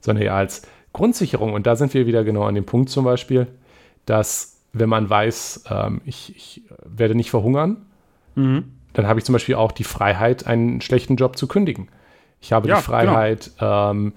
sondern 0.00 0.24
eher 0.24 0.34
als 0.34 0.62
Grundsicherung. 0.92 1.54
Und 1.54 1.66
da 1.66 1.76
sind 1.76 1.94
wir 1.94 2.06
wieder 2.06 2.22
genau 2.22 2.44
an 2.44 2.54
dem 2.54 2.66
Punkt 2.66 2.90
zum 2.90 3.04
Beispiel, 3.04 3.46
dass 4.06 4.60
wenn 4.72 4.88
man 4.88 5.08
weiß, 5.08 5.64
ähm, 5.70 6.00
ich, 6.04 6.36
ich, 6.36 6.62
werde 6.84 7.14
nicht 7.14 7.30
verhungern, 7.30 7.78
mhm. 8.34 8.64
dann 8.92 9.06
habe 9.06 9.18
ich 9.18 9.24
zum 9.24 9.34
Beispiel 9.34 9.54
auch 9.54 9.72
die 9.72 9.84
Freiheit, 9.84 10.46
einen 10.46 10.80
schlechten 10.80 11.16
Job 11.16 11.36
zu 11.36 11.46
kündigen. 11.46 11.88
Ich 12.40 12.52
habe 12.52 12.68
ja, 12.68 12.76
die 12.76 12.82
Freiheit, 12.82 13.50
genau. 13.58 13.90
ähm, 13.90 14.12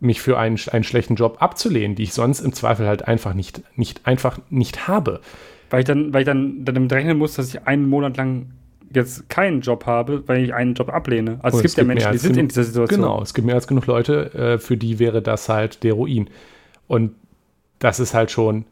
mich 0.00 0.20
für 0.20 0.38
einen, 0.38 0.58
einen 0.72 0.84
schlechten 0.84 1.14
Job 1.14 1.38
abzulehnen, 1.40 1.96
die 1.96 2.04
ich 2.04 2.12
sonst 2.12 2.40
im 2.40 2.52
Zweifel 2.52 2.86
halt 2.86 3.08
einfach 3.08 3.34
nicht, 3.34 3.62
nicht, 3.76 4.06
einfach 4.06 4.38
nicht 4.50 4.88
habe. 4.88 5.20
Weil 5.70 5.80
ich 5.80 5.86
dann, 5.86 6.12
weil 6.12 6.20
ich 6.20 6.26
dann, 6.26 6.64
damit 6.64 6.92
rechnen 6.92 7.18
muss, 7.18 7.34
dass 7.34 7.48
ich 7.48 7.66
einen 7.66 7.88
Monat 7.88 8.16
lang 8.16 8.50
jetzt 8.92 9.28
keinen 9.28 9.62
Job 9.62 9.86
habe, 9.86 10.22
weil 10.26 10.44
ich 10.44 10.54
einen 10.54 10.74
Job 10.74 10.90
ablehne. 10.90 11.38
Also 11.42 11.58
es 11.58 11.62
gibt, 11.62 11.70
es 11.70 11.74
gibt 11.76 11.88
ja 11.88 11.94
Menschen, 11.94 12.12
die 12.12 12.18
sind 12.18 12.36
in 12.36 12.48
dieser 12.48 12.64
Situation. 12.64 13.00
Genau, 13.00 13.22
es 13.22 13.34
gibt 13.34 13.46
mehr 13.46 13.54
als 13.54 13.66
genug 13.66 13.86
Leute, 13.86 14.34
äh, 14.34 14.58
für 14.58 14.76
die 14.76 14.98
wäre 14.98 15.22
das 15.22 15.48
halt 15.48 15.82
der 15.82 15.94
Ruin. 15.94 16.28
Und 16.86 17.12
das 17.78 18.00
ist 18.00 18.14
halt 18.14 18.30
schon 18.30 18.64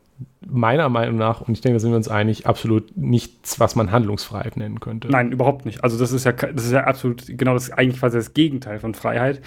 meiner 0.47 0.89
Meinung 0.89 1.17
nach, 1.17 1.41
und 1.41 1.55
ich 1.55 1.61
denke, 1.61 1.77
da 1.77 1.81
sind 1.81 1.91
wir 1.91 1.97
uns 1.97 2.09
einig, 2.09 2.47
absolut 2.47 2.97
nichts, 2.97 3.59
was 3.59 3.75
man 3.75 3.91
Handlungsfreiheit 3.91 4.57
nennen 4.57 4.79
könnte. 4.79 5.09
Nein, 5.09 5.33
überhaupt 5.33 5.67
nicht. 5.67 5.83
Also 5.83 5.99
das 5.99 6.13
ist 6.13 6.25
ja, 6.25 6.33
das 6.33 6.65
ist 6.65 6.73
ja 6.73 6.85
absolut 6.85 7.25
genau 7.27 7.55
das 7.55 7.71
eigentlich 7.71 7.99
quasi 7.99 8.17
das 8.17 8.35
Gegenteil 8.35 8.79
von 8.79 8.95
Freiheit, 8.95 9.41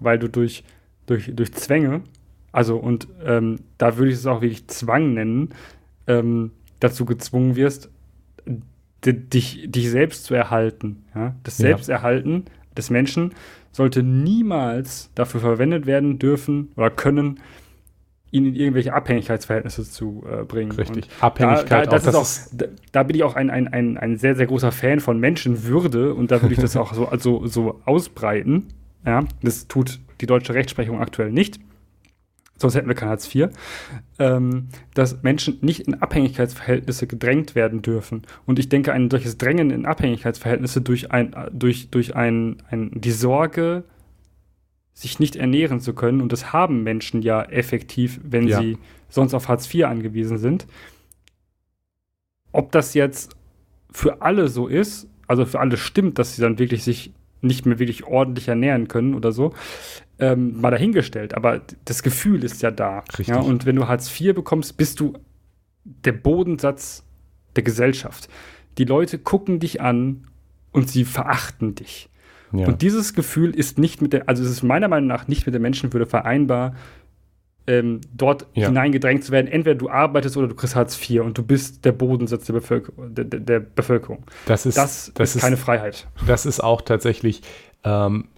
weil 0.00 0.18
du 0.18 0.28
durch, 0.28 0.64
durch, 1.06 1.30
durch 1.34 1.52
Zwänge, 1.54 2.02
also 2.52 2.76
und 2.76 3.08
ähm, 3.24 3.56
da 3.78 3.96
würde 3.96 4.10
ich 4.10 4.18
es 4.18 4.26
auch 4.26 4.40
wirklich 4.40 4.66
Zwang 4.68 5.14
nennen, 5.14 5.50
ähm, 6.06 6.52
dazu 6.80 7.04
gezwungen 7.04 7.56
wirst, 7.56 7.90
dich, 9.04 9.64
dich 9.66 9.90
selbst 9.90 10.24
zu 10.24 10.34
erhalten. 10.34 11.04
Ja? 11.14 11.34
Das 11.42 11.56
Selbsterhalten 11.56 12.44
ja. 12.46 12.52
des 12.76 12.90
Menschen 12.90 13.34
sollte 13.72 14.02
niemals 14.02 15.10
dafür 15.14 15.40
verwendet 15.40 15.86
werden 15.86 16.18
dürfen 16.18 16.70
oder 16.76 16.90
können, 16.90 17.40
ihn 18.30 18.46
in 18.46 18.54
irgendwelche 18.54 18.92
Abhängigkeitsverhältnisse 18.92 19.84
zu 19.84 20.24
äh, 20.28 20.44
bringen. 20.44 20.72
Richtig. 20.72 21.04
Und 21.04 21.22
Abhängigkeit 21.22 21.92
da, 21.92 21.98
da, 21.98 22.10
auch, 22.10 22.22
auch 22.22 22.28
da, 22.52 22.66
da, 22.92 23.02
bin 23.04 23.16
ich 23.16 23.22
auch 23.22 23.36
ein, 23.36 23.50
ein, 23.50 23.68
ein, 23.68 23.96
ein 23.96 24.16
sehr, 24.16 24.34
sehr 24.34 24.46
großer 24.46 24.72
Fan 24.72 25.00
von 25.00 25.20
Menschenwürde 25.20 26.14
und 26.14 26.30
da 26.30 26.42
würde 26.42 26.54
ich 26.54 26.60
das 26.60 26.76
auch 26.76 26.94
so, 26.94 27.06
also, 27.06 27.46
so 27.46 27.80
ausbreiten. 27.84 28.68
Ja, 29.06 29.24
das 29.42 29.68
tut 29.68 30.00
die 30.20 30.26
deutsche 30.26 30.54
Rechtsprechung 30.54 31.00
aktuell 31.00 31.30
nicht. 31.30 31.60
Sonst 32.56 32.76
hätten 32.76 32.88
wir 32.88 32.94
kein 32.94 33.08
Hartz 33.08 33.32
IV. 33.34 33.48
Ähm, 34.18 34.68
dass 34.94 35.22
Menschen 35.22 35.58
nicht 35.60 35.80
in 35.80 35.94
Abhängigkeitsverhältnisse 35.94 37.06
gedrängt 37.06 37.54
werden 37.54 37.82
dürfen. 37.82 38.22
Und 38.46 38.58
ich 38.58 38.68
denke, 38.68 38.92
ein 38.92 39.10
solches 39.10 39.38
Drängen 39.38 39.70
in 39.70 39.86
Abhängigkeitsverhältnisse 39.86 40.80
durch, 40.80 41.10
ein, 41.10 41.34
durch, 41.52 41.90
durch 41.90 42.14
ein, 42.14 42.62
ein, 42.70 42.92
die 42.94 43.10
Sorge, 43.10 43.84
sich 44.92 45.18
nicht 45.18 45.34
ernähren 45.34 45.80
zu 45.80 45.92
können. 45.94 46.20
Und 46.20 46.32
das 46.32 46.52
haben 46.52 46.84
Menschen 46.84 47.22
ja 47.22 47.42
effektiv, 47.42 48.20
wenn 48.22 48.46
ja. 48.46 48.60
sie 48.60 48.78
sonst 49.08 49.34
auf 49.34 49.48
Hartz 49.48 49.72
IV 49.72 49.86
angewiesen 49.86 50.38
sind. 50.38 50.66
Ob 52.52 52.70
das 52.70 52.94
jetzt 52.94 53.34
für 53.90 54.22
alle 54.22 54.46
so 54.48 54.68
ist, 54.68 55.08
also 55.26 55.44
für 55.44 55.58
alle 55.58 55.76
stimmt, 55.76 56.20
dass 56.20 56.36
sie 56.36 56.42
dann 56.42 56.58
wirklich 56.58 56.84
sich 56.84 57.12
nicht 57.44 57.66
mehr 57.66 57.78
wirklich 57.78 58.04
ordentlich 58.04 58.48
ernähren 58.48 58.88
können 58.88 59.14
oder 59.14 59.32
so, 59.32 59.52
ähm, 60.18 60.60
mal 60.60 60.70
dahingestellt. 60.70 61.34
Aber 61.34 61.62
das 61.84 62.02
Gefühl 62.02 62.44
ist 62.44 62.62
ja 62.62 62.70
da. 62.70 63.00
Richtig. 63.18 63.28
Ja? 63.28 63.40
Und 63.40 63.66
wenn 63.66 63.76
du 63.76 63.88
Hartz 63.88 64.08
IV 64.20 64.34
bekommst, 64.34 64.76
bist 64.76 65.00
du 65.00 65.14
der 65.84 66.12
Bodensatz 66.12 67.04
der 67.56 67.62
Gesellschaft. 67.62 68.28
Die 68.78 68.84
Leute 68.84 69.18
gucken 69.18 69.60
dich 69.60 69.80
an 69.80 70.26
und 70.72 70.88
sie 70.88 71.04
verachten 71.04 71.74
dich. 71.74 72.08
Ja. 72.52 72.66
Und 72.66 72.82
dieses 72.82 73.14
Gefühl 73.14 73.54
ist 73.54 73.78
nicht 73.78 74.00
mit 74.00 74.12
der, 74.12 74.28
also 74.28 74.42
es 74.42 74.50
ist 74.50 74.62
meiner 74.62 74.88
Meinung 74.88 75.08
nach 75.08 75.28
nicht 75.28 75.46
mit 75.46 75.54
der 75.54 75.60
Menschenwürde 75.60 76.06
vereinbar, 76.06 76.74
ähm, 77.66 78.00
dort 78.12 78.46
ja. 78.54 78.68
hineingedrängt 78.68 79.24
zu 79.24 79.32
werden. 79.32 79.48
Entweder 79.48 79.76
du 79.76 79.88
arbeitest 79.88 80.36
oder 80.36 80.48
du 80.48 80.54
kriegst 80.54 80.76
Hartz 80.76 80.98
IV 80.98 81.22
und 81.22 81.38
du 81.38 81.42
bist 81.42 81.84
der 81.84 81.92
Bodensatz 81.92 82.46
der, 82.46 82.54
Bevölker 82.54 82.92
der, 83.08 83.24
der 83.24 83.60
Bevölkerung. 83.60 84.24
Das 84.46 84.66
ist, 84.66 84.76
das, 84.76 85.12
das 85.14 85.36
ist, 85.36 85.42
keine 85.42 85.56
Freiheit. 85.56 86.06
Das 86.26 86.46
ist 86.46 86.60
auch 86.60 86.82
tatsächlich, 86.82 87.42
ähm, 87.84 88.28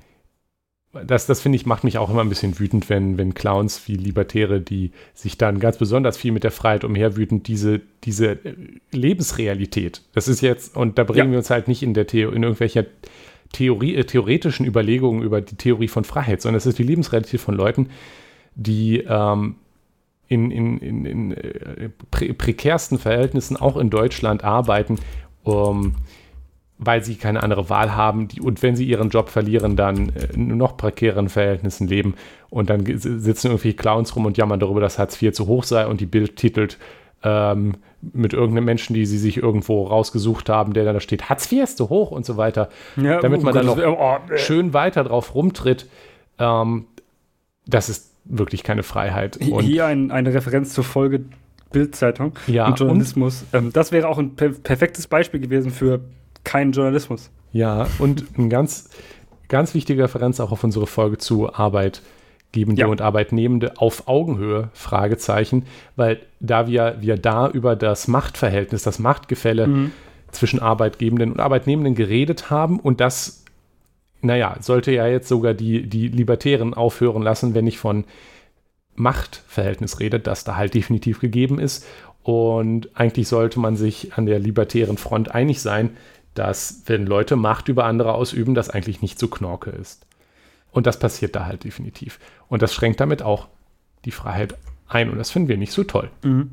das, 0.93 1.27
das 1.27 1.41
finde 1.41 1.57
ich, 1.57 1.67
macht 1.67 1.85
mich 1.85 1.99
auch 1.99 2.09
immer 2.09 2.23
ein 2.23 2.29
bisschen 2.29 2.59
wütend, 2.59 2.89
wenn, 2.89 3.19
wenn 3.19 3.35
Clowns 3.35 3.87
wie 3.87 3.97
Libertäre, 3.97 4.61
die 4.61 4.93
sich 5.13 5.37
dann 5.37 5.59
ganz 5.59 5.77
besonders 5.77 6.17
viel 6.17 6.33
mit 6.33 6.45
der 6.45 6.53
Freiheit 6.53 6.85
umherwüten, 6.85 7.43
diese, 7.43 7.81
diese 8.05 8.45
äh, 8.45 8.55
Lebensrealität. 8.93 10.03
Das 10.15 10.29
ist 10.29 10.41
jetzt, 10.41 10.77
und 10.77 10.99
da 10.99 11.05
bringen 11.05 11.29
ja. 11.29 11.33
wir 11.33 11.39
uns 11.39 11.51
halt 11.51 11.69
nicht 11.69 11.83
in 11.83 11.95
der 11.95 12.07
Theo, 12.07 12.31
in 12.31 12.45
irgendwelcher 12.45 12.85
Theorie, 13.53 13.97
äh, 13.97 14.05
theoretischen 14.05 14.67
Überlegungen 14.67 15.23
über 15.23 15.41
die 15.41 15.57
Theorie 15.57 15.89
von 15.89 16.05
Freiheit, 16.05 16.43
sondern 16.43 16.59
es 16.59 16.67
ist 16.67 16.79
die 16.79 16.85
Lebensrealität 16.85 17.41
von 17.41 17.55
Leuten, 17.55 17.91
die 18.57 19.01
ähm, 19.01 19.57
in, 20.29 20.51
in, 20.51 20.79
in, 20.79 21.05
in 21.05 21.33
äh, 21.33 21.91
pre 22.11 22.35
prekärsten 22.35 22.99
Verhältnissen 22.99 23.57
auch 23.57 23.77
in 23.77 23.91
Deutschland 23.91 24.43
arbeiten, 24.43 24.97
um, 25.45 25.95
weil 26.79 27.05
sie 27.05 27.15
keine 27.15 27.43
andere 27.43 27.71
Wahl 27.71 27.95
haben 27.95 28.29
die, 28.29 28.41
und 28.41 28.63
wenn 28.63 28.77
sie 28.77 28.85
ihren 28.85 29.11
Job 29.11 29.29
verlieren, 29.29 29.77
dann 29.77 30.11
äh, 30.11 30.35
in 30.35 30.57
noch 30.57 30.77
prekären 30.77 31.29
Verhältnissen 31.29 31.87
leben 31.87 32.15
und 32.51 32.71
dann 32.71 32.85
sitzen 32.99 33.49
irgendwie 33.49 33.75
Clowns 33.75 34.17
rum 34.17 34.27
und 34.27 34.37
jammern 34.37 34.59
darüber, 34.59 34.81
dass 34.81 34.99
Hartz 34.99 35.21
IV 35.21 35.33
zu 35.33 35.47
hoch 35.47 35.65
sei 35.65 35.87
und 35.87 36.01
die 36.01 36.07
Bild 36.07 36.37
titelt 36.37 36.79
ähm, 37.23 37.75
mit 38.01 38.33
irgendeinem 38.33 38.65
Menschen, 38.65 38.95
die 38.95 39.07
sie 39.07 39.19
sich 39.19 39.37
irgendwo 39.39 39.85
rausgesucht 39.85 40.49
haben, 40.49 40.73
der 40.73 40.85
dann 40.85 40.95
da 40.95 41.01
steht, 41.01 41.29
Hartz 41.29 41.51
IV 41.51 41.63
ist 41.63 41.79
zu 41.79 41.89
hoch 41.89 42.11
und 42.11 42.27
so 42.27 42.37
weiter, 42.37 42.69
ja, 42.97 43.21
damit 43.21 43.43
man 43.43 43.53
oh, 43.53 43.57
dann 43.57 43.67
noch 43.67 43.79
oh, 43.79 44.33
äh. 44.33 44.39
schön 44.39 44.75
weiter 44.75 45.05
drauf 45.05 45.35
rumtritt. 45.35 45.89
Ähm, 46.39 46.87
das 47.67 47.89
ist 47.89 48.06
wirklich 48.29 48.63
keine 48.63 48.83
Freiheit. 48.83 49.37
Und 49.39 49.63
Hier 49.63 49.87
ein, 49.87 50.11
eine 50.11 50.35
Referenz 50.35 50.73
zur 50.73 50.85
Folge 50.85 51.25
Bildzeitung 51.73 52.33
ja, 52.47 52.67
und 52.67 52.79
Journalismus. 52.79 53.45
Und, 53.53 53.59
ähm, 53.59 53.73
das 53.73 53.93
wäre 53.93 54.09
auch 54.09 54.19
ein 54.19 54.35
per 54.37 54.51
perfektes 54.51 55.07
Beispiel 55.07 55.41
gewesen 55.41 55.71
für 55.71 56.01
keinen 56.45 56.73
Journalismus. 56.73 57.31
Ja, 57.53 57.87
und 57.99 58.25
ein 58.39 58.51
ganz, 58.51 58.89
ganz 59.49 59.75
wichtige 59.75 60.05
Referenz 60.05 60.41
auch 60.41 60.53
auf 60.53 60.63
unsere 60.63 60.87
Folge 60.87 61.19
zu 61.19 61.53
Arbeitgebende 61.53 62.83
ja. 62.83 62.87
und 62.87 63.01
Arbeitnehmende 63.01 63.79
auf 63.79 64.07
Augenhöhe, 64.09 64.71
Fragezeichen, 64.75 65.65
weil 65.97 66.21
da 66.41 66.67
wir, 66.67 66.97
wir 67.01 67.17
da 67.17 67.49
über 67.49 67.77
das 67.77 68.09
Machtverhältnis, 68.09 68.83
das 68.83 68.99
Machtgefälle 68.99 69.67
mhm. 69.67 69.93
zwischen 70.31 70.61
Arbeitgebenden 70.61 71.33
und 71.33 71.41
Arbeitnehmenden 71.41 71.95
geredet 71.95 72.51
haben 72.51 72.79
und 72.79 73.01
das 73.01 73.45
naja, 74.27 74.57
sollte 74.61 74.93
ja 74.93 75.07
jetzt 75.07 75.29
sogar 75.29 75.55
die, 75.55 75.89
die 75.89 76.09
Libertären 76.09 76.75
aufhören 76.75 77.23
lassen, 77.23 77.55
wenn 77.55 77.67
ich 77.67 77.79
von 77.79 78.05
Machtverhältnis 78.95 80.01
rede, 80.01 80.21
das 80.21 80.45
da 80.45 80.57
halt 80.57 80.75
definitiv 80.75 81.21
gegeben 81.21 81.59
ist. 81.59 81.87
Und 82.23 82.91
eigentlich 82.99 83.29
sollte 83.29 83.61
man 83.61 83.77
sich 83.77 84.15
an 84.15 84.27
der 84.27 84.41
libertären 84.41 84.97
Front 84.97 85.33
einig 85.35 85.61
sein, 85.61 85.97
dass, 86.35 86.83
wenn 86.87 87.07
Leute 87.07 87.37
Macht 87.37 87.69
über 87.69 87.85
andere 87.85 88.15
ausüben, 88.15 88.55
das 88.55 88.69
eigentlich 88.69 89.01
nicht 89.01 89.19
so 89.19 89.29
Knorke 89.29 89.71
ist. 89.71 90.07
Und 90.73 90.87
das 90.87 90.99
passiert 90.99 91.37
da 91.37 91.47
halt 91.47 91.65
definitiv. 91.65 92.19
Und 92.49 92.63
das 92.63 92.75
schränkt 92.75 93.01
damit 93.01 93.23
auch 93.23 93.49
die 94.05 94.11
Freiheit 94.11 94.57
ein. 94.89 95.09
Und 95.09 95.19
das 95.19 95.31
finden 95.31 95.49
wir 95.49 95.57
nicht 95.57 95.73
so 95.73 95.85
toll. 95.85 96.11
Mhm. 96.23 96.51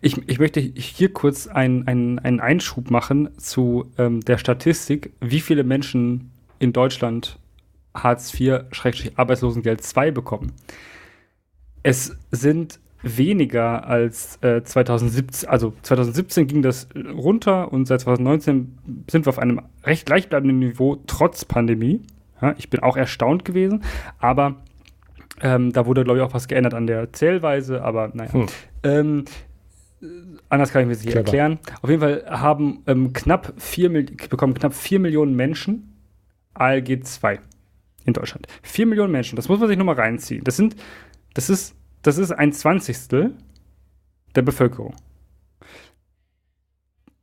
Ich, 0.00 0.28
ich, 0.28 0.38
möchte 0.38 0.60
hier 0.60 1.12
kurz 1.12 1.46
einen, 1.46 1.88
einen, 1.88 2.40
Einschub 2.40 2.90
machen 2.90 3.30
zu 3.38 3.90
ähm, 3.96 4.20
der 4.20 4.36
Statistik, 4.36 5.12
wie 5.20 5.40
viele 5.40 5.64
Menschen 5.64 6.32
in 6.64 6.72
Deutschland 6.72 7.38
Hartz 7.94 8.34
IV-Arbeitslosengeld 8.38 9.82
2 9.82 10.10
bekommen. 10.10 10.52
Es 11.82 12.16
sind 12.30 12.80
weniger 13.02 13.86
als 13.86 14.38
äh, 14.42 14.64
2017, 14.64 15.48
also 15.48 15.74
2017 15.82 16.46
ging 16.46 16.62
das 16.62 16.88
runter 16.96 17.70
und 17.70 17.86
seit 17.86 18.00
2019 18.00 18.78
sind 19.10 19.26
wir 19.26 19.30
auf 19.30 19.38
einem 19.38 19.60
recht 19.84 20.06
gleichbleibenden 20.06 20.58
Niveau 20.58 20.96
trotz 21.06 21.44
Pandemie. 21.44 22.00
Ja, 22.40 22.54
ich 22.56 22.70
bin 22.70 22.80
auch 22.80 22.96
erstaunt 22.96 23.44
gewesen, 23.44 23.84
aber 24.18 24.56
ähm, 25.42 25.72
da 25.72 25.86
wurde, 25.86 26.02
glaube 26.04 26.20
ich, 26.20 26.24
auch 26.24 26.32
was 26.32 26.48
geändert 26.48 26.72
an 26.72 26.86
der 26.86 27.12
Zählweise, 27.12 27.84
aber 27.84 28.10
naja. 28.14 28.32
Hm. 28.32 28.46
Ähm, 28.82 29.24
anders 30.48 30.72
kann 30.72 30.82
ich 30.82 30.88
mir 30.88 30.94
das 30.94 31.02
hier 31.02 31.16
erklären. 31.16 31.58
Auf 31.82 31.90
jeden 31.90 32.00
Fall 32.00 32.24
haben 32.26 32.82
ähm, 32.86 33.12
knapp 33.12 33.52
4, 33.58 33.90
bekommen 34.30 34.54
knapp 34.54 34.74
4 34.74 34.98
Millionen 34.98 35.36
Menschen 35.36 35.93
ALG 36.54 37.04
2 37.04 37.40
in 38.04 38.12
Deutschland. 38.12 38.46
4 38.62 38.86
Millionen 38.86 39.12
Menschen, 39.12 39.36
das 39.36 39.48
muss 39.48 39.58
man 39.58 39.68
sich 39.68 39.78
nochmal 39.78 39.96
reinziehen. 39.96 40.44
Das 40.44 40.56
sind, 40.56 40.76
das 41.34 41.50
ist, 41.50 41.74
das 42.02 42.18
ist 42.18 42.32
ein 42.32 42.52
Zwanzigstel 42.52 43.34
der 44.34 44.42
Bevölkerung. 44.42 44.94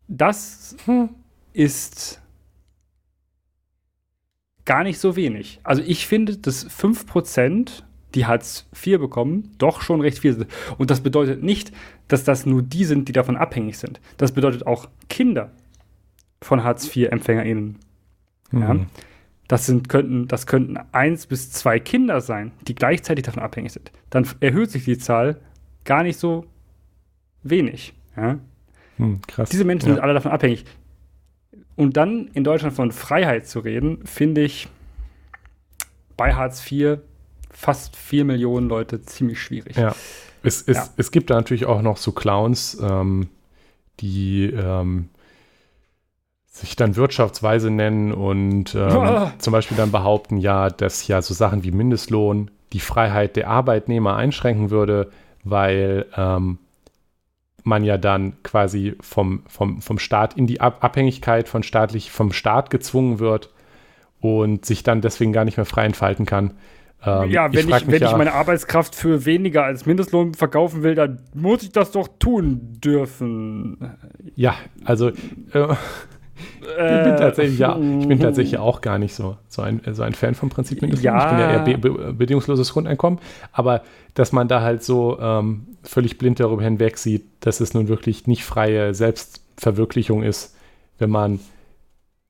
Das 0.07 0.75
hm. 0.85 1.09
ist 1.53 2.21
gar 4.65 4.83
nicht 4.83 4.99
so 4.99 5.15
wenig. 5.15 5.59
Also 5.63 5.81
ich 5.81 6.07
finde, 6.07 6.37
dass 6.37 6.69
5%, 6.69 7.83
die 8.13 8.25
Hartz 8.25 8.67
IV 8.75 8.99
bekommen, 8.99 9.53
doch 9.57 9.81
schon 9.81 10.01
recht 10.01 10.19
viel 10.19 10.33
sind. 10.33 10.47
Und 10.77 10.91
das 10.91 11.01
bedeutet 11.01 11.43
nicht, 11.43 11.71
dass 12.09 12.25
das 12.25 12.45
nur 12.45 12.61
die 12.61 12.83
sind, 12.83 13.07
die 13.07 13.13
davon 13.13 13.37
abhängig 13.37 13.77
sind. 13.77 14.01
Das 14.17 14.33
bedeutet 14.33 14.67
auch 14.67 14.89
Kinder 15.09 15.51
von 16.41 16.63
Hartz 16.63 16.93
IV-EmpfängerInnen. 16.93 17.77
Mhm. 18.51 18.61
Ja? 18.61 18.85
Das, 19.51 19.65
sind, 19.65 19.89
könnten, 19.89 20.29
das 20.29 20.47
könnten 20.47 20.77
eins 20.93 21.25
bis 21.25 21.51
zwei 21.51 21.77
Kinder 21.77 22.21
sein, 22.21 22.53
die 22.69 22.73
gleichzeitig 22.73 23.25
davon 23.25 23.43
abhängig 23.43 23.73
sind. 23.73 23.91
Dann 24.09 24.25
erhöht 24.39 24.71
sich 24.71 24.85
die 24.85 24.97
Zahl 24.97 25.41
gar 25.83 26.03
nicht 26.03 26.17
so 26.17 26.45
wenig. 27.43 27.93
Ja? 28.15 28.39
Hm, 28.95 29.19
krass. 29.27 29.49
Diese 29.49 29.65
Menschen 29.65 29.89
ja. 29.89 29.95
sind 29.95 30.03
alle 30.03 30.13
davon 30.13 30.31
abhängig. 30.31 30.63
Und 31.75 31.97
dann 31.97 32.29
in 32.33 32.45
Deutschland 32.45 32.73
von 32.73 32.93
Freiheit 32.93 33.45
zu 33.45 33.59
reden, 33.59 34.05
finde 34.05 34.39
ich 34.39 34.69
bei 36.15 36.33
Hartz 36.33 36.71
IV 36.71 36.99
fast 37.49 37.97
vier 37.97 38.23
Millionen 38.23 38.69
Leute 38.69 39.01
ziemlich 39.01 39.41
schwierig. 39.41 39.75
Ja. 39.75 39.93
Es, 40.43 40.61
es, 40.61 40.77
ja. 40.77 40.87
es 40.95 41.11
gibt 41.11 41.29
da 41.29 41.35
natürlich 41.35 41.65
auch 41.65 41.81
noch 41.81 41.97
so 41.97 42.13
Clowns, 42.13 42.77
ähm, 42.81 43.27
die 43.99 44.45
ähm, 44.45 45.09
sich 46.51 46.75
dann 46.75 46.97
Wirtschaftsweise 46.97 47.71
nennen 47.71 48.11
und 48.11 48.75
ähm, 48.75 48.91
ah. 48.91 49.33
zum 49.37 49.53
Beispiel 49.53 49.77
dann 49.77 49.91
behaupten, 49.91 50.37
ja, 50.37 50.69
dass 50.69 51.07
ja 51.07 51.21
so 51.21 51.33
Sachen 51.33 51.63
wie 51.63 51.71
Mindestlohn 51.71 52.51
die 52.73 52.81
Freiheit 52.81 53.37
der 53.37 53.49
Arbeitnehmer 53.49 54.17
einschränken 54.17 54.69
würde, 54.69 55.11
weil 55.45 56.05
ähm, 56.15 56.59
man 57.63 57.85
ja 57.85 57.97
dann 57.97 58.43
quasi 58.43 58.95
vom, 58.99 59.43
vom, 59.47 59.81
vom 59.81 59.97
Staat 59.97 60.35
in 60.35 60.45
die 60.45 60.59
Ab 60.59 60.83
Abhängigkeit 60.83 61.47
von 61.47 61.63
staatlich, 61.63 62.11
vom 62.11 62.33
Staat 62.33 62.69
gezwungen 62.69 63.19
wird 63.19 63.49
und 64.19 64.65
sich 64.65 64.83
dann 64.83 64.99
deswegen 64.99 65.31
gar 65.31 65.45
nicht 65.45 65.55
mehr 65.57 65.65
frei 65.65 65.85
entfalten 65.85 66.25
kann. 66.25 66.55
Ähm, 67.03 67.31
ja, 67.31 67.51
wenn, 67.53 67.69
ich, 67.69 67.75
ich 67.75 67.87
wenn 67.87 68.01
ja, 68.01 68.11
ich 68.11 68.17
meine 68.17 68.33
Arbeitskraft 68.33 68.93
für 68.93 69.25
weniger 69.25 69.63
als 69.63 69.85
Mindestlohn 69.85 70.33
verkaufen 70.33 70.83
will, 70.83 70.95
dann 70.95 71.21
muss 71.33 71.63
ich 71.63 71.71
das 71.71 71.91
doch 71.91 72.09
tun 72.19 72.77
dürfen. 72.83 73.95
Ja, 74.35 74.55
also 74.83 75.09
äh, 75.53 75.75
ich 76.61 77.03
bin, 77.03 77.17
tatsächlich, 77.17 77.59
ja, 77.59 77.77
ich 77.77 78.07
bin 78.07 78.19
tatsächlich 78.19 78.59
auch 78.59 78.81
gar 78.81 78.99
nicht 78.99 79.13
so, 79.13 79.37
so, 79.47 79.61
ein, 79.61 79.81
so 79.91 80.03
ein 80.03 80.13
Fan 80.13 80.35
vom 80.35 80.49
Prinzip 80.49 80.81
Mindestlohn. 80.81 81.13
Ja. 81.13 81.23
Ich 81.23 81.29
bin 81.29 81.39
ja 81.39 81.51
eher 81.51 81.59
be 81.59 81.77
be 81.77 82.13
bedingungsloses 82.13 82.73
Grundeinkommen. 82.73 83.19
Aber 83.51 83.81
dass 84.13 84.31
man 84.31 84.47
da 84.47 84.61
halt 84.61 84.83
so 84.83 85.19
ähm, 85.19 85.67
völlig 85.83 86.17
blind 86.17 86.39
darüber 86.39 86.63
hinweg 86.63 86.97
sieht, 86.97 87.25
dass 87.39 87.59
es 87.59 87.73
nun 87.73 87.87
wirklich 87.87 88.27
nicht 88.27 88.43
freie 88.43 88.93
Selbstverwirklichung 88.93 90.23
ist, 90.23 90.55
wenn 90.99 91.09
man, 91.09 91.39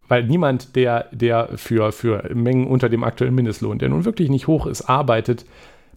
weil 0.08 0.24
niemand, 0.26 0.76
der, 0.76 1.08
der 1.12 1.50
für, 1.56 1.92
für 1.92 2.30
Mengen 2.34 2.68
unter 2.68 2.90
dem 2.90 3.04
aktuellen 3.04 3.36
Mindestlohn, 3.36 3.80
der 3.80 3.90
nun 3.90 4.06
wirklich 4.06 4.30
nicht 4.30 4.48
hoch 4.48 4.66
ist, 4.66 4.84
arbeitet, 4.84 5.46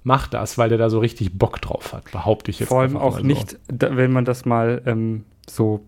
macht 0.03 0.35
das, 0.35 0.59
weil 0.59 0.69
der 0.69 0.79
da 0.79 0.91
so 0.91 0.99
richtig 0.99 1.39
Bock 1.39 1.61
drauf 1.61 1.93
hat, 1.93 2.11
behaupte 2.13 2.51
ich 2.51 2.61
jetzt. 2.61 2.69
Vor 2.69 2.83
allem 2.83 2.97
auch 2.97 3.19
so. 3.19 3.25
nicht, 3.25 3.59
wenn 3.69 4.13
man 4.13 4.25
das 4.25 4.45
mal 4.45 4.83
ähm, 4.87 5.25
so, 5.49 5.81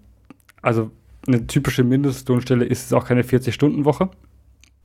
also 0.63 0.91
eine 1.29 1.47
typische 1.47 1.85
Mindestlohnstelle 1.85 2.65
ist 2.65 2.87
es 2.87 2.93
auch 2.93 3.07
keine 3.07 3.23
40-Stunden-Woche. 3.23 4.11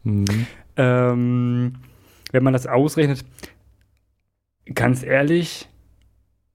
Mhm. 0.04 0.48
Ähm, 0.78 1.74
wenn 2.32 2.44
man 2.44 2.54
das 2.54 2.68
ausrechnet, 2.68 3.26
ganz 4.74 5.04
ehrlich, 5.04 5.68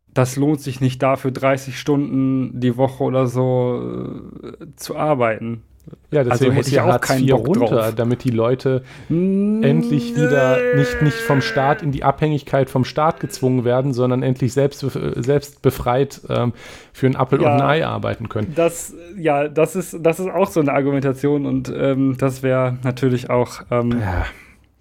das 0.09 0.37
lohnt 0.37 0.61
sich 0.61 0.80
nicht 0.80 1.03
dafür 1.03 1.30
30 1.30 1.78
Stunden 1.78 2.59
die 2.59 2.76
Woche 2.76 3.05
oder 3.05 3.26
so 3.26 4.22
äh, 4.43 4.66
zu 4.76 4.97
arbeiten. 4.97 5.62
Ja, 6.11 6.24
deswegen 6.24 6.53
also 6.53 6.53
muss 6.53 6.70
ja 6.70 6.84
Hartz 6.84 7.11
IV 7.11 7.32
runter, 7.34 7.66
drauf. 7.66 7.95
damit 7.95 8.24
die 8.24 8.30
Leute 8.30 8.82
mm, 9.09 9.62
endlich 9.62 10.16
wieder 10.16 10.59
nicht, 10.74 11.03
nicht 11.03 11.16
vom 11.16 11.41
Staat 11.41 11.82
in 11.82 11.93
die 11.93 12.05
Abhängigkeit 12.05 12.70
vom 12.70 12.84
Staat 12.84 13.20
gezwungen 13.20 13.64
werden, 13.64 13.93
sondern 13.93 14.22
endlich 14.22 14.53
selbst, 14.53 14.87
selbst 15.16 15.62
befreit 15.62 16.20
ähm, 16.28 16.53
für 16.93 17.07
ein 17.07 17.16
Apfel 17.16 17.43
ja, 17.43 17.55
und 17.55 17.61
ein 17.61 17.68
Ei 17.68 17.87
arbeiten 17.87 18.28
können. 18.28 18.53
Das, 18.55 18.95
ja, 19.16 19.49
das 19.49 19.76
ist, 19.76 19.99
das 20.01 20.20
ist 20.20 20.28
auch 20.28 20.49
so 20.49 20.61
eine 20.61 20.72
Argumentation 20.72 21.45
und 21.45 21.72
ähm, 21.76 22.16
das 22.18 22.43
wäre 22.43 22.78
natürlich 22.82 23.28
auch, 23.28 23.62
ähm, 23.70 24.01
ja, 24.01 24.26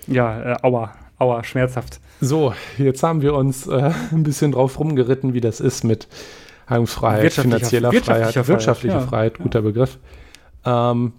ja 0.08 0.54
äh, 0.54 0.58
aua, 0.62 0.94
aua, 1.18 1.44
schmerzhaft. 1.44 2.00
So, 2.22 2.54
jetzt 2.78 3.04
haben 3.04 3.22
wir 3.22 3.34
uns 3.34 3.68
äh, 3.68 3.92
ein 4.12 4.24
bisschen 4.24 4.52
drauf 4.52 4.80
rumgeritten, 4.80 5.34
wie 5.34 5.42
das 5.42 5.60
ist 5.60 5.84
mit 5.84 6.08
Heimungsfreiheit, 6.70 7.34
finanzieller 7.34 7.92
Freiheit, 7.92 8.48
wirtschaftliche 8.48 8.96
Freiheit, 8.96 9.10
Freiheit 9.10 9.38
guter 9.40 9.62
Begriff. 9.62 9.98
Ähm, 10.66 11.14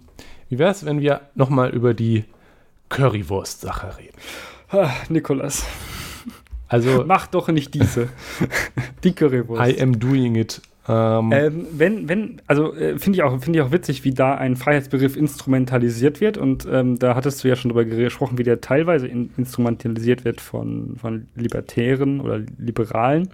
wie 0.49 0.59
wäre 0.59 0.71
es, 0.71 0.85
wenn 0.85 1.01
wir 1.01 1.21
nochmal 1.35 1.69
über 1.69 1.93
die 1.93 2.25
Currywurst-Sache 2.89 3.97
reden? 3.97 4.17
Ah, 4.69 4.89
Nikolas. 5.09 5.65
Also, 6.67 7.03
Mach 7.07 7.27
doch 7.27 7.47
nicht 7.49 7.73
diese. 7.73 8.09
die 9.03 9.13
Currywurst. 9.13 9.71
I 9.71 9.81
am 9.81 9.99
doing 9.99 10.35
it. 10.35 10.61
Ähm, 10.89 11.31
ähm, 11.33 11.67
wenn, 11.71 12.07
wenn, 12.07 12.41
also 12.47 12.73
äh, 12.73 12.97
finde 12.97 13.17
ich, 13.17 13.23
auch, 13.23 13.41
find 13.41 13.55
ich 13.57 13.61
auch 13.61 13.71
witzig, 13.71 14.05
wie 14.05 14.13
da 14.13 14.35
ein 14.35 14.55
Freiheitsbegriff 14.55 15.17
instrumentalisiert 15.17 16.21
wird. 16.21 16.37
Und 16.37 16.65
ähm, 16.71 16.97
da 16.97 17.15
hattest 17.15 17.43
du 17.43 17.49
ja 17.49 17.57
schon 17.57 17.69
darüber 17.69 17.83
gesprochen, 17.83 18.37
wie 18.37 18.43
der 18.43 18.61
teilweise 18.61 19.07
in, 19.07 19.31
instrumentalisiert 19.37 20.23
wird 20.23 20.39
von, 20.39 20.95
von 20.95 21.27
Libertären 21.35 22.21
oder 22.21 22.39
Liberalen. 22.57 23.29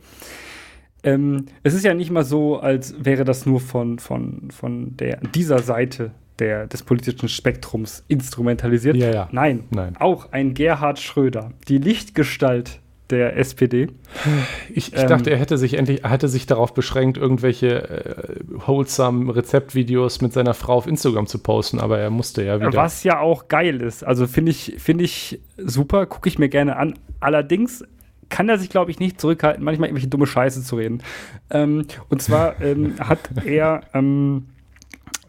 Ähm, 1.04 1.46
es 1.64 1.74
ist 1.74 1.84
ja 1.84 1.94
nicht 1.94 2.12
mal 2.12 2.24
so, 2.24 2.60
als 2.60 2.96
wäre 3.04 3.26
das 3.26 3.46
nur 3.46 3.60
von, 3.60 4.00
von, 4.00 4.50
von 4.52 4.96
der, 4.98 5.18
dieser 5.36 5.60
Seite 5.60 6.12
der, 6.40 6.68
des 6.68 6.84
politischen 6.84 7.30
Spektrums 7.30 8.04
instrumentalisiert. 8.08 8.96
Ja, 8.96 9.12
ja. 9.12 9.30
Nein, 9.32 9.66
Nein, 9.70 9.96
auch 10.00 10.32
ein 10.32 10.54
Gerhard 10.54 11.00
Schröder, 11.00 11.52
die 11.68 11.78
Lichtgestalt 11.78 12.80
der 13.10 13.38
SPD. 13.38 13.90
Ich, 14.74 14.94
ich 14.94 15.00
ähm, 15.00 15.08
dachte, 15.08 15.30
er 15.30 15.38
hätte 15.38 15.58
sich 15.58 15.76
endlich, 15.76 16.04
hätte 16.04 16.28
sich 16.28 16.48
darauf 16.48 16.74
beschränkt, 16.74 17.18
irgendwelche 17.18 17.90
äh, 17.90 18.42
wholesome 18.48 19.36
Rezeptvideos 19.36 20.22
mit 20.22 20.34
seiner 20.34 20.54
Frau 20.54 20.74
auf 20.76 20.88
Instagram 20.88 21.28
zu 21.28 21.38
posten, 21.40 21.80
aber 21.80 22.00
er 22.00 22.10
musste 22.10 22.44
ja 22.44 22.60
wieder. 22.60 22.74
Was 22.74 23.04
ja 23.04 23.20
auch 23.20 23.50
geil 23.50 23.82
ist. 23.82 24.04
Also 24.04 24.26
finde 24.26 24.52
ich, 24.52 24.76
finde 24.80 25.04
ich 25.04 25.42
super, 25.58 26.06
gucke 26.06 26.28
ich 26.28 26.40
mir 26.40 26.50
gerne 26.50 26.78
an. 26.78 26.96
Allerdings 27.20 27.84
kann 28.30 28.50
er 28.50 28.58
sich, 28.58 28.70
glaube 28.70 28.92
ich, 28.92 29.00
nicht 29.00 29.20
zurückhalten, 29.20 29.64
manchmal 29.64 29.90
irgendwelche 29.90 30.10
dumme 30.10 30.28
Scheiße 30.28 30.64
zu 30.64 30.76
reden. 30.76 31.04
Ähm, 31.50 31.86
und 32.10 32.22
zwar 32.22 32.62
ähm, 32.62 32.96
hat 33.00 33.30
er 33.46 33.82
ähm, 33.94 34.50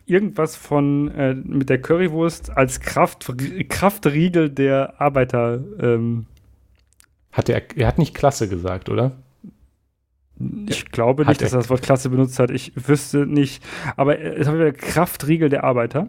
irgendwas 0.06 0.56
von 0.56 1.10
äh, 1.12 1.34
mit 1.34 1.70
der 1.70 1.80
Currywurst 1.80 2.56
als 2.56 2.80
Kraft, 2.80 3.32
Kraftriegel 3.68 4.50
der 4.50 5.00
Arbeiter. 5.00 5.60
Ähm, 5.80 6.26
hat 7.32 7.48
er, 7.48 7.62
er 7.76 7.86
hat 7.86 7.98
nicht 7.98 8.14
Klasse 8.14 8.48
gesagt, 8.48 8.88
oder? 8.88 9.12
Ich 10.68 10.90
glaube 10.90 11.24
nicht, 11.26 11.40
dass 11.40 11.52
er 11.52 11.58
das 11.58 11.70
Wort 11.70 11.82
Klasse 11.82 12.10
benutzt 12.10 12.38
hat. 12.38 12.50
Ich 12.50 12.72
wüsste 12.88 13.26
nicht. 13.26 13.62
Aber 13.96 14.18
es 14.18 14.48
hat 14.48 14.54
wieder 14.54 14.72
Kraftriegel 14.72 15.48
der 15.48 15.64
Arbeiter. 15.64 16.08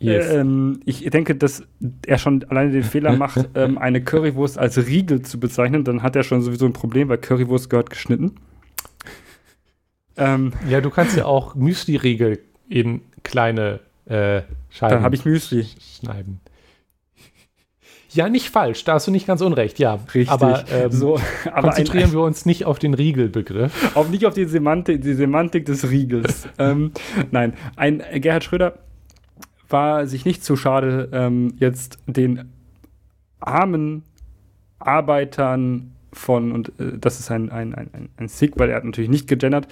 Yes. 0.00 0.32
Ähm, 0.32 0.80
ich 0.86 1.04
denke, 1.10 1.36
dass 1.36 1.62
er 2.06 2.16
schon 2.16 2.42
alleine 2.44 2.72
den 2.72 2.82
Fehler 2.82 3.16
macht, 3.16 3.50
ähm, 3.54 3.76
eine 3.76 4.02
Currywurst 4.02 4.58
als 4.58 4.78
Riegel 4.78 5.22
zu 5.22 5.38
bezeichnen. 5.38 5.84
Dann 5.84 6.02
hat 6.02 6.16
er 6.16 6.22
schon 6.22 6.40
sowieso 6.42 6.64
ein 6.64 6.72
Problem, 6.72 7.08
weil 7.08 7.18
Currywurst 7.18 7.68
gehört 7.68 7.90
geschnitten. 7.90 8.36
Ähm, 10.16 10.52
ja, 10.68 10.80
du 10.80 10.90
kannst 10.90 11.16
ja 11.16 11.26
auch 11.26 11.54
Müsli-Riegel 11.54 12.38
in 12.68 13.02
kleine 13.22 13.80
äh, 14.06 14.42
Scheiben 14.70 14.94
Dann 14.94 15.02
habe 15.02 15.14
ich 15.14 15.24
Müsli. 15.24 15.66
schneiden. 16.00 16.40
Ja, 18.12 18.28
nicht 18.28 18.50
falsch, 18.50 18.82
da 18.84 18.94
hast 18.94 19.06
du 19.06 19.12
nicht 19.12 19.26
ganz 19.26 19.40
unrecht, 19.40 19.78
ja. 19.78 20.00
Richtig. 20.14 20.30
Aber, 20.30 20.64
ähm, 20.72 20.90
so, 20.90 21.20
aber 21.52 21.68
konzentrieren 21.68 22.10
ein, 22.10 22.12
wir 22.12 22.22
uns 22.22 22.44
nicht 22.44 22.64
auf 22.64 22.80
den 22.80 22.94
Riegelbegriff. 22.94 23.94
Auf, 23.96 24.10
nicht 24.10 24.26
auf 24.26 24.34
die 24.34 24.46
Semantik, 24.46 25.02
die 25.02 25.14
Semantik 25.14 25.64
des 25.66 25.88
Riegels. 25.90 26.48
ähm, 26.58 26.90
nein, 27.30 27.54
ein 27.76 28.02
Gerhard 28.14 28.42
Schröder 28.42 28.74
war 29.70 30.06
sich 30.06 30.24
nicht 30.24 30.44
zu 30.44 30.56
schade, 30.56 31.08
ähm, 31.12 31.54
jetzt 31.58 31.98
den 32.06 32.52
armen 33.38 34.02
Arbeitern 34.78 35.92
von, 36.12 36.52
und 36.52 36.68
äh, 36.80 36.98
das 36.98 37.20
ist 37.20 37.30
ein, 37.30 37.50
ein, 37.50 37.74
ein, 37.74 38.08
ein 38.16 38.28
Sieg, 38.28 38.58
weil 38.58 38.70
er 38.70 38.76
hat 38.76 38.84
natürlich 38.84 39.10
nicht 39.10 39.28
gegendert, 39.28 39.68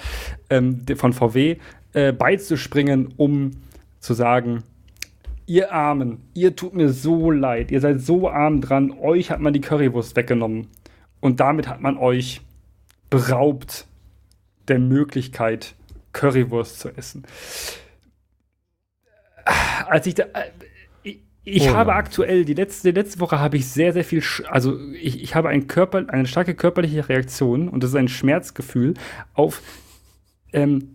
ähm, 0.50 0.84
von 0.96 1.12
VW 1.12 1.56
äh, 1.92 2.12
beizuspringen, 2.12 3.14
um 3.16 3.52
zu 4.00 4.14
sagen, 4.14 4.62
ihr 5.46 5.72
Armen, 5.72 6.18
ihr 6.34 6.54
tut 6.54 6.74
mir 6.74 6.90
so 6.90 7.30
leid, 7.30 7.70
ihr 7.70 7.80
seid 7.80 8.00
so 8.00 8.28
arm 8.28 8.60
dran, 8.60 8.92
euch 8.92 9.30
hat 9.30 9.40
man 9.40 9.52
die 9.52 9.60
Currywurst 9.60 10.14
weggenommen. 10.14 10.68
Und 11.20 11.40
damit 11.40 11.66
hat 11.66 11.80
man 11.80 11.96
euch 11.96 12.42
beraubt 13.10 13.86
der 14.68 14.78
Möglichkeit, 14.78 15.74
Currywurst 16.12 16.78
zu 16.78 16.90
essen 16.90 17.24
als 19.86 20.06
ich 20.06 20.14
da, 20.14 20.24
äh, 20.24 21.14
ich 21.44 21.70
oh 21.70 21.74
habe 21.74 21.94
aktuell, 21.94 22.44
die 22.44 22.54
letzte, 22.54 22.92
die 22.92 23.00
letzte 23.00 23.20
Woche 23.20 23.40
habe 23.40 23.56
ich 23.56 23.66
sehr, 23.68 23.92
sehr 23.92 24.04
viel, 24.04 24.22
also 24.48 24.78
ich, 24.92 25.22
ich 25.22 25.34
habe 25.34 25.48
ein 25.48 25.66
Körper, 25.66 26.04
eine 26.08 26.26
starke 26.26 26.54
körperliche 26.54 27.08
Reaktion 27.08 27.68
und 27.68 27.82
das 27.82 27.90
ist 27.90 27.96
ein 27.96 28.08
Schmerzgefühl 28.08 28.94
auf 29.32 29.62
ähm, 30.52 30.94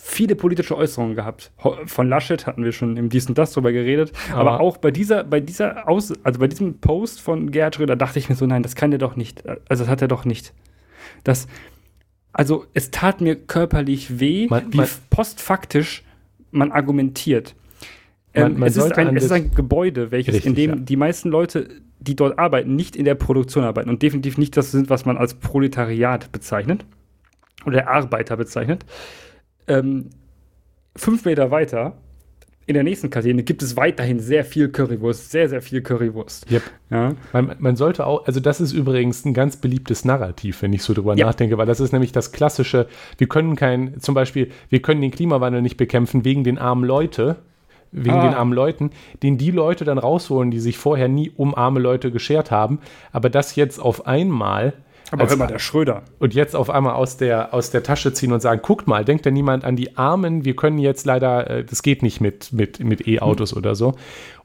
viele 0.00 0.36
politische 0.36 0.76
Äußerungen 0.76 1.14
gehabt. 1.14 1.50
Von 1.86 2.08
Laschet 2.08 2.46
hatten 2.46 2.64
wir 2.64 2.72
schon 2.72 2.96
im 2.96 3.08
Dies 3.08 3.26
und 3.28 3.36
Das 3.36 3.52
drüber 3.52 3.72
geredet. 3.72 4.12
Aber, 4.30 4.52
aber 4.52 4.60
auch 4.60 4.76
bei 4.76 4.90
dieser, 4.90 5.24
bei 5.24 5.40
dieser 5.40 5.88
Aus, 5.88 6.12
also 6.22 6.40
bei 6.40 6.46
diesem 6.46 6.78
Post 6.78 7.20
von 7.20 7.50
Gerhard 7.50 7.74
Schröder 7.74 7.96
dachte 7.96 8.18
ich 8.18 8.28
mir 8.28 8.36
so, 8.36 8.46
nein, 8.46 8.62
das 8.62 8.74
kann 8.74 8.92
er 8.92 8.98
doch 8.98 9.16
nicht. 9.16 9.46
Also 9.68 9.84
das 9.84 9.88
hat 9.88 10.00
er 10.00 10.08
doch 10.08 10.24
nicht. 10.24 10.54
Das, 11.24 11.48
also 12.32 12.66
es 12.74 12.90
tat 12.90 13.20
mir 13.20 13.36
körperlich 13.36 14.20
weh, 14.20 14.46
man, 14.48 14.72
wie 14.72 14.82
postfaktisch 15.10 16.04
man 16.50 16.72
argumentiert. 16.72 17.54
Man, 18.34 18.52
ähm, 18.52 18.58
man 18.60 18.68
es, 18.68 18.76
ist 18.76 18.92
ein, 18.92 19.16
es, 19.16 19.24
ist 19.24 19.32
ein, 19.32 19.50
Gebäude, 19.54 20.10
welches, 20.10 20.34
richtig, 20.34 20.48
in 20.50 20.54
dem 20.54 20.70
ja. 20.70 20.76
die 20.76 20.96
meisten 20.96 21.30
Leute, 21.30 21.68
die 22.00 22.14
dort 22.14 22.38
arbeiten, 22.38 22.76
nicht 22.76 22.96
in 22.96 23.04
der 23.04 23.14
Produktion 23.14 23.64
arbeiten 23.64 23.88
und 23.88 24.02
definitiv 24.02 24.38
nicht 24.38 24.56
das 24.56 24.70
sind, 24.70 24.90
was 24.90 25.04
man 25.04 25.16
als 25.16 25.34
Proletariat 25.34 26.30
bezeichnet 26.32 26.84
oder 27.64 27.88
Arbeiter 27.88 28.36
bezeichnet. 28.36 28.84
Ähm, 29.66 30.10
fünf 30.94 31.24
Meter 31.24 31.50
weiter 31.50 31.96
in 32.68 32.74
der 32.74 32.82
nächsten 32.82 33.08
Kaserne 33.08 33.42
gibt 33.44 33.62
es 33.62 33.78
weiterhin 33.78 34.20
sehr 34.20 34.44
viel 34.44 34.68
Currywurst, 34.68 35.30
sehr, 35.30 35.48
sehr 35.48 35.62
viel 35.62 35.80
Currywurst. 35.80 36.50
Yep. 36.50 36.62
Ja. 36.90 37.14
Man, 37.32 37.56
man, 37.58 37.76
sollte 37.76 38.04
auch, 38.04 38.26
also 38.26 38.40
das 38.40 38.60
ist 38.60 38.74
übrigens 38.74 39.24
ein 39.24 39.32
ganz 39.32 39.56
beliebtes 39.56 40.04
Narrativ, 40.04 40.60
wenn 40.60 40.74
ich 40.74 40.82
so 40.82 40.92
drüber 40.92 41.16
ja. 41.16 41.24
nachdenke, 41.24 41.56
weil 41.56 41.64
das 41.64 41.80
ist 41.80 41.92
nämlich 41.92 42.12
das 42.12 42.30
klassische, 42.30 42.86
wir 43.16 43.26
können 43.26 43.56
kein, 43.56 43.98
zum 44.00 44.14
Beispiel, 44.14 44.50
wir 44.68 44.82
können 44.82 45.00
den 45.00 45.10
Klimawandel 45.10 45.62
nicht 45.62 45.78
bekämpfen 45.78 46.26
wegen 46.26 46.44
den 46.44 46.58
armen 46.58 46.84
Leute, 46.84 47.36
wegen 47.92 48.16
ah. 48.16 48.22
den 48.22 48.34
armen 48.34 48.52
Leuten, 48.52 48.90
den 49.22 49.38
die 49.38 49.50
Leute 49.50 49.84
dann 49.84 49.98
rausholen, 49.98 50.50
die 50.50 50.60
sich 50.60 50.78
vorher 50.78 51.08
nie 51.08 51.30
um 51.36 51.54
arme 51.54 51.80
Leute 51.80 52.10
geschert 52.10 52.50
haben, 52.50 52.80
aber 53.12 53.30
das 53.30 53.56
jetzt 53.56 53.80
auf 53.80 54.06
einmal 54.06 54.74
aber 55.10 55.22
als, 55.22 55.30
hör 55.30 55.38
mal, 55.38 55.46
der 55.46 55.58
Schröder. 55.58 56.02
Und 56.18 56.34
jetzt 56.34 56.54
auf 56.54 56.68
einmal 56.70 56.94
aus 56.94 57.16
der, 57.16 57.54
aus 57.54 57.70
der 57.70 57.82
Tasche 57.82 58.12
ziehen 58.12 58.32
und 58.32 58.40
sagen, 58.40 58.60
guckt 58.62 58.86
mal, 58.86 59.04
denkt 59.04 59.24
denn 59.24 59.34
niemand 59.34 59.64
an 59.64 59.76
die 59.76 59.96
Armen, 59.96 60.44
wir 60.44 60.54
können 60.54 60.78
jetzt 60.78 61.06
leider, 61.06 61.48
äh, 61.48 61.64
das 61.64 61.82
geht 61.82 62.02
nicht 62.02 62.20
mit, 62.20 62.52
mit, 62.52 62.80
mit 62.80 63.08
E-Autos 63.08 63.52
hm. 63.52 63.58
oder 63.58 63.74
so. 63.74 63.94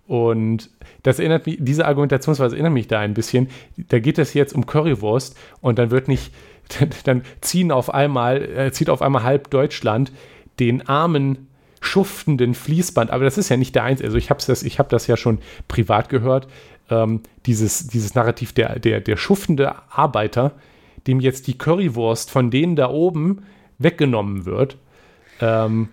Und 0.07 0.69
das 1.03 1.19
erinnert 1.19 1.45
mich, 1.45 1.57
diese 1.59 1.85
Argumentationsweise 1.85 2.55
erinnert 2.55 2.73
mich 2.73 2.87
da 2.87 2.99
ein 2.99 3.13
bisschen. 3.13 3.49
Da 3.77 3.99
geht 3.99 4.17
es 4.17 4.33
jetzt 4.33 4.53
um 4.53 4.65
Currywurst 4.65 5.37
und 5.61 5.79
dann 5.79 5.91
wird 5.91 6.07
nicht, 6.07 6.33
dann 7.03 7.23
ziehen 7.41 7.71
auf 7.71 7.93
einmal, 7.93 8.41
äh, 8.41 8.71
zieht 8.71 8.89
auf 8.89 9.01
einmal 9.01 9.23
halb 9.23 9.49
Deutschland 9.49 10.11
den 10.59 10.87
armen 10.87 11.47
schuftenden 11.93 12.55
Fließband, 12.55 13.11
aber 13.11 13.23
das 13.23 13.37
ist 13.37 13.49
ja 13.49 13.57
nicht 13.57 13.75
der 13.75 13.83
einzige. 13.83 14.07
Also 14.07 14.17
ich 14.17 14.31
habe 14.31 14.41
das, 14.45 14.63
ich 14.63 14.77
das 14.77 15.05
ja 15.05 15.15
schon 15.15 15.37
privat 15.67 16.09
gehört. 16.09 16.47
Ähm, 16.89 17.21
dieses, 17.45 17.85
dieses 17.87 18.15
Narrativ 18.15 18.51
der, 18.51 18.79
der, 18.79 18.99
der 18.99 19.15
schuftende 19.15 19.75
Arbeiter, 19.91 20.53
dem 21.05 21.19
jetzt 21.19 21.45
die 21.45 21.55
Currywurst 21.55 22.31
von 22.31 22.49
denen 22.49 22.75
da 22.75 22.89
oben 22.89 23.43
weggenommen 23.77 24.45
wird. 24.45 24.77
Ähm, 25.39 25.89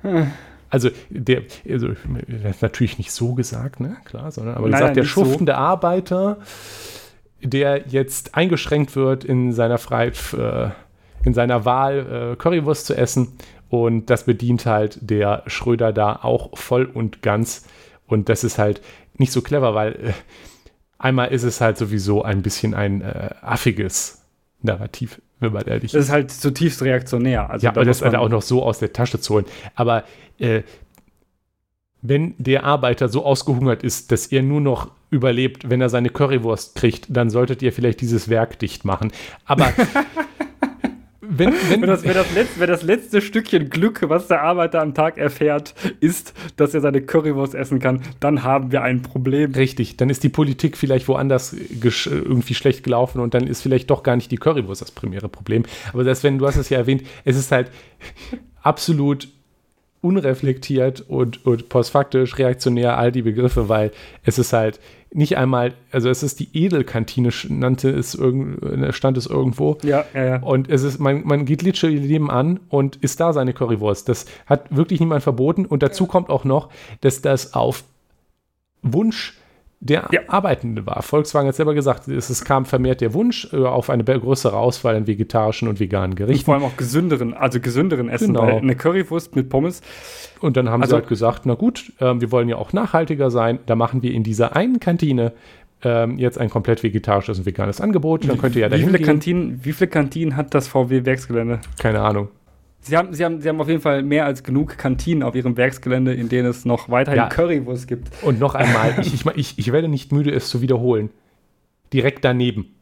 hm. 0.00 0.30
Also, 0.70 0.88
der, 1.10 1.42
also, 1.68 1.88
das 1.88 2.56
ist 2.56 2.62
natürlich 2.62 2.96
nicht 2.96 3.12
so 3.12 3.34
gesagt, 3.34 3.80
ne, 3.80 3.98
klar, 4.06 4.32
sondern 4.32 4.56
aber 4.56 4.70
gesagt, 4.70 4.96
der 4.96 5.04
schuftende 5.04 5.52
so. 5.52 5.58
Arbeiter, 5.58 6.38
der 7.42 7.86
jetzt 7.88 8.34
eingeschränkt 8.34 8.96
wird 8.96 9.24
in 9.24 9.52
seiner 9.52 9.76
Freiheit, 9.76 10.16
äh, 10.32 10.70
in 11.24 11.34
seiner 11.34 11.66
Wahl, 11.66 12.32
äh, 12.32 12.36
Currywurst 12.36 12.86
zu 12.86 12.96
essen, 12.96 13.34
und 13.82 14.10
das 14.10 14.24
bedient 14.24 14.66
halt 14.66 14.98
der 15.00 15.42
Schröder 15.46 15.92
da 15.92 16.20
auch 16.22 16.56
voll 16.56 16.84
und 16.84 17.22
ganz. 17.22 17.66
Und 18.06 18.28
das 18.28 18.44
ist 18.44 18.58
halt 18.58 18.80
nicht 19.16 19.32
so 19.32 19.42
clever, 19.42 19.74
weil 19.74 19.92
äh, 19.92 20.12
einmal 20.98 21.32
ist 21.32 21.42
es 21.42 21.60
halt 21.60 21.78
sowieso 21.78 22.22
ein 22.22 22.42
bisschen 22.42 22.74
ein 22.74 23.02
äh, 23.02 23.30
affiges 23.42 24.22
Narrativ, 24.62 25.20
wenn 25.40 25.52
man 25.52 25.64
ehrlich 25.66 25.84
ist. 25.84 25.94
Das 25.94 26.04
ist 26.06 26.12
halt 26.12 26.30
zutiefst 26.30 26.82
reaktionär. 26.82 27.50
Also 27.50 27.64
ja, 27.64 27.70
aber 27.70 27.84
das 27.84 28.02
halt 28.02 28.14
auch 28.14 28.28
noch 28.28 28.42
so 28.42 28.62
aus 28.62 28.78
der 28.78 28.92
Tasche 28.92 29.20
zu 29.20 29.34
holen. 29.34 29.46
Aber 29.74 30.04
äh, 30.38 30.62
wenn 32.02 32.34
der 32.38 32.64
Arbeiter 32.64 33.08
so 33.08 33.24
ausgehungert 33.24 33.82
ist, 33.82 34.12
dass 34.12 34.26
er 34.26 34.42
nur 34.42 34.60
noch 34.60 34.90
überlebt, 35.10 35.70
wenn 35.70 35.80
er 35.80 35.88
seine 35.88 36.10
Currywurst 36.10 36.74
kriegt, 36.74 37.06
dann 37.08 37.30
solltet 37.30 37.62
ihr 37.62 37.72
vielleicht 37.72 38.00
dieses 38.00 38.28
Werk 38.28 38.58
dicht 38.58 38.84
machen. 38.84 39.10
Aber 39.46 39.72
wenn, 41.28 41.52
wenn, 41.68 41.82
wenn, 41.82 41.88
das, 41.88 42.04
wenn, 42.04 42.14
das 42.14 42.32
letzte, 42.34 42.60
wenn 42.60 42.68
das 42.68 42.82
letzte 42.82 43.20
Stückchen 43.20 43.70
Glück, 43.70 44.08
was 44.08 44.28
der 44.28 44.42
Arbeiter 44.42 44.80
am 44.80 44.94
Tag 44.94 45.18
erfährt, 45.18 45.74
ist, 46.00 46.34
dass 46.56 46.74
er 46.74 46.80
seine 46.80 47.02
Currywurst 47.02 47.54
essen 47.54 47.78
kann, 47.78 48.02
dann 48.20 48.42
haben 48.42 48.72
wir 48.72 48.82
ein 48.82 49.02
Problem. 49.02 49.52
Richtig, 49.52 49.96
dann 49.96 50.10
ist 50.10 50.22
die 50.22 50.28
Politik 50.28 50.76
vielleicht 50.76 51.08
woanders 51.08 51.52
irgendwie 51.52 52.54
schlecht 52.54 52.84
gelaufen 52.84 53.20
und 53.20 53.34
dann 53.34 53.46
ist 53.46 53.62
vielleicht 53.62 53.90
doch 53.90 54.02
gar 54.02 54.16
nicht 54.16 54.30
die 54.30 54.36
Currywurst 54.36 54.82
das 54.82 54.90
primäre 54.90 55.28
Problem. 55.28 55.64
Aber 55.92 56.04
das, 56.04 56.22
wenn 56.22 56.38
du 56.38 56.46
hast 56.46 56.56
es 56.56 56.68
ja 56.68 56.78
erwähnt, 56.78 57.02
es 57.24 57.36
ist 57.36 57.52
halt 57.52 57.70
absolut 58.62 59.28
unreflektiert 60.00 61.00
und, 61.00 61.46
und 61.46 61.70
postfaktisch 61.70 62.36
reaktionär 62.36 62.98
all 62.98 63.10
die 63.10 63.22
Begriffe, 63.22 63.70
weil 63.70 63.90
es 64.22 64.38
ist 64.38 64.52
halt 64.52 64.78
nicht 65.14 65.36
einmal, 65.36 65.74
also 65.92 66.08
es 66.10 66.22
ist 66.22 66.40
die 66.40 66.48
Edelkantine, 66.52 67.30
nannte 67.48 67.88
es 67.90 68.14
irgend, 68.14 68.94
stand 68.94 69.16
es 69.16 69.26
irgendwo. 69.26 69.78
Ja, 69.82 70.04
ja, 70.12 70.24
ja. 70.24 70.42
Und 70.42 70.68
es 70.68 70.82
ist, 70.82 70.98
man, 70.98 71.24
man 71.24 71.44
geht 71.44 71.62
literally 71.62 72.00
nebenan 72.00 72.60
und 72.68 72.96
isst 72.96 73.20
da 73.20 73.32
seine 73.32 73.52
Currywurst. 73.52 74.08
Das 74.08 74.26
hat 74.46 74.74
wirklich 74.74 75.00
niemand 75.00 75.22
verboten. 75.22 75.66
Und 75.66 75.82
dazu 75.82 76.06
kommt 76.06 76.30
auch 76.30 76.44
noch, 76.44 76.68
dass 77.00 77.22
das 77.22 77.54
auf 77.54 77.84
Wunsch 78.82 79.34
der 79.84 80.08
ja. 80.10 80.20
Arbeitende 80.28 80.86
war. 80.86 81.02
Volkswagen 81.02 81.46
hat 81.46 81.54
selber 81.54 81.74
gesagt, 81.74 82.08
es, 82.08 82.44
kam 82.44 82.64
vermehrt 82.64 83.02
der 83.02 83.12
Wunsch 83.12 83.48
äh, 83.52 83.56
auf 83.56 83.90
eine 83.90 84.02
größere 84.02 84.56
Auswahl 84.56 84.96
an 84.96 85.06
vegetarischen 85.06 85.68
und 85.68 85.78
veganen 85.78 86.16
Gerichten. 86.16 86.40
Und 86.40 86.44
vor 86.44 86.54
allem 86.54 86.64
auch 86.64 86.76
gesünderen, 86.76 87.34
also 87.34 87.60
gesünderen 87.60 88.08
Essen. 88.08 88.28
Genau. 88.28 88.56
eine 88.56 88.74
Currywurst 88.74 89.36
mit 89.36 89.50
Pommes. 89.50 89.82
Und 90.40 90.56
dann 90.56 90.70
haben 90.70 90.80
also, 90.80 90.92
sie 90.92 91.00
halt 91.00 91.08
gesagt, 91.08 91.44
na 91.44 91.54
gut, 91.54 91.92
äh, 92.00 92.18
wir 92.18 92.32
wollen 92.32 92.48
ja 92.48 92.56
auch 92.56 92.72
nachhaltiger 92.72 93.30
sein, 93.30 93.58
da 93.66 93.76
machen 93.76 94.02
wir 94.02 94.12
in 94.12 94.22
dieser 94.22 94.56
einen 94.56 94.80
Kantine 94.80 95.32
ähm, 95.82 96.18
jetzt 96.18 96.38
ein 96.38 96.48
komplett 96.48 96.82
vegetarisches 96.82 97.38
und 97.38 97.46
veganes 97.46 97.82
Angebot. 97.82 98.26
Dann 98.26 98.38
könnt 98.38 98.56
ihr 98.56 98.62
ja 98.62 98.72
wie 98.72 98.82
viele 98.82 98.98
Kantinen, 98.98 99.60
Wie 99.64 99.72
viele 99.72 99.90
Kantinen 99.90 100.34
hat 100.36 100.54
das 100.54 100.66
VW-Werksgelände? 100.68 101.60
Keine 101.78 102.00
Ahnung. 102.00 102.28
Sie 102.84 102.98
haben, 102.98 103.14
sie, 103.14 103.24
haben, 103.24 103.40
sie 103.40 103.48
haben 103.48 103.58
auf 103.62 103.68
jeden 103.68 103.80
Fall 103.80 104.02
mehr 104.02 104.26
als 104.26 104.42
genug 104.42 104.76
Kantinen 104.76 105.22
auf 105.22 105.34
ihrem 105.34 105.56
Werksgelände, 105.56 106.12
in 106.12 106.28
denen 106.28 106.48
es 106.48 106.66
noch 106.66 106.90
weiterhin 106.90 107.18
ja. 107.18 107.28
Currywurst 107.28 107.88
gibt. 107.88 108.10
Und 108.22 108.38
noch 108.38 108.54
einmal, 108.54 108.94
ich, 109.00 109.14
ich, 109.14 109.26
ich, 109.26 109.58
ich 109.58 109.72
werde 109.72 109.88
nicht 109.88 110.12
müde, 110.12 110.32
es 110.32 110.50
zu 110.50 110.60
wiederholen. 110.60 111.08
Direkt 111.94 112.26
daneben. 112.26 112.74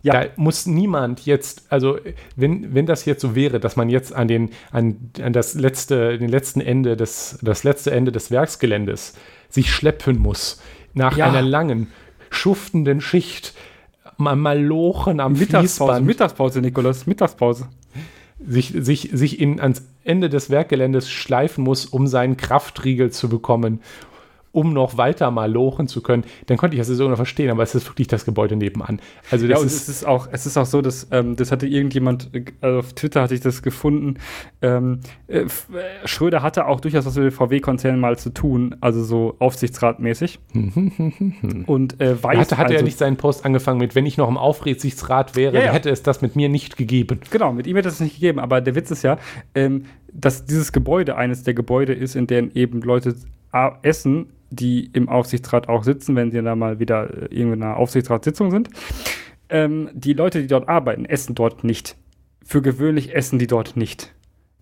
Ja. 0.00 0.14
Da 0.14 0.30
muss 0.36 0.64
niemand 0.64 1.26
jetzt, 1.26 1.70
also 1.70 1.98
wenn, 2.34 2.74
wenn 2.74 2.86
das 2.86 3.04
jetzt 3.04 3.20
so 3.20 3.34
wäre, 3.34 3.60
dass 3.60 3.76
man 3.76 3.90
jetzt 3.90 4.14
an 4.14 4.26
den, 4.26 4.50
an, 4.70 5.10
an 5.20 5.34
das 5.34 5.54
letzte, 5.54 6.16
den 6.16 6.30
letzten 6.30 6.62
Ende 6.62 6.96
des, 6.96 7.38
das 7.42 7.62
letzte 7.62 7.90
Ende 7.90 8.10
des 8.10 8.30
Werksgeländes 8.30 9.14
sich 9.50 9.70
schleppen 9.70 10.18
muss, 10.18 10.62
nach 10.94 11.18
ja. 11.18 11.28
einer 11.28 11.42
langen, 11.42 11.88
schuftenden 12.30 13.02
Schicht, 13.02 13.54
mal 14.16 14.34
Malochen 14.34 15.20
am 15.20 15.34
Mittagspause, 15.34 15.60
Fließband. 15.60 16.06
Mittagspause, 16.06 16.60
Nikolas, 16.62 17.06
Mittagspause 17.06 17.68
sich, 18.46 18.72
sich, 18.76 19.10
sich 19.12 19.40
in, 19.40 19.60
ans 19.60 19.82
Ende 20.04 20.28
des 20.28 20.50
Werkgeländes 20.50 21.10
schleifen 21.10 21.64
muss, 21.64 21.86
um 21.86 22.06
seinen 22.06 22.36
Kraftriegel 22.36 23.10
zu 23.10 23.28
bekommen 23.28 23.80
um 24.52 24.72
noch 24.72 24.98
weiter 24.98 25.30
mal 25.30 25.50
lochen 25.50 25.88
zu 25.88 26.02
können, 26.02 26.24
dann 26.46 26.58
konnte 26.58 26.76
ich 26.76 26.80
das 26.80 26.88
so 26.88 27.08
noch 27.08 27.16
verstehen, 27.16 27.50
aber 27.50 27.62
es 27.62 27.74
ist 27.74 27.88
wirklich 27.88 28.06
das 28.06 28.24
Gebäude 28.24 28.56
nebenan. 28.56 29.00
Also 29.30 29.48
das 29.48 29.60
ja, 29.60 29.66
ist, 29.66 29.74
es 29.74 29.88
ist 29.88 30.06
auch, 30.06 30.28
es 30.30 30.46
ist 30.46 30.56
auch 30.56 30.66
so, 30.66 30.82
dass 30.82 31.08
ähm, 31.10 31.36
das 31.36 31.50
hatte 31.50 31.66
irgendjemand, 31.66 32.30
also 32.60 32.78
auf 32.80 32.92
Twitter 32.92 33.22
hatte 33.22 33.34
ich 33.34 33.40
das 33.40 33.62
gefunden. 33.62 34.18
Ähm, 34.60 35.00
äh, 35.26 35.46
Schröder 36.04 36.42
hatte 36.42 36.66
auch 36.66 36.80
durchaus 36.80 37.06
was 37.06 37.16
mit 37.16 37.24
dem 37.24 37.32
VW-Konzern 37.32 37.98
mal 37.98 38.18
zu 38.18 38.30
tun, 38.30 38.76
also 38.80 39.02
so 39.02 39.36
aufsichtsratmäßig. 39.38 40.38
Und 41.66 42.00
äh, 42.00 42.22
weiß. 42.22 42.38
Hatte, 42.38 42.58
hatte 42.58 42.68
also, 42.68 42.76
er 42.76 42.82
nicht 42.82 42.98
seinen 42.98 43.16
Post 43.16 43.44
angefangen 43.44 43.78
mit, 43.78 43.94
wenn 43.94 44.06
ich 44.06 44.18
noch 44.18 44.28
im 44.28 44.36
Aufsichtsrat 44.36 45.34
wäre, 45.34 45.54
ja, 45.54 45.64
ja. 45.64 45.72
hätte 45.72 45.90
es 45.90 46.02
das 46.02 46.20
mit 46.20 46.36
mir 46.36 46.48
nicht 46.48 46.76
gegeben. 46.76 47.20
Genau, 47.30 47.52
mit 47.52 47.66
ihm 47.66 47.76
hätte 47.76 47.88
es 47.88 48.00
nicht 48.00 48.14
gegeben, 48.14 48.38
aber 48.38 48.60
der 48.60 48.74
Witz 48.74 48.90
ist 48.90 49.02
ja, 49.02 49.18
ähm, 49.54 49.84
dass 50.12 50.44
dieses 50.44 50.72
Gebäude 50.72 51.16
eines 51.16 51.42
der 51.42 51.54
Gebäude 51.54 51.94
ist, 51.94 52.14
in 52.14 52.26
denen 52.26 52.50
eben 52.54 52.80
Leute 52.82 53.14
essen, 53.82 54.30
die 54.50 54.90
im 54.92 55.08
Aufsichtsrat 55.08 55.68
auch 55.68 55.82
sitzen, 55.84 56.14
wenn 56.16 56.30
sie 56.30 56.42
da 56.42 56.54
mal 56.54 56.78
wieder 56.78 57.10
äh, 57.10 57.34
irgendeiner 57.34 57.76
Aufsichtsratssitzung 57.76 58.50
sind. 58.50 58.68
Ähm, 59.48 59.90
die 59.94 60.12
Leute, 60.12 60.40
die 60.42 60.46
dort 60.46 60.68
arbeiten, 60.68 61.04
essen 61.04 61.34
dort 61.34 61.64
nicht. 61.64 61.96
Für 62.44 62.62
gewöhnlich 62.62 63.14
essen 63.14 63.38
die 63.38 63.46
dort 63.46 63.76
nicht. 63.76 64.14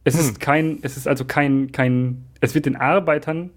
Es 0.05 0.15
hm. 0.15 0.21
ist 0.21 0.41
kein, 0.41 0.79
es 0.83 0.97
ist 0.97 1.09
also 1.09 1.25
kein, 1.25 1.73
kein, 1.73 2.25
es 2.41 2.55
wird 2.55 2.67
den 2.67 2.77
Arbeitern, 2.77 3.51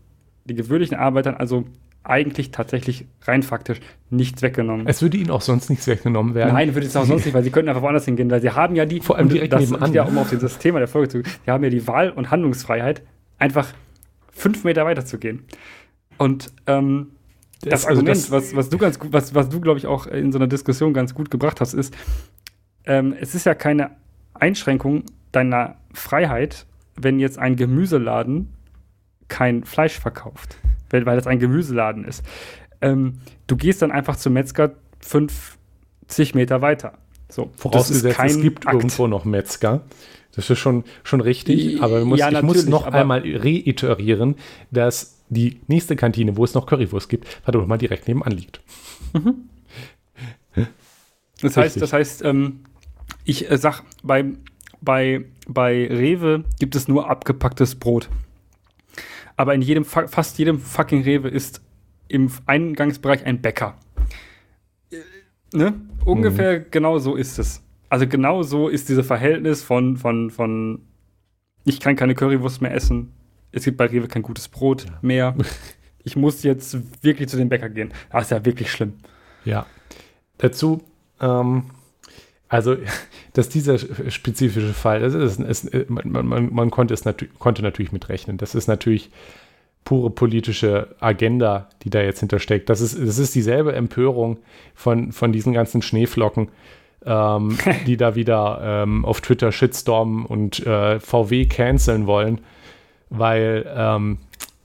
den 0.45 0.57
gewöhnlichen 0.57 0.97
Arbeitern, 0.97 1.35
also 1.35 1.65
eigentlich 2.03 2.51
tatsächlich 2.51 3.05
rein 3.21 3.43
faktisch 3.43 3.79
nichts 4.09 4.41
weggenommen. 4.41 4.87
Es 4.87 5.01
würde 5.01 5.17
ihnen 5.17 5.31
auch 5.31 5.41
sonst 5.41 5.69
nichts 5.69 5.87
weggenommen 5.87 6.35
werden. 6.35 6.53
Nein, 6.53 6.75
würde 6.75 6.85
es 6.85 6.95
auch 6.95 7.05
sonst 7.05 7.25
nicht, 7.25 7.33
weil 7.33 7.43
sie 7.43 7.51
könnten 7.51 7.69
einfach 7.69 7.81
woanders 7.81 8.05
hingehen, 8.05 8.29
weil 8.29 8.41
sie 8.41 8.51
haben 8.51 8.75
ja 8.75 8.85
die, 8.85 8.99
vor 8.99 9.17
allem 9.17 9.29
direkt 9.29 9.53
das 9.53 9.61
nebenan. 9.61 9.93
Ja, 9.93 10.03
um 10.03 10.17
auf 10.17 10.29
dieses 10.29 10.57
Thema 10.57 10.79
der 10.79 10.87
Folge 10.87 11.09
zu 11.09 11.21
gehen, 11.21 11.31
sie 11.45 11.51
haben 11.51 11.63
ja 11.63 11.69
die 11.69 11.87
Wahl 11.87 12.09
und 12.09 12.29
Handlungsfreiheit, 12.29 13.01
einfach 13.39 13.67
fünf 14.31 14.63
Meter 14.63 14.85
weiter 14.85 15.05
zu 15.05 15.17
gehen. 15.17 15.45
Und 16.17 16.51
ähm, 16.67 17.11
das, 17.61 17.69
das 17.69 17.85
also 17.85 17.99
Argument, 17.99 18.17
das, 18.17 18.31
was, 18.31 18.55
was 18.55 18.69
du 18.69 18.77
ganz 18.77 18.99
gut, 18.99 19.13
was, 19.13 19.33
was 19.33 19.49
du, 19.49 19.61
glaube 19.61 19.79
ich, 19.79 19.87
auch 19.87 20.07
in 20.07 20.31
so 20.31 20.37
einer 20.37 20.47
Diskussion 20.47 20.93
ganz 20.93 21.15
gut 21.15 21.31
gebracht 21.31 21.61
hast, 21.61 21.73
ist, 21.73 21.95
ähm, 22.85 23.15
es 23.19 23.35
ist 23.35 23.45
ja 23.45 23.55
keine 23.55 23.91
Einschränkung 24.33 25.03
deiner 25.31 25.75
Freiheit, 25.93 26.65
wenn 26.95 27.19
jetzt 27.19 27.39
ein 27.39 27.55
Gemüseladen 27.55 28.49
kein 29.29 29.63
Fleisch 29.63 29.99
verkauft, 29.99 30.57
weil, 30.93 31.05
weil 31.05 31.17
das 31.17 31.27
ein 31.27 31.39
Gemüseladen 31.39 32.05
ist. 32.05 32.23
Ähm, 32.81 33.15
du 33.47 33.57
gehst 33.57 33.81
dann 33.81 33.91
einfach 33.91 34.15
zum 34.15 34.33
Metzger 34.33 34.71
50 34.99 36.35
Meter 36.35 36.61
weiter. 36.61 36.93
So, 37.29 37.49
Vorausgesetzt, 37.55 38.19
es 38.23 38.41
gibt 38.41 38.67
Akt. 38.67 38.75
irgendwo 38.75 39.07
noch 39.07 39.25
Metzger. 39.25 39.81
Das 40.35 40.49
ist 40.49 40.59
schon, 40.59 40.83
schon 41.03 41.21
richtig, 41.21 41.81
aber 41.81 42.05
muss, 42.05 42.19
ja, 42.19 42.31
ich 42.31 42.41
muss 42.41 42.65
noch 42.65 42.87
einmal 42.87 43.21
reiterieren, 43.25 44.35
dass 44.71 45.19
die 45.29 45.59
nächste 45.67 45.95
Kantine, 45.95 46.37
wo 46.37 46.43
es 46.43 46.53
noch 46.53 46.65
Currywurst 46.65 47.09
gibt, 47.09 47.27
verdammt 47.27 47.67
mal 47.67 47.77
direkt 47.77 48.07
nebenan 48.07 48.31
liegt. 48.31 48.61
Mhm. 49.13 49.49
Das 51.41 51.57
heißt, 51.57 51.81
das 51.81 51.93
heißt, 51.93 52.23
ähm, 52.23 52.61
ich 53.25 53.49
äh, 53.49 53.57
sag, 53.57 53.83
bei, 54.01 54.25
bei, 54.81 55.25
bei 55.47 55.87
Rewe 55.87 56.43
gibt 56.59 56.75
es 56.75 56.87
nur 56.87 57.09
abgepacktes 57.09 57.75
Brot. 57.75 58.09
Aber 59.35 59.53
in 59.53 59.61
jedem, 59.61 59.85
fast 59.85 60.37
jedem 60.37 60.59
fucking 60.59 61.03
Rewe 61.03 61.29
ist 61.29 61.61
im 62.07 62.31
Eingangsbereich 62.45 63.25
ein 63.25 63.41
Bäcker. 63.41 63.77
Äh, 64.91 64.97
ne? 65.53 65.73
Ungefähr 66.05 66.59
mhm. 66.59 66.65
genau 66.71 66.99
so 66.99 67.15
ist 67.15 67.39
es. 67.39 67.63
Also 67.89 68.07
genau 68.07 68.43
so 68.43 68.69
ist 68.69 68.89
dieses 68.89 69.05
Verhältnis 69.05 69.63
von, 69.63 69.97
von, 69.97 70.29
von 70.29 70.81
ich 71.63 71.79
kann 71.79 71.95
keine 71.95 72.15
Currywurst 72.15 72.61
mehr 72.61 72.73
essen, 72.73 73.13
es 73.51 73.63
gibt 73.63 73.77
bei 73.77 73.85
Rewe 73.85 74.07
kein 74.07 74.23
gutes 74.23 74.47
Brot 74.49 74.85
ja. 74.85 74.99
mehr. 75.01 75.35
Ich 76.05 76.17
muss 76.17 76.43
jetzt 76.43 76.77
wirklich 77.01 77.29
zu 77.29 77.37
dem 77.37 77.47
Bäcker 77.47 77.69
gehen. 77.69 77.93
Das 78.11 78.25
ist 78.25 78.31
ja 78.31 78.43
wirklich 78.43 78.69
schlimm. 78.69 78.95
Ja. 79.45 79.65
Dazu, 80.37 80.83
ähm, 81.21 81.63
also, 82.53 82.77
dass 83.33 83.49
dieser 83.49 83.77
spezifische 83.77 84.73
Fall, 84.73 84.99
das 84.99 85.13
ist, 85.13 85.39
ist 85.39 85.89
man, 85.89 86.27
man, 86.27 86.53
man, 86.53 86.71
konnte 86.71 86.93
es 86.93 87.05
natu 87.05 87.25
konnte 87.39 87.63
natürlich 87.63 87.91
mitrechnen. 87.91 88.37
Das 88.37 88.55
ist 88.55 88.67
natürlich 88.67 89.09
pure 89.85 90.09
politische 90.09 90.95
Agenda, 90.99 91.67
die 91.83 91.89
da 91.89 92.01
jetzt 92.01 92.19
hintersteckt. 92.19 92.69
Das 92.69 92.79
ist, 92.79 92.97
das 92.97 93.17
ist 93.17 93.35
dieselbe 93.35 93.73
Empörung 93.73 94.37
von, 94.75 95.11
von 95.11 95.33
diesen 95.33 95.53
ganzen 95.53 95.81
Schneeflocken, 95.81 96.49
ähm, 97.05 97.57
die 97.87 97.97
da 97.97 98.15
wieder 98.15 98.59
ähm, 98.63 99.03
auf 99.03 99.21
Twitter 99.21 99.51
shitstormen 99.51 100.25
und 100.25 100.65
äh, 100.65 100.99
VW 100.99 101.45
canceln 101.45 102.07
wollen 102.07 102.39
weil, 103.13 103.65
ähm, 103.75 104.17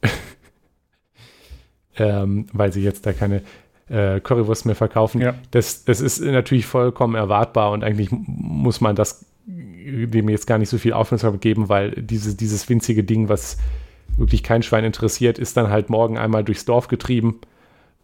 ähm, 1.99 2.47
weil 2.53 2.72
sie 2.72 2.82
jetzt 2.82 3.05
da 3.07 3.12
keine 3.12 3.43
äh, 3.89 4.20
Currywurst 4.20 4.66
mehr 4.66 4.74
verkaufen. 4.74 5.20
Ja. 5.20 5.34
Das, 5.51 5.84
das 5.84 6.01
ist 6.01 6.20
natürlich 6.20 6.66
vollkommen 6.66 7.14
erwartbar 7.14 7.72
und 7.72 7.84
eigentlich 7.84 8.11
muss 8.11 8.80
man 8.80 8.97
das 8.97 9.24
dem 9.47 10.28
jetzt 10.28 10.47
gar 10.47 10.59
nicht 10.59 10.68
so 10.68 10.78
viel 10.78 10.93
Aufmerksamkeit 10.93 11.41
geben, 11.41 11.68
weil 11.68 11.93
diese, 11.93 12.36
dieses 12.36 12.68
winzige 12.68 13.05
Ding, 13.05 13.28
was 13.28 13.57
wirklich 14.16 14.43
kein 14.43 14.62
Schwein 14.62 14.84
interessiert, 14.84 15.39
ist 15.39 15.57
dann 15.57 15.70
halt 15.70 15.91
morgen 15.91 16.18
einmal 16.18 16.45
durchs 16.45 16.64
Dorf 16.64 16.89
getrieben. 16.89 17.41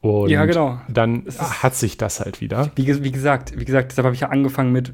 Und 0.01 0.29
ja, 0.29 0.45
genau. 0.45 0.79
dann 0.89 1.25
hat 1.39 1.75
sich 1.75 1.97
das 1.97 2.21
halt 2.21 2.41
wieder. 2.41 2.71
Wie, 2.77 3.05
wie, 3.05 3.11
gesagt, 3.11 3.59
wie 3.59 3.65
gesagt, 3.65 3.91
deshalb 3.93 4.05
habe 4.05 4.15
ich 4.15 4.21
ja 4.21 4.29
angefangen 4.29 4.71
mit, 4.71 4.93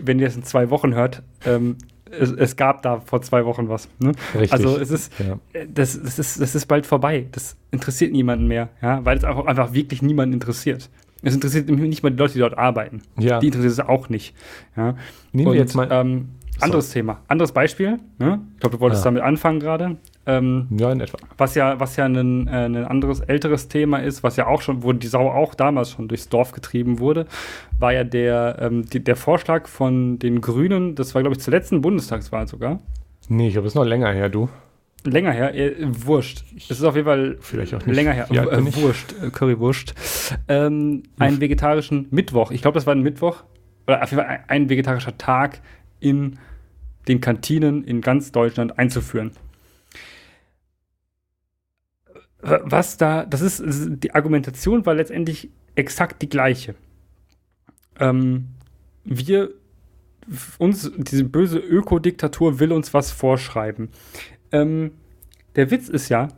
wenn 0.00 0.18
ihr 0.18 0.26
das 0.26 0.36
in 0.36 0.44
zwei 0.44 0.70
Wochen 0.70 0.94
hört, 0.94 1.22
ähm, 1.44 1.76
es, 2.20 2.32
es, 2.32 2.56
gab 2.56 2.82
da 2.82 3.00
vor 3.00 3.22
zwei 3.22 3.44
Wochen 3.44 3.68
was. 3.68 3.88
Ne? 3.98 4.12
Richtig. 4.34 4.52
Also 4.52 4.78
es 4.78 4.90
ist, 4.90 5.12
ja. 5.18 5.38
Äh, 5.52 5.66
das, 5.72 6.00
das, 6.00 6.18
ist, 6.18 6.40
das 6.40 6.54
ist 6.54 6.66
bald 6.66 6.86
vorbei. 6.86 7.26
Das 7.32 7.56
interessiert 7.70 8.12
niemanden 8.12 8.46
mehr, 8.46 8.68
ja, 8.82 9.04
weil 9.04 9.18
es 9.18 9.24
einfach, 9.24 9.46
einfach 9.46 9.72
wirklich 9.72 10.02
niemanden 10.02 10.34
interessiert. 10.34 10.90
Es 11.22 11.34
interessiert 11.34 11.68
mich 11.70 11.80
nicht 11.80 12.02
mal 12.02 12.10
die 12.10 12.18
Leute, 12.18 12.34
die 12.34 12.40
dort 12.40 12.58
arbeiten. 12.58 13.02
Ja. 13.18 13.40
Die 13.40 13.46
interessiert 13.46 13.72
es 13.72 13.80
auch 13.80 14.08
nicht. 14.10 14.34
Ja. 14.76 14.94
Nehmen 15.32 15.52
wir 15.52 15.58
jetzt 15.58 15.74
mal. 15.74 15.88
Ähm, 15.90 16.28
anderes 16.60 16.90
Thema. 16.90 17.20
Anderes 17.28 17.52
Beispiel. 17.52 17.98
Ne? 18.18 18.40
Ich 18.54 18.60
glaube, 18.60 18.76
du 18.76 18.80
wolltest 18.80 19.04
Ja. 19.04 19.10
damit 19.10 19.22
anfangen 19.22 19.58
gerade. 19.58 19.96
Ähm, 20.26 20.68
ja, 20.70 20.90
in 20.90 21.00
etwa. 21.00 21.18
was 21.36 21.54
ja, 21.54 21.78
was 21.78 21.96
ja 21.96 22.06
ein, 22.06 22.46
äh, 22.46 22.50
ein 22.50 22.76
anderes, 22.76 23.20
älteres 23.20 23.68
Thema 23.68 23.98
ist, 23.98 24.22
was 24.22 24.36
ja 24.36 24.46
auch 24.46 24.62
schon, 24.62 24.82
wo 24.82 24.92
die 24.92 25.06
Sau 25.06 25.30
auch 25.30 25.54
damals 25.54 25.90
schon 25.90 26.08
durchs 26.08 26.28
Dorf 26.30 26.52
getrieben 26.52 26.98
wurde, 26.98 27.26
war 27.78 27.92
ja 27.92 28.04
der, 28.04 28.56
ähm, 28.60 28.86
die, 28.86 29.04
der 29.04 29.16
Vorschlag 29.16 29.68
von 29.68 30.18
den 30.18 30.40
Grünen, 30.40 30.94
das 30.94 31.14
war, 31.14 31.22
glaube 31.22 31.36
ich, 31.36 31.42
zur 31.42 31.52
letzten 31.52 31.82
Bundestagswahl 31.82 32.48
sogar. 32.48 32.80
Nee, 33.28 33.48
ich 33.48 33.52
glaube, 33.54 33.66
es 33.66 33.72
ist 33.72 33.76
noch 33.76 33.84
länger 33.84 34.10
her, 34.12 34.28
du. 34.28 34.48
Länger 35.06 35.32
her, 35.32 35.54
äh, 35.54 35.74
wurscht. 35.80 36.44
Es 36.56 36.70
ist 36.70 36.82
auf 36.84 36.94
jeden 36.94 37.06
Fall 37.06 37.36
Vielleicht 37.40 37.74
auch 37.74 37.84
nicht. 37.84 37.94
länger 37.94 38.12
her. 38.12 38.26
Bin 38.30 38.66
äh, 38.66 38.76
wurscht, 38.76 39.14
äh, 39.22 39.28
Currywurst. 39.28 39.94
Ähm, 40.48 41.02
einen 41.18 41.40
vegetarischen 41.42 42.06
Mittwoch. 42.10 42.50
Ich 42.50 42.62
glaube, 42.62 42.76
das 42.76 42.86
war 42.86 42.94
ein 42.94 43.02
Mittwoch. 43.02 43.44
Oder 43.86 44.02
auf 44.02 44.10
jeden 44.10 44.22
Fall 44.22 44.30
ein, 44.30 44.44
ein 44.48 44.68
vegetarischer 44.70 45.18
Tag 45.18 45.60
in 46.00 46.38
den 47.06 47.20
Kantinen 47.20 47.84
in 47.84 48.00
ganz 48.00 48.32
Deutschland 48.32 48.78
einzuführen. 48.78 49.32
Was 52.46 52.96
da, 52.96 53.24
das 53.24 53.40
ist, 53.40 53.62
die 54.02 54.14
Argumentation 54.14 54.84
war 54.86 54.94
letztendlich 54.94 55.50
exakt 55.74 56.20
die 56.22 56.28
gleiche. 56.28 56.74
Ähm, 57.98 58.48
wir, 59.04 59.50
uns, 60.58 60.90
diese 60.96 61.24
böse 61.24 61.58
Ökodiktatur 61.58 62.58
will 62.60 62.72
uns 62.72 62.92
was 62.94 63.10
vorschreiben. 63.10 63.88
Ähm, 64.52 64.92
der 65.56 65.70
Witz 65.70 65.88
ist 65.88 66.08
ja, 66.08 66.28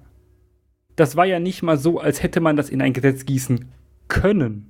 das 0.97 1.17
war 1.17 1.27
ja 1.27 1.39
nicht 1.41 1.63
mal 1.63 1.77
so, 1.77 1.99
als 2.01 2.23
hätte 2.23 2.41
man 2.41 2.57
das 2.57 2.71
in 2.71 2.81
ein 2.83 2.93
Gesetz 2.93 3.25
gießen 3.27 3.67
können. 4.09 4.67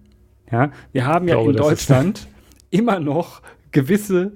Ja, 0.50 0.70
wir 0.92 1.06
haben 1.06 1.28
ja 1.28 1.34
glaube, 1.34 1.50
in 1.52 1.56
das 1.56 1.66
ist- 1.66 1.90
Deutschland 1.90 2.28
immer 2.70 3.00
noch 3.00 3.42
gewisse 3.72 4.32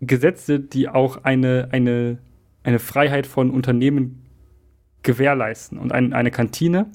Gesetze, 0.00 0.58
die 0.60 0.88
auch 0.88 1.24
eine, 1.24 1.68
eine, 1.70 2.18
eine 2.62 2.78
Freiheit 2.78 3.26
von 3.26 3.50
Unternehmen 3.50 4.21
gewährleisten. 5.02 5.78
Und 5.78 5.92
ein, 5.92 6.12
eine 6.12 6.30
Kantine 6.30 6.86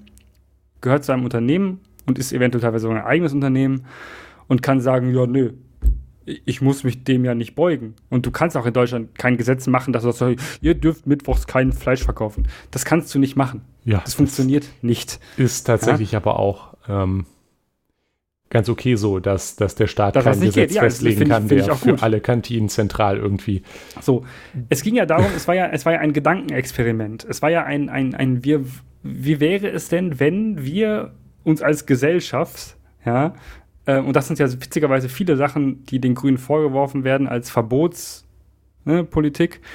gehört 0.81 1.03
zu 1.03 1.11
einem 1.11 1.23
Unternehmen 1.23 1.81
und 2.05 2.17
ist 2.19 2.33
eventuell 2.33 2.61
teilweise 2.61 2.83
sogar 2.83 2.99
ein 2.99 3.05
eigenes 3.05 3.33
Unternehmen 3.33 3.85
und 4.47 4.61
kann 4.61 4.79
sagen, 4.81 5.13
ja, 5.13 5.25
nö, 5.25 5.53
ich 6.25 6.61
muss 6.61 6.83
mich 6.83 7.03
dem 7.05 7.23
ja 7.23 7.33
nicht 7.35 7.55
beugen. 7.55 7.95
Und 8.09 8.25
du 8.25 8.31
kannst 8.31 8.57
auch 8.57 8.65
in 8.65 8.73
Deutschland 8.73 9.17
kein 9.17 9.37
Gesetz 9.37 9.65
machen, 9.67 9.93
dass 9.93 10.03
du 10.03 10.11
sagst, 10.11 10.59
ihr 10.61 10.75
dürft 10.75 11.07
mittwochs 11.07 11.47
kein 11.47 11.71
Fleisch 11.71 12.03
verkaufen. 12.03 12.47
Das 12.71 12.83
kannst 12.83 13.13
du 13.15 13.19
nicht 13.19 13.35
machen. 13.37 13.61
Ja, 13.85 14.01
Das 14.03 14.13
funktioniert 14.15 14.67
nicht. 14.81 15.19
ist 15.37 15.63
tatsächlich 15.63 16.15
aber 16.15 16.37
auch 16.39 16.73
ähm, 16.89 17.25
ganz 18.49 18.69
okay 18.69 18.95
so, 18.95 19.19
dass, 19.19 19.55
dass 19.55 19.75
der 19.75 19.87
Staat 19.87 20.15
Dass 20.15 20.23
das 20.23 20.39
kein 20.39 20.47
Gesetz. 20.47 20.73
Ja, 20.73 20.81
festlegen 20.81 21.27
kann, 21.27 21.47
der 21.47 21.75
für 21.75 21.91
gut. 21.91 22.03
alle 22.03 22.21
Kantinen 22.21 22.69
zentral 22.69 23.17
irgendwie. 23.17 23.63
So, 24.01 24.25
es 24.69 24.83
ging 24.83 24.95
ja 24.95 25.05
darum, 25.05 25.27
es 25.35 25.47
war 25.47 25.55
ja, 25.55 25.67
es 25.67 25.85
war 25.85 25.93
ja 25.93 25.99
ein 25.99 26.13
Gedankenexperiment. 26.13 27.25
Es 27.25 27.41
war 27.41 27.49
ja 27.49 27.63
ein, 27.63 27.89
ein, 27.89 28.15
ein 28.15 28.43
wir, 28.43 28.63
wie 29.03 29.39
wäre 29.39 29.69
es 29.69 29.89
denn, 29.89 30.19
wenn 30.19 30.63
wir 30.63 31.13
uns 31.43 31.61
als 31.61 31.85
Gesellschaft, 31.85 32.77
ja, 33.05 33.35
äh, 33.85 33.99
und 33.99 34.15
das 34.15 34.27
sind 34.27 34.39
ja 34.39 34.51
witzigerweise 34.51 35.09
viele 35.09 35.37
Sachen, 35.37 35.85
die 35.85 35.99
den 35.99 36.15
Grünen 36.15 36.37
vorgeworfen 36.37 37.03
werden 37.03 37.27
als 37.27 37.49
Verbotspolitik, 37.49 39.61
ne, 39.61 39.67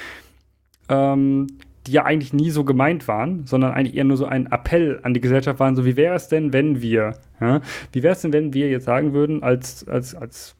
ähm, 0.89 1.47
die 1.87 1.91
ja 1.91 2.05
eigentlich 2.05 2.33
nie 2.33 2.49
so 2.49 2.63
gemeint 2.63 3.07
waren, 3.07 3.45
sondern 3.45 3.73
eigentlich 3.73 3.95
eher 3.95 4.05
nur 4.05 4.17
so 4.17 4.25
ein 4.25 4.51
Appell 4.51 4.99
an 5.03 5.13
die 5.13 5.21
Gesellschaft 5.21 5.59
waren, 5.59 5.75
so 5.75 5.85
wie 5.85 5.97
wäre 5.97 6.15
es 6.15 6.27
denn, 6.27 6.53
wenn 6.53 6.81
wir, 6.81 7.17
ja, 7.41 7.61
wie 7.91 8.03
wäre 8.03 8.13
es 8.13 8.21
denn, 8.21 8.33
wenn 8.33 8.53
wir 8.53 8.69
jetzt 8.69 8.85
sagen 8.85 9.13
würden, 9.13 9.43
als, 9.43 9.87
als, 9.87 10.15
als 10.15 10.55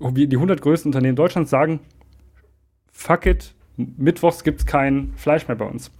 wir 0.00 0.26
die 0.26 0.36
100 0.36 0.60
größten 0.60 0.88
Unternehmen 0.88 1.16
Deutschlands 1.16 1.50
sagen, 1.50 1.80
fuck 2.90 3.26
it, 3.26 3.54
mittwochs 3.76 4.42
gibt 4.42 4.60
es 4.60 4.66
kein 4.66 5.12
Fleisch 5.16 5.46
mehr 5.46 5.56
bei 5.56 5.66
uns. 5.66 5.90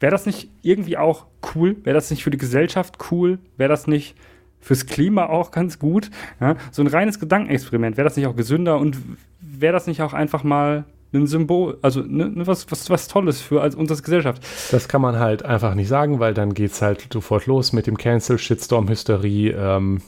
Wäre 0.00 0.12
das 0.12 0.26
nicht 0.26 0.48
irgendwie 0.62 0.96
auch 0.96 1.26
cool? 1.54 1.76
Wäre 1.82 1.94
das 1.94 2.10
nicht 2.10 2.22
für 2.22 2.30
die 2.30 2.38
Gesellschaft 2.38 2.98
cool? 3.10 3.38
Wäre 3.56 3.68
das 3.68 3.88
nicht 3.88 4.14
fürs 4.60 4.86
Klima 4.86 5.26
auch 5.26 5.50
ganz 5.50 5.80
gut? 5.80 6.10
Ja, 6.40 6.56
so 6.70 6.82
ein 6.82 6.86
reines 6.86 7.18
Gedankenexperiment. 7.18 7.96
Wäre 7.96 8.08
das 8.08 8.16
nicht 8.16 8.26
auch 8.26 8.36
gesünder 8.36 8.78
und 8.78 8.96
wäre 9.40 9.72
das 9.72 9.88
nicht 9.88 10.02
auch 10.02 10.12
einfach 10.12 10.44
mal 10.44 10.84
ein 11.12 11.26
Symbol, 11.26 11.78
also 11.82 12.00
ne, 12.02 12.28
ne, 12.28 12.46
was, 12.46 12.70
was, 12.70 12.90
was 12.90 13.08
Tolles 13.08 13.40
für 13.40 13.62
als 13.62 13.74
unsere 13.74 14.00
Gesellschaft? 14.02 14.42
Das 14.70 14.88
kann 14.88 15.00
man 15.00 15.18
halt 15.18 15.42
einfach 15.44 15.74
nicht 15.74 15.88
sagen, 15.88 16.20
weil 16.20 16.34
dann 16.34 16.52
geht 16.54 16.72
es 16.72 16.82
halt 16.82 17.06
sofort 17.12 17.46
los 17.46 17.72
mit 17.72 17.86
dem 17.86 17.96
Cancel, 17.96 18.38
Shitstorm, 18.38 18.88
Hysterie, 18.88 19.50
ähm, 19.52 20.02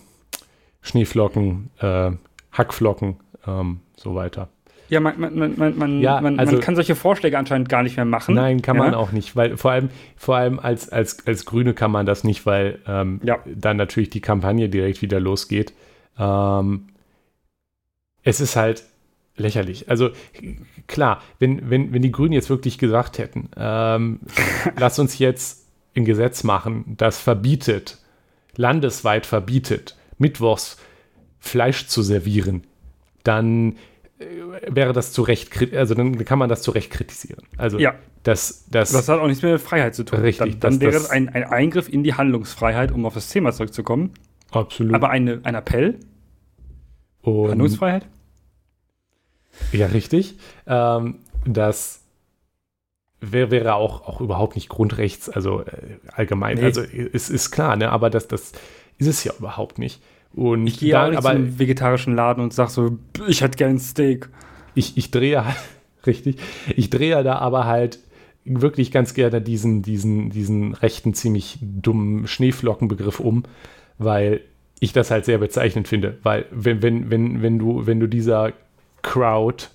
Schneeflocken, 0.82 1.70
äh, 1.78 2.12
Hackflocken, 2.52 3.16
ähm, 3.46 3.80
so 3.96 4.14
weiter. 4.14 4.48
Ja, 4.88 4.98
man, 4.98 5.20
man, 5.20 5.38
man, 5.38 5.54
man, 5.56 5.78
man, 5.78 6.00
Ja, 6.00 6.20
man, 6.20 6.38
also- 6.38 6.52
man 6.52 6.60
kann 6.62 6.74
solche 6.74 6.96
Vorschläge 6.96 7.38
anscheinend 7.38 7.68
gar 7.68 7.82
nicht 7.84 7.96
mehr 7.96 8.04
machen. 8.04 8.34
Nein, 8.34 8.60
kann 8.60 8.76
ja? 8.76 8.82
man 8.82 8.94
auch 8.94 9.12
nicht, 9.12 9.36
weil 9.36 9.56
vor 9.56 9.70
allem, 9.70 9.88
vor 10.16 10.36
allem 10.36 10.58
als, 10.58 10.88
als, 10.88 11.26
als 11.26 11.44
Grüne 11.46 11.74
kann 11.74 11.92
man 11.92 12.06
das 12.06 12.24
nicht, 12.24 12.44
weil 12.44 12.80
ähm, 12.88 13.20
Ja. 13.22 13.38
dann 13.46 13.76
natürlich 13.76 14.10
die 14.10 14.20
Kampagne 14.20 14.68
direkt 14.68 15.00
wieder 15.00 15.20
losgeht. 15.20 15.72
Ähm, 16.18 16.88
es 18.24 18.40
ist 18.40 18.56
halt 18.56 18.82
lächerlich. 19.36 19.88
Also 19.88 20.10
klar, 20.86 21.22
wenn, 21.38 21.70
wenn, 21.70 21.92
wenn 21.92 22.02
die 22.02 22.12
Grünen 22.12 22.32
jetzt 22.32 22.50
wirklich 22.50 22.78
gesagt 22.78 23.18
hätten, 23.18 23.48
ähm, 23.56 24.20
lass 24.78 24.98
uns 24.98 25.18
jetzt 25.18 25.66
ein 25.96 26.04
Gesetz 26.04 26.44
machen, 26.44 26.94
das 26.98 27.18
verbietet, 27.18 27.98
landesweit 28.56 29.26
verbietet, 29.26 29.96
mittwochs 30.18 30.76
Fleisch 31.38 31.86
zu 31.86 32.02
servieren, 32.02 32.64
dann 33.24 33.76
äh, 34.18 34.24
wäre 34.68 34.92
das 34.92 35.12
zu 35.12 35.22
Recht, 35.22 35.50
also 35.74 35.94
dann 35.94 36.22
kann 36.24 36.38
man 36.38 36.48
das 36.48 36.62
zu 36.62 36.70
Recht 36.70 36.90
kritisieren. 36.90 37.42
Also 37.56 37.78
Ja. 37.78 37.94
das, 38.24 38.66
das, 38.70 38.92
Das 38.92 39.08
hat 39.08 39.18
auch 39.20 39.26
nichts 39.26 39.42
mehr 39.42 39.52
mit 39.52 39.62
Freiheit 39.62 39.94
zu 39.94 40.04
tun. 40.04 40.20
Richtig, 40.20 40.58
Dann, 40.60 40.60
dann 40.60 40.72
das- 40.74 40.80
wäre 40.80 40.92
das- 40.92 41.02
es 41.04 41.10
ein, 41.10 41.28
ein 41.30 41.44
Eingriff 41.44 41.88
in 41.88 42.04
die 42.04 42.12
Handlungsfreiheit, 42.14 42.92
um 42.92 43.06
auf 43.06 43.14
das 43.14 43.28
Thema 43.30 43.52
zurückzukommen. 43.52 44.12
absolut. 44.50 44.92
Aber 44.94 45.08
eine, 45.10 45.40
ein 45.44 45.54
Appell, 45.54 45.98
Und- 47.22 47.50
Handlungsfreiheit? 47.50 48.06
Ja, 49.72 49.86
richtig. 49.86 50.36
Ähm, 50.66 51.16
das 51.46 52.02
wär, 53.20 53.50
wäre 53.50 53.74
auch, 53.74 54.06
auch 54.06 54.20
überhaupt 54.20 54.54
nicht 54.54 54.68
Grundrechts, 54.68 55.28
also 55.28 55.60
äh, 55.62 55.98
allgemein. 56.12 56.56
Nee. 56.58 56.64
Also 56.64 56.82
es 56.82 57.28
ist 57.30 57.50
klar, 57.50 57.76
ne? 57.76 57.90
aber 57.90 58.10
das, 58.10 58.28
das 58.28 58.52
ist 58.98 59.06
es 59.06 59.24
ja 59.24 59.32
überhaupt 59.38 59.78
nicht. 59.78 60.02
Und 60.32 60.66
Ich 60.66 60.78
gehe 60.78 60.92
da- 60.92 61.04
auch 61.04 61.08
nicht 61.10 61.18
aber 61.18 61.30
zu 61.30 61.34
einem 61.36 61.58
vegetarischen 61.58 62.14
Laden 62.14 62.42
und 62.42 62.52
sage 62.54 62.70
so, 62.70 62.98
ich 63.26 63.42
hätte 63.42 63.56
gern 63.56 63.70
ein 63.72 63.78
Steak. 63.78 64.28
ich, 64.74 64.96
ich 64.96 65.10
drehe, 65.10 65.44
richtig, 66.06 66.36
ich 66.76 66.88
drehe 66.90 67.22
da 67.22 67.36
aber 67.38 67.66
halt 67.66 67.98
wirklich 68.44 68.90
ganz 68.90 69.12
gerne 69.12 69.42
diesen, 69.42 69.82
diesen, 69.82 70.30
diesen 70.30 70.72
rechten, 70.74 71.12
ziemlich 71.12 71.58
dummen 71.60 72.26
Schneeflockenbegriff 72.26 73.20
um, 73.20 73.42
weil 73.98 74.40
ich 74.80 74.94
das 74.94 75.10
halt 75.10 75.26
sehr 75.26 75.36
bezeichnend 75.36 75.88
finde. 75.88 76.16
Weil 76.22 76.46
wenn, 76.50 76.80
wenn, 76.80 77.10
wenn, 77.10 77.42
wenn 77.42 77.58
du, 77.58 77.86
wenn 77.86 78.00
du 78.00 78.06
dieser 78.06 78.52
Crowd 79.02 79.66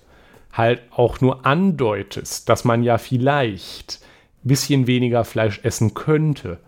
halt 0.52 0.80
auch 0.90 1.20
nur 1.20 1.44
andeutest, 1.46 2.48
dass 2.48 2.64
man 2.64 2.82
ja 2.82 2.98
vielleicht 2.98 4.00
ein 4.44 4.48
bisschen 4.48 4.86
weniger 4.86 5.24
Fleisch 5.24 5.60
essen 5.62 5.94
könnte, 5.94 6.58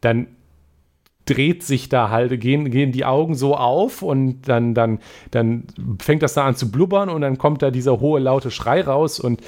dann 0.00 0.28
dreht 1.24 1.64
sich 1.64 1.88
da 1.88 2.10
halt, 2.10 2.40
gehen, 2.40 2.70
gehen 2.70 2.92
die 2.92 3.04
Augen 3.04 3.34
so 3.34 3.56
auf 3.56 4.02
und 4.02 4.42
dann, 4.42 4.74
dann, 4.74 5.00
dann 5.32 5.64
fängt 6.00 6.22
das 6.22 6.34
da 6.34 6.46
an 6.46 6.54
zu 6.54 6.70
blubbern 6.70 7.08
und 7.08 7.20
dann 7.22 7.36
kommt 7.36 7.62
da 7.62 7.72
dieser 7.72 7.98
hohe, 7.98 8.20
laute 8.20 8.52
Schrei 8.52 8.80
raus 8.82 9.18
und 9.18 9.40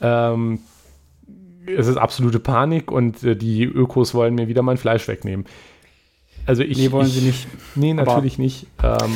ähm, 0.00 0.58
es 1.66 1.86
ist 1.86 1.96
absolute 1.96 2.40
Panik 2.40 2.90
und 2.90 3.22
äh, 3.22 3.36
die 3.36 3.62
Ökos 3.64 4.14
wollen 4.14 4.34
mir 4.34 4.48
wieder 4.48 4.62
mein 4.62 4.78
Fleisch 4.78 5.06
wegnehmen. 5.06 5.46
Also 6.44 6.62
ich, 6.64 6.76
Nee, 6.78 6.90
wollen 6.90 7.06
ich, 7.06 7.12
sie 7.12 7.26
nicht. 7.26 7.46
Nee, 7.76 7.92
Aber- 7.92 8.04
natürlich 8.04 8.38
nicht. 8.38 8.66
Ähm, 8.82 9.12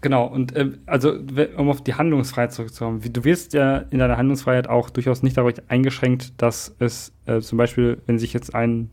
Genau, 0.00 0.26
und 0.26 0.56
äh, 0.56 0.70
also, 0.86 1.12
um 1.56 1.68
auf 1.68 1.82
die 1.82 1.94
Handlungsfreiheit 1.94 2.52
zurückzukommen, 2.52 3.00
du 3.12 3.24
wirst 3.24 3.52
ja 3.52 3.78
in 3.90 3.98
deiner 3.98 4.16
Handlungsfreiheit 4.16 4.68
auch 4.68 4.88
durchaus 4.88 5.22
nicht 5.22 5.36
dadurch 5.36 5.56
eingeschränkt, 5.68 6.40
dass 6.40 6.74
es 6.78 7.12
äh, 7.26 7.40
zum 7.40 7.58
Beispiel, 7.58 7.98
wenn 8.06 8.18
sich 8.18 8.32
jetzt 8.32 8.54
ein 8.54 8.90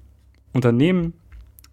Unternehmen 0.53 1.13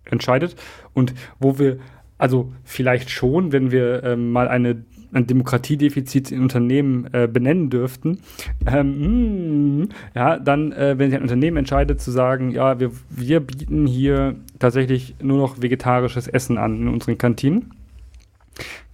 entscheidet 0.04 0.54
und 0.92 1.14
wo 1.40 1.58
wir, 1.58 1.78
also 2.16 2.52
vielleicht 2.62 3.10
schon, 3.10 3.50
wenn 3.50 3.72
wir 3.72 4.04
ähm, 4.04 4.30
mal 4.30 4.46
eine, 4.46 4.84
ein 5.12 5.26
Demokratiedefizit 5.26 6.30
in 6.30 6.42
Unternehmen 6.42 7.08
äh, 7.12 7.26
benennen 7.26 7.70
dürften, 7.70 8.20
ähm, 8.66 9.80
mm, 9.80 9.88
ja, 10.14 10.38
dann, 10.38 10.70
äh, 10.72 10.96
wenn 10.96 11.10
sich 11.10 11.16
ein 11.16 11.22
Unternehmen 11.22 11.56
entscheidet 11.56 12.00
zu 12.00 12.12
sagen, 12.12 12.50
ja, 12.50 12.78
wir, 12.78 12.92
wir 13.10 13.40
bieten 13.40 13.86
hier 13.86 14.36
tatsächlich 14.60 15.16
nur 15.20 15.38
noch 15.38 15.60
vegetarisches 15.60 16.28
Essen 16.28 16.56
an 16.56 16.82
in 16.82 16.88
unseren 16.88 17.18
Kantinen, 17.18 17.72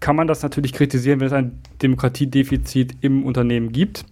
kann 0.01 0.17
man 0.17 0.27
das 0.27 0.43
natürlich 0.43 0.73
kritisieren, 0.73 1.21
wenn 1.21 1.27
es 1.27 1.33
ein 1.33 1.61
Demokratiedefizit 1.83 2.97
im 3.03 3.25
Unternehmen 3.25 3.73
gibt, 3.73 4.05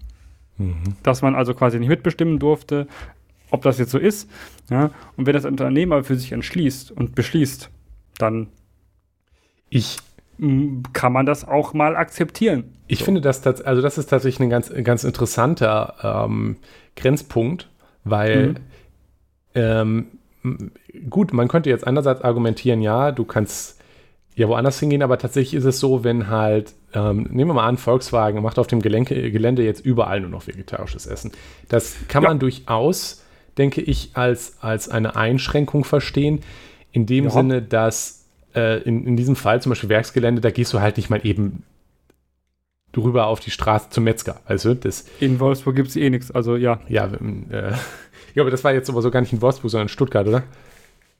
mhm. 0.59 0.97
dass 1.03 1.23
man 1.23 1.35
also 1.35 1.55
quasi 1.55 1.79
nicht 1.79 1.89
mitbestimmen 1.89 2.39
durfte, 2.39 2.87
ob 3.51 3.63
das 3.63 3.79
jetzt 3.79 3.91
so 3.91 3.99
ist. 3.99 4.31
Ja? 4.71 4.91
Und 5.17 5.27
wenn 5.27 5.33
das 5.33 5.45
Unternehmen 5.45 5.93
aber 5.93 6.05
für 6.05 6.17
sich 6.17 6.33
entschließt 6.33 6.91
und 6.91 7.15
beschließt, 7.15 7.71
dann 8.19 8.49
ich 9.71 9.99
kann 10.93 11.13
man 11.13 11.27
das 11.27 11.47
auch 11.47 11.75
mal 11.75 11.97
akzeptieren. 11.97 12.77
Ich 12.87 13.01
so. 13.01 13.07
finde 13.07 13.21
das, 13.21 13.45
also 13.45 13.83
das 13.83 13.99
ist 13.99 14.07
tatsächlich 14.07 14.41
ein 14.41 14.51
ganz, 14.51 14.73
ganz 14.85 15.03
interessanter 15.03 16.27
ähm, 16.27 16.57
Grenzpunkt, 16.95 17.69
weil 18.05 18.49
mhm. 18.49 18.57
ähm, 19.55 20.07
gut, 21.11 21.33
man 21.33 21.49
könnte 21.49 21.71
jetzt 21.71 21.87
einerseits 21.87 22.23
argumentieren, 22.23 22.83
ja, 22.83 23.11
du 23.11 23.25
kannst 23.25 23.78
ja 24.39 24.49
woanders 24.49 24.79
hingehen, 24.79 25.03
aber 25.03 25.19
tatsächlich 25.19 25.55
ist 25.55 25.65
es 25.65 25.81
so, 25.81 26.05
wenn 26.05 26.29
halt, 26.29 26.73
ähm, 26.95 27.27
nehmen 27.31 27.51
wir 27.51 27.55
mal 27.55 27.67
an, 27.67 27.77
Volkswagen 27.77 28.41
macht 28.41 28.59
auf 28.59 28.69
dem 28.69 28.81
Gelenke, 28.81 29.31
Gelände 29.33 29.65
jetzt 29.65 29.85
überall 29.85 30.21
nur 30.21 30.31
noch 30.31 30.47
vegetarisches 30.47 31.07
Essen. 31.07 31.33
Das 31.69 31.97
kann 32.07 32.23
ja. 32.23 32.29
man 32.29 32.39
durchaus, 32.39 33.25
denke 33.59 33.81
ich, 33.81 34.11
als, 34.15 34.59
als 34.61 34.89
eine 34.89 35.17
Einschränkung 35.17 35.85
verstehen, 35.85 36.41
in 36.93 37.05
dem 37.05 37.25
ja. 37.25 37.31
Sinne, 37.31 37.63
dass 37.63 38.27
äh, 38.55 38.81
in, 38.83 39.07
in 39.07 39.17
diesem 39.17 39.35
Fall 39.35 39.61
zum 39.61 39.71
Beispiel 39.71 39.89
Werksgelände, 39.89 40.41
da 40.41 40.51
gehst 40.51 40.73
du 40.73 40.81
halt 40.81 40.99
nicht 40.99 41.11
mal 41.11 41.21
eben 41.27 41.65
drüber 42.93 43.27
auf 43.27 43.41
die 43.41 43.51
Straße 43.51 43.91
zum 43.91 44.05
Metzger. 44.05 44.41
Also 44.45 44.73
das. 44.73 45.05
In 45.19 45.41
Wolfsburg 45.41 45.75
gibt 45.75 45.89
es 45.89 45.97
eh 45.97 46.11
nichts, 46.11 46.31
also 46.31 46.55
ja. 46.55 46.81
Ja, 46.89 47.07
äh, 47.07 47.73
ja, 48.35 48.43
aber 48.43 48.53
das 48.53 48.63
war 48.63 48.73
jetzt 48.73 48.89
aber 48.89 49.03
so 49.03 49.11
gar 49.11 49.21
nicht 49.21 49.33
in 49.33 49.43
Wolfsburg, 49.43 49.73
sondern 49.73 49.87
in 49.87 49.93
Stuttgart, 49.93 50.29
oder? 50.29 50.45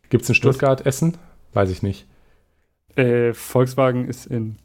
Gibt 0.09 0.23
es 0.23 0.29
in 0.29 0.37
Stuttgart 0.37 0.81
Was? 0.81 0.87
Essen? 0.87 1.19
Weiß 1.53 1.71
ich 1.71 1.83
nicht. 1.83 2.07
Äh, 2.99 3.33
Volkswagen 3.35 4.09
ist 4.09 4.27
in 4.27 4.57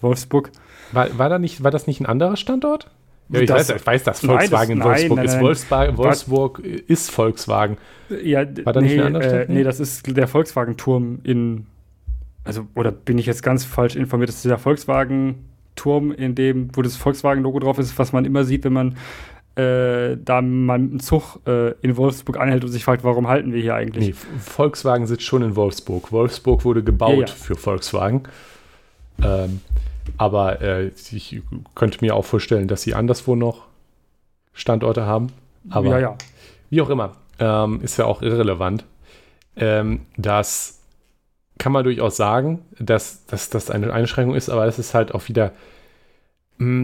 Wolfsburg. 0.00 0.50
War, 0.92 1.18
war, 1.18 1.28
da 1.28 1.38
nicht, 1.38 1.62
war 1.62 1.70
das 1.70 1.86
nicht 1.86 2.00
ein 2.00 2.06
anderer 2.06 2.36
Standort? 2.36 2.90
Ja, 3.28 3.40
ich, 3.40 3.46
das, 3.46 3.68
weiß, 3.68 3.76
ich 3.76 3.86
weiß, 3.86 4.02
dass 4.02 4.20
Volkswagen 4.20 4.78
nein, 4.78 4.88
das, 4.88 5.02
in 5.02 5.10
Wolfsburg 5.10 5.16
nein, 5.16 5.26
nein, 5.26 5.36
ist. 5.36 5.40
Wolfsburg, 5.40 5.96
Wolfsburg 5.96 6.58
ist 6.58 7.10
Volkswagen. 7.10 7.76
Ja, 8.24 8.40
war 8.64 8.72
da 8.72 8.80
nee, 8.80 8.88
nicht 8.88 9.00
ein 9.00 9.14
anderer 9.14 9.42
äh, 9.42 9.46
Nee, 9.48 9.62
das 9.62 9.78
ist 9.78 10.16
der 10.16 10.26
Volkswagen-Turm 10.26 11.20
in. 11.22 11.66
Also, 12.42 12.66
oder 12.74 12.90
bin 12.90 13.18
ich 13.18 13.26
jetzt 13.26 13.42
ganz 13.42 13.64
falsch 13.64 13.94
informiert? 13.94 14.30
Das 14.30 14.36
ist 14.36 14.46
der 14.46 14.58
Volkswagen-Turm, 14.58 16.10
in 16.10 16.34
dem, 16.34 16.70
wo 16.74 16.82
das 16.82 16.96
Volkswagen-Logo 16.96 17.60
drauf 17.60 17.78
ist, 17.78 17.96
was 17.98 18.12
man 18.12 18.24
immer 18.24 18.44
sieht, 18.44 18.64
wenn 18.64 18.72
man 18.72 18.96
äh, 19.56 20.16
da 20.16 20.40
man 20.42 20.80
einen 20.80 21.00
Zug 21.00 21.40
äh, 21.46 21.72
in 21.82 21.96
Wolfsburg 21.96 22.38
anhält 22.38 22.64
und 22.64 22.70
sich 22.70 22.84
fragt, 22.84 23.04
warum 23.04 23.28
halten 23.28 23.52
wir 23.52 23.60
hier 23.60 23.74
eigentlich? 23.74 24.08
Nee, 24.08 24.14
Volkswagen 24.38 25.06
sitzt 25.06 25.24
schon 25.24 25.42
in 25.42 25.56
Wolfsburg. 25.56 26.12
Wolfsburg 26.12 26.64
wurde 26.64 26.82
gebaut 26.82 27.14
ja, 27.14 27.20
ja. 27.20 27.26
für 27.26 27.56
Volkswagen. 27.56 28.22
Ähm, 29.22 29.60
aber 30.16 30.60
äh, 30.62 30.88
ich 30.88 31.42
könnte 31.74 31.98
mir 32.00 32.14
auch 32.14 32.24
vorstellen, 32.24 32.68
dass 32.68 32.82
sie 32.82 32.94
anderswo 32.94 33.34
noch 33.34 33.66
Standorte 34.52 35.04
haben. 35.04 35.28
Aber 35.68 35.90
ja, 35.90 35.98
ja. 35.98 36.18
wie 36.70 36.80
auch 36.80 36.90
immer, 36.90 37.12
ähm, 37.38 37.80
ist 37.82 37.96
ja 37.98 38.06
auch 38.06 38.22
irrelevant. 38.22 38.84
Ähm, 39.56 40.06
das 40.16 40.80
kann 41.58 41.72
man 41.72 41.84
durchaus 41.84 42.16
sagen, 42.16 42.64
dass, 42.78 43.26
dass 43.26 43.50
das 43.50 43.70
eine 43.70 43.92
Einschränkung 43.92 44.34
ist, 44.34 44.48
aber 44.48 44.66
es 44.66 44.78
ist 44.78 44.94
halt 44.94 45.14
auch 45.14 45.28
wieder 45.28 45.52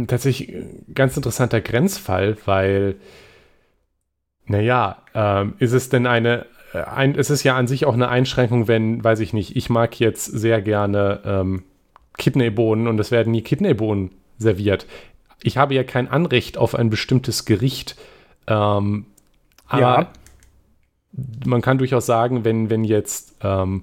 tatsächlich 0.07 0.55
ein 0.55 0.95
ganz 0.95 1.17
interessanter 1.17 1.61
Grenzfall, 1.61 2.37
weil, 2.47 2.97
naja, 4.47 5.03
ähm, 5.15 5.55
ist 5.59 5.73
es 5.73 5.89
denn 5.89 6.07
eine, 6.07 6.47
äh, 6.73 6.79
ein, 6.79 7.15
es 7.15 7.31
ist 7.31 7.43
ja 7.43 7.57
an 7.57 7.67
sich 7.67 7.85
auch 7.85 7.95
eine 7.95 8.09
Einschränkung, 8.09 8.69
wenn, 8.69 9.05
weiß 9.05 9.21
ich 9.21 9.33
nicht, 9.33 9.57
ich 9.57 9.69
mag 9.69 10.01
jetzt 10.01 10.25
sehr 10.25 10.63
gerne 10.63 11.21
ähm, 11.25 11.65
Kidneybohnen 12.17 12.87
und 12.87 12.99
es 12.99 13.11
werden 13.11 13.33
nie 13.33 13.43
Kidneybohnen 13.43 14.13
serviert. 14.39 14.87
Ich 15.43 15.59
habe 15.59 15.75
ja 15.75 15.85
kein 15.85 16.09
Anrecht 16.09 16.57
auf 16.57 16.75
ein 16.75 16.89
bestimmtes 16.89 17.45
Gericht. 17.45 17.97
Ähm, 18.47 19.07
aber 19.67 19.81
ja. 19.81 20.13
man 21.45 21.61
kann 21.61 21.79
durchaus 21.79 22.07
sagen, 22.07 22.45
wenn, 22.45 22.71
wenn 22.71 22.85
jetzt 22.85 23.37
ähm, 23.43 23.83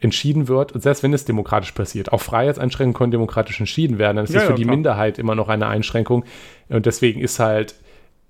entschieden 0.00 0.48
wird, 0.48 0.72
und 0.72 0.82
selbst 0.82 1.02
wenn 1.02 1.12
es 1.12 1.24
demokratisch 1.24 1.72
passiert, 1.72 2.12
auch 2.12 2.20
Freiheitseinschränkungen 2.20 2.94
können 2.94 3.10
demokratisch 3.10 3.60
entschieden 3.60 3.98
werden, 3.98 4.16
dann 4.16 4.24
ist 4.24 4.32
ja, 4.32 4.40
das 4.40 4.46
für 4.46 4.52
ja, 4.52 4.56
die 4.56 4.62
klar. 4.62 4.74
Minderheit 4.74 5.18
immer 5.18 5.34
noch 5.34 5.48
eine 5.48 5.66
Einschränkung. 5.66 6.24
Und 6.68 6.86
deswegen 6.86 7.20
ist 7.20 7.38
halt 7.38 7.74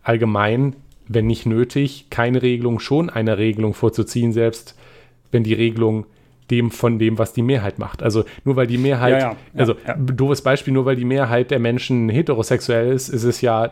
allgemein, 0.02 0.74
wenn 1.06 1.26
nicht 1.26 1.46
nötig, 1.46 2.06
keine 2.10 2.42
Regelung, 2.42 2.80
schon 2.80 3.08
eine 3.08 3.38
Regelung 3.38 3.74
vorzuziehen, 3.74 4.32
selbst 4.32 4.76
wenn 5.30 5.44
die 5.44 5.54
Regelung 5.54 6.06
dem 6.50 6.72
von 6.72 6.98
dem, 6.98 7.18
was 7.18 7.32
die 7.32 7.42
Mehrheit 7.42 7.78
macht. 7.78 8.02
Also 8.02 8.24
nur 8.44 8.56
weil 8.56 8.66
die 8.66 8.78
Mehrheit, 8.78 9.20
ja, 9.22 9.36
also 9.54 9.76
doofes 9.96 10.42
Beispiel, 10.42 10.74
nur 10.74 10.84
weil 10.84 10.96
die 10.96 11.04
Mehrheit 11.04 11.52
der 11.52 11.60
Menschen 11.60 12.08
heterosexuell 12.08 12.92
ist, 12.92 13.08
ist 13.08 13.22
es 13.22 13.40
ja 13.40 13.70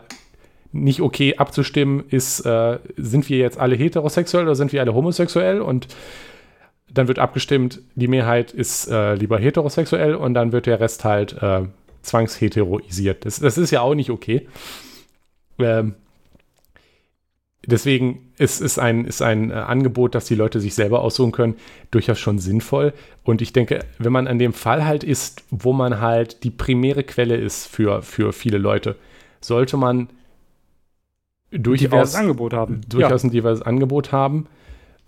nicht 0.71 1.01
okay 1.01 1.35
abzustimmen, 1.35 2.03
ist, 2.09 2.45
äh, 2.45 2.77
sind 2.95 3.27
wir 3.29 3.37
jetzt 3.37 3.57
alle 3.57 3.75
heterosexuell 3.75 4.43
oder 4.43 4.55
sind 4.55 4.71
wir 4.71 4.81
alle 4.81 4.93
homosexuell? 4.93 5.61
Und 5.61 5.87
dann 6.91 7.07
wird 7.07 7.19
abgestimmt, 7.19 7.81
die 7.95 8.07
Mehrheit 8.07 8.51
ist 8.51 8.89
äh, 8.89 9.15
lieber 9.15 9.37
heterosexuell 9.37 10.15
und 10.15 10.33
dann 10.33 10.51
wird 10.51 10.65
der 10.65 10.79
Rest 10.79 11.03
halt 11.05 11.33
äh, 11.41 11.63
zwangsheteroisiert. 12.01 13.25
Das, 13.25 13.39
das 13.39 13.57
ist 13.57 13.71
ja 13.71 13.81
auch 13.81 13.95
nicht 13.95 14.09
okay. 14.09 14.47
Ähm, 15.59 15.95
deswegen 17.65 18.31
ist, 18.37 18.61
ist 18.61 18.79
ein, 18.79 19.05
ist 19.05 19.21
ein 19.21 19.51
äh, 19.51 19.53
Angebot, 19.53 20.15
das 20.15 20.25
die 20.25 20.35
Leute 20.35 20.59
sich 20.59 20.73
selber 20.73 21.01
aussuchen 21.01 21.31
können, 21.31 21.55
durchaus 21.91 22.19
schon 22.19 22.39
sinnvoll. 22.39 22.93
Und 23.23 23.41
ich 23.41 23.53
denke, 23.53 23.85
wenn 23.97 24.11
man 24.11 24.27
an 24.27 24.39
dem 24.39 24.53
Fall 24.53 24.85
halt 24.85 25.03
ist, 25.03 25.43
wo 25.51 25.73
man 25.73 26.01
halt 26.01 26.43
die 26.43 26.51
primäre 26.51 27.03
Quelle 27.03 27.35
ist 27.35 27.67
für, 27.67 28.01
für 28.01 28.33
viele 28.33 28.57
Leute, 28.57 28.95
sollte 29.41 29.77
man 29.77 30.09
durchaus, 31.51 32.15
Angebot 32.15 32.53
haben. 32.53 32.81
durchaus 32.87 33.23
ja. 33.23 33.29
ein 33.29 33.31
diverses 33.31 33.61
Angebot 33.61 34.11
haben 34.11 34.47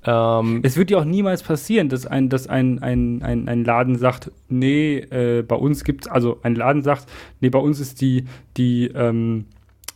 ähm, 0.06 0.62
es 0.64 0.78
wird 0.78 0.90
ja 0.90 0.98
auch 0.98 1.06
niemals 1.06 1.44
passieren, 1.44 1.90
dass 1.90 2.06
ein, 2.06 2.30
dass 2.30 2.48
ein, 2.48 2.82
ein, 2.82 3.22
ein, 3.22 3.48
ein 3.48 3.64
Laden 3.64 3.98
sagt, 3.98 4.32
nee, 4.50 4.98
äh, 4.98 5.44
bei 5.44 5.56
uns 5.56 5.84
gibt 5.84 6.06
es, 6.06 6.12
also 6.12 6.40
ein 6.42 6.56
Laden 6.56 6.82
sagt, 6.82 7.06
nee, 7.40 7.50
bei 7.50 7.60
uns 7.60 7.80
ist 7.80 8.02
die, 8.02 8.26
die, 8.58 8.88
ähm, 8.88 9.46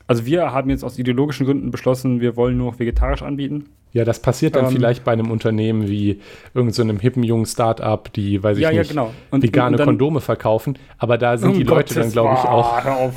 also 0.07 0.25
wir 0.25 0.51
haben 0.51 0.69
jetzt 0.69 0.83
aus 0.83 0.99
ideologischen 0.99 1.45
Gründen 1.45 1.71
beschlossen, 1.71 2.21
wir 2.21 2.35
wollen 2.35 2.57
nur 2.57 2.71
noch 2.71 2.79
vegetarisch 2.79 3.23
anbieten. 3.23 3.65
Ja, 3.93 4.03
das 4.03 4.21
passiert 4.21 4.55
dann 4.57 4.65
ähm, 4.65 4.71
vielleicht 4.71 5.05
bei 5.05 5.13
einem 5.13 5.31
Unternehmen 5.31 5.87
wie 5.87 6.19
irgendeinem 6.53 6.97
so 6.97 7.01
hippen 7.01 7.23
jungen 7.23 7.45
Start-up, 7.45 8.11
die, 8.13 8.43
weiß 8.43 8.57
ich 8.57 8.63
ja, 8.63 8.69
nicht, 8.71 8.77
ja, 8.77 8.83
genau. 8.83 9.13
und, 9.31 9.41
vegane 9.41 9.71
und 9.71 9.79
dann, 9.79 9.87
Kondome 9.87 10.19
verkaufen. 10.19 10.77
Aber 10.97 11.17
da 11.17 11.37
sind 11.37 11.55
die 11.55 11.63
Leute 11.63 11.93
dann, 11.95 12.11
glaube 12.11 12.33
ich, 12.33 12.41
auch. 12.41 12.83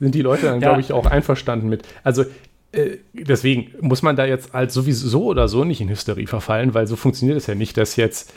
sind 0.00 0.14
die 0.14 0.22
Leute 0.22 0.46
dann, 0.46 0.54
ja. 0.60 0.68
glaube 0.68 0.80
ich, 0.80 0.92
auch 0.92 1.06
einverstanden 1.06 1.68
mit. 1.68 1.86
Also 2.02 2.24
deswegen 3.12 3.72
muss 3.80 4.02
man 4.02 4.16
da 4.16 4.24
jetzt 4.24 4.52
halt 4.52 4.70
sowieso 4.70 5.24
oder 5.24 5.48
so 5.48 5.64
nicht 5.64 5.80
in 5.80 5.88
Hysterie 5.88 6.26
verfallen, 6.26 6.74
weil 6.74 6.86
so 6.86 6.96
funktioniert 6.96 7.38
es 7.38 7.46
ja 7.46 7.54
nicht, 7.54 7.76
dass 7.76 7.96
jetzt. 7.96 8.32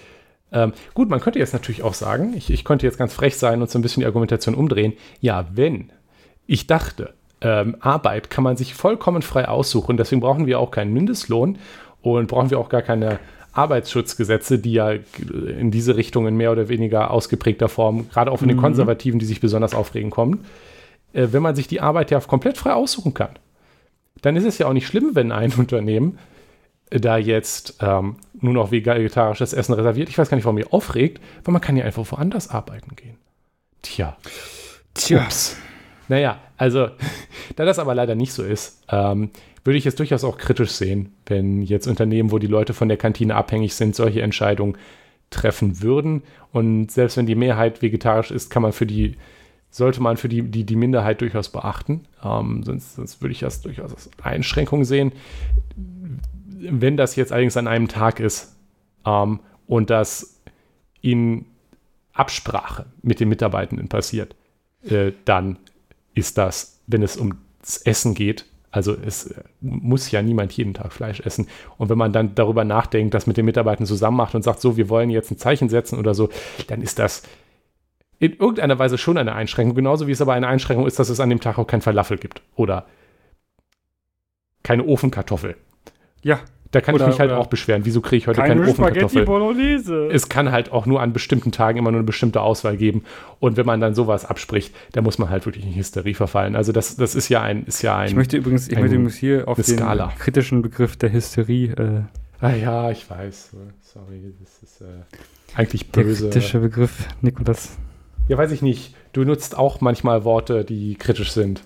Ähm, 0.52 0.74
gut, 0.96 1.10
man 1.10 1.20
könnte 1.20 1.38
jetzt 1.38 1.54
natürlich 1.54 1.84
auch 1.84 1.94
sagen, 1.94 2.34
ich, 2.36 2.50
ich 2.50 2.64
könnte 2.64 2.86
jetzt 2.86 2.98
ganz 2.98 3.14
frech 3.14 3.38
sein 3.38 3.62
und 3.62 3.70
so 3.70 3.78
ein 3.78 3.84
bisschen 3.84 4.02
die 4.02 4.08
Argumentation 4.08 4.56
umdrehen. 4.56 4.94
Ja, 5.22 5.48
wenn 5.54 5.92
ich 6.48 6.66
dachte, 6.66 7.14
ähm, 7.42 7.76
Arbeit 7.82 8.32
kann 8.32 8.44
man 8.44 8.58
sich 8.58 8.74
vollkommen 8.74 9.22
frei 9.22 9.48
aussuchen, 9.48 9.96
deswegen 9.96 10.22
brauchen 10.22 10.48
wir 10.48 10.60
auch 10.60 10.72
keinen 10.72 10.92
Mindestlohn 10.92 11.60
und 12.02 12.28
brauchen 12.28 12.50
wir 12.50 12.58
auch 12.58 12.70
gar 12.70 12.82
keine 12.82 13.20
Arbeitsschutzgesetze, 13.52 14.58
die 14.58 14.74
ja 14.74 14.92
in 14.92 15.70
diese 15.70 15.96
Richtung 15.96 16.28
in 16.28 16.36
mehr 16.36 16.52
oder 16.52 16.68
weniger 16.68 17.12
ausgeprägter 17.12 17.70
Form, 17.70 18.10
gerade 18.10 18.32
auch 18.32 18.40
von 18.40 18.48
den 18.48 18.58
mhm. 18.58 18.62
Konservativen, 18.62 19.20
die 19.20 19.28
sich 19.28 19.42
besonders 19.42 19.76
aufregen, 19.76 20.10
kommen. 20.10 20.46
Äh, 21.14 21.28
wenn 21.32 21.44
man 21.44 21.56
sich 21.56 21.68
die 21.68 21.82
Arbeit 21.82 22.10
ja 22.10 22.20
komplett 22.22 22.58
frei 22.58 22.74
aussuchen 22.74 23.14
kann 23.14 23.38
dann 24.22 24.36
ist 24.36 24.46
es 24.46 24.58
ja 24.58 24.68
auch 24.68 24.74
nicht 24.74 24.88
schlimm, 24.88 25.12
wenn 25.14 25.32
ein 25.32 25.54
Unternehmen 25.58 26.18
da 26.90 27.18
jetzt 27.18 27.78
ähm, 27.82 28.16
nur 28.42 28.54
noch 28.54 28.72
vegetarisches 28.72 29.54
Essen 29.54 29.74
reserviert. 29.74 30.10
Ich 30.10 30.18
weiß 30.18 30.30
gar 30.30 30.36
nicht, 30.36 30.46
warum 30.46 30.58
ihr 30.58 30.74
aufregt, 30.74 31.22
weil 31.44 31.52
man 31.52 31.62
kann 31.62 31.78
ja 31.78 31.86
einfach 31.86 32.12
woanders 32.12 32.50
arbeiten 32.50 32.96
gehen. 32.96 33.18
Tja. 33.84 34.18
Tja. 34.96 35.24
Ups. 35.24 35.56
Naja, 36.08 36.40
also, 36.58 36.90
da 37.56 37.66
das 37.66 37.80
aber 37.80 37.94
leider 37.94 38.16
nicht 38.16 38.34
so 38.34 38.44
ist, 38.44 38.82
ähm, 38.90 39.30
würde 39.64 39.78
ich 39.78 39.86
es 39.86 39.96
durchaus 39.96 40.24
auch 40.24 40.38
kritisch 40.38 40.72
sehen, 40.72 41.14
wenn 41.28 41.62
jetzt 41.62 41.88
Unternehmen, 41.88 42.32
wo 42.32 42.40
die 42.40 42.48
Leute 42.48 42.74
von 42.74 42.88
der 42.88 42.98
Kantine 42.98 43.36
abhängig 43.36 43.76
sind, 43.76 43.96
solche 43.96 44.22
Entscheidungen 44.22 44.78
treffen 45.30 45.82
würden. 45.82 46.24
Und 46.52 46.92
selbst 46.92 47.18
wenn 47.18 47.28
die 47.28 47.36
Mehrheit 47.36 47.82
vegetarisch 47.82 48.32
ist, 48.32 48.50
kann 48.50 48.64
man 48.64 48.74
für 48.74 48.88
die 48.88 49.16
sollte 49.70 50.02
man 50.02 50.18
für 50.18 50.30
die, 50.30 50.44
die, 50.44 50.64
die 50.64 50.76
Minderheit 50.76 51.22
durchaus 51.22 51.50
beachten. 51.50 52.06
Ähm, 52.24 52.64
sonst, 52.64 52.96
sonst 52.96 53.22
würde 53.22 53.32
ich 53.32 53.40
das 53.40 53.62
durchaus 53.62 53.94
als 53.94 54.10
Einschränkung 54.22 54.84
sehen. 54.84 55.12
Wenn 55.76 56.98
das 56.98 57.16
jetzt 57.16 57.32
allerdings 57.32 57.58
an 57.58 57.68
einem 57.68 57.88
Tag 57.88 58.20
ist 58.20 58.56
ähm, 59.06 59.40
und 59.68 59.90
das 59.90 60.42
in 61.02 61.46
Absprache 62.14 62.88
mit 63.02 63.20
den 63.20 63.30
Mitarbeitenden 63.30 63.88
passiert, 63.88 64.36
äh, 64.84 65.14
dann 65.26 65.58
ist 66.14 66.38
das, 66.38 66.82
wenn 66.88 67.04
es 67.04 67.18
ums 67.18 67.78
Essen 67.86 68.14
geht, 68.14 68.46
also 68.72 68.96
es 68.96 69.28
äh, 69.28 69.42
muss 69.62 70.12
ja 70.12 70.22
niemand 70.22 70.52
jeden 70.54 70.74
Tag 70.74 70.94
Fleisch 70.94 71.22
essen. 71.22 71.48
Und 71.78 71.90
wenn 71.90 71.98
man 71.98 72.14
dann 72.14 72.36
darüber 72.36 72.64
nachdenkt, 72.64 73.14
das 73.14 73.28
mit 73.28 73.38
den 73.38 73.46
Mitarbeitern 73.46 73.86
zusammen 73.86 74.18
macht 74.18 74.36
und 74.36 74.44
sagt, 74.44 74.62
so, 74.62 74.78
wir 74.78 74.90
wollen 74.90 75.10
jetzt 75.10 75.32
ein 75.32 75.38
Zeichen 75.38 75.70
setzen 75.70 75.98
oder 75.98 76.14
so, 76.14 76.30
dann 76.68 76.82
ist 76.82 77.00
das 77.00 77.24
in 78.20 78.34
irgendeiner 78.34 78.78
Weise 78.80 78.98
schon 78.98 79.18
eine 79.18 79.34
Einschränkung, 79.34 79.76
genauso 79.76 80.08
wie 80.08 80.12
es 80.12 80.22
aber 80.22 80.34
eine 80.34 80.48
Einschränkung 80.48 80.86
ist, 80.86 81.00
dass 81.00 81.10
es 81.10 81.20
an 81.20 81.30
dem 81.30 81.40
Tag 81.40 81.58
auch 81.58 81.68
kein 81.68 81.82
Falafel 81.82 82.18
gibt 82.18 82.42
oder 82.56 82.86
keine 84.64 84.84
Ofenkartoffel. 84.86 85.56
Ja. 86.22 86.40
Da 86.72 86.82
kann 86.82 86.94
Oder- 86.94 87.06
ich 87.06 87.14
mich 87.14 87.20
halt 87.20 87.32
auch 87.32 87.48
beschweren. 87.48 87.84
Wieso 87.86 88.00
kriege 88.00 88.18
ich 88.18 88.28
heute 88.28 88.42
keine, 88.42 88.62
Keine 88.62 88.72
Spaghetti 88.72 89.06
Ofenkartoffel? 89.06 89.26
Bolognese. 89.26 90.08
Es 90.12 90.30
kann 90.30 90.52
halt 90.52 90.72
auch 90.72 90.86
nur 90.86 91.02
an 91.02 91.14
bestimmten 91.14 91.52
Tagen 91.52 91.80
immer 91.80 91.90
nur 91.90 91.98
eine 92.02 92.06
bestimmte 92.06 92.42
Auswahl 92.42 92.78
geben. 92.78 93.06
Und 93.40 93.58
wenn 93.58 93.66
man 93.66 93.80
dann 93.80 93.96
sowas 93.96 94.24
abspricht, 94.24 94.76
dann 94.92 95.04
muss 95.04 95.18
man 95.18 95.32
halt 95.32 95.48
wirklich 95.48 95.66
in 95.66 95.74
Hysterie 95.74 96.14
verfallen. 96.14 96.56
Also 96.56 96.72
das, 96.72 96.96
das 96.96 97.16
ist 97.16 97.28
ja 97.28 97.42
ein, 97.42 97.64
ist 97.66 97.82
ja 97.82 97.98
ein. 97.98 98.10
ich 98.10 98.16
möchte 98.16 98.38
übrigens, 98.38 98.68
ich 98.68 98.76
ein- 98.76 98.82
möchte 98.84 98.98
übrigens 98.98 99.16
hier 99.16 99.48
auf 99.48 99.56
den 99.56 99.64
Skala. 99.80 100.14
kritischen 100.20 100.62
Begriff 100.62 100.96
der 100.96 101.12
Hysterie, 101.12 101.72
äh, 101.72 102.02
ah 102.40 102.52
ja, 102.54 102.92
ich 102.92 103.10
weiß. 103.10 103.50
Sorry, 103.82 104.36
das 104.40 104.62
ist 104.62 104.82
äh, 104.82 104.86
eigentlich 105.56 105.90
der 105.90 106.04
böse. 106.04 106.30
kritische 106.30 106.60
Begriff, 106.60 107.08
Nikolas. 107.22 107.80
Ja, 108.30 108.38
weiß 108.38 108.52
ich 108.52 108.62
nicht. 108.62 108.96
Du 109.12 109.24
nutzt 109.26 109.58
auch 109.58 109.82
manchmal 109.82 110.24
Worte, 110.24 110.64
die 110.64 110.94
kritisch 110.96 111.32
sind. 111.32 111.64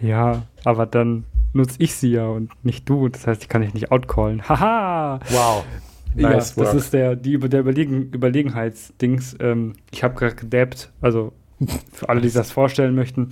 Ja, 0.00 0.44
aber 0.64 0.86
dann 0.86 1.24
nutze 1.52 1.76
ich 1.78 1.96
sie 1.96 2.12
ja 2.12 2.26
und 2.28 2.52
nicht 2.64 2.88
du. 2.88 3.08
Das 3.08 3.26
heißt, 3.26 3.42
ich 3.42 3.48
kann 3.48 3.62
dich 3.62 3.74
nicht 3.74 3.90
outcallen. 3.90 4.42
Haha! 4.48 5.18
Wow. 5.28 5.64
ja, 6.14 6.30
Nice 6.30 6.54
das 6.54 6.68
work. 6.68 6.74
ist 6.76 6.92
der, 6.92 7.16
die, 7.16 7.36
der 7.36 7.60
Überlegen, 7.60 8.12
Überlegenheitsdings. 8.12 9.36
Ähm, 9.40 9.72
ich 9.90 10.04
habe 10.04 10.14
gerade 10.14 10.36
gedabbt, 10.36 10.92
also 11.00 11.32
für 11.92 12.08
alle, 12.08 12.20
die 12.20 12.28
sich 12.28 12.38
das 12.38 12.52
vorstellen 12.52 12.94
möchten. 12.94 13.30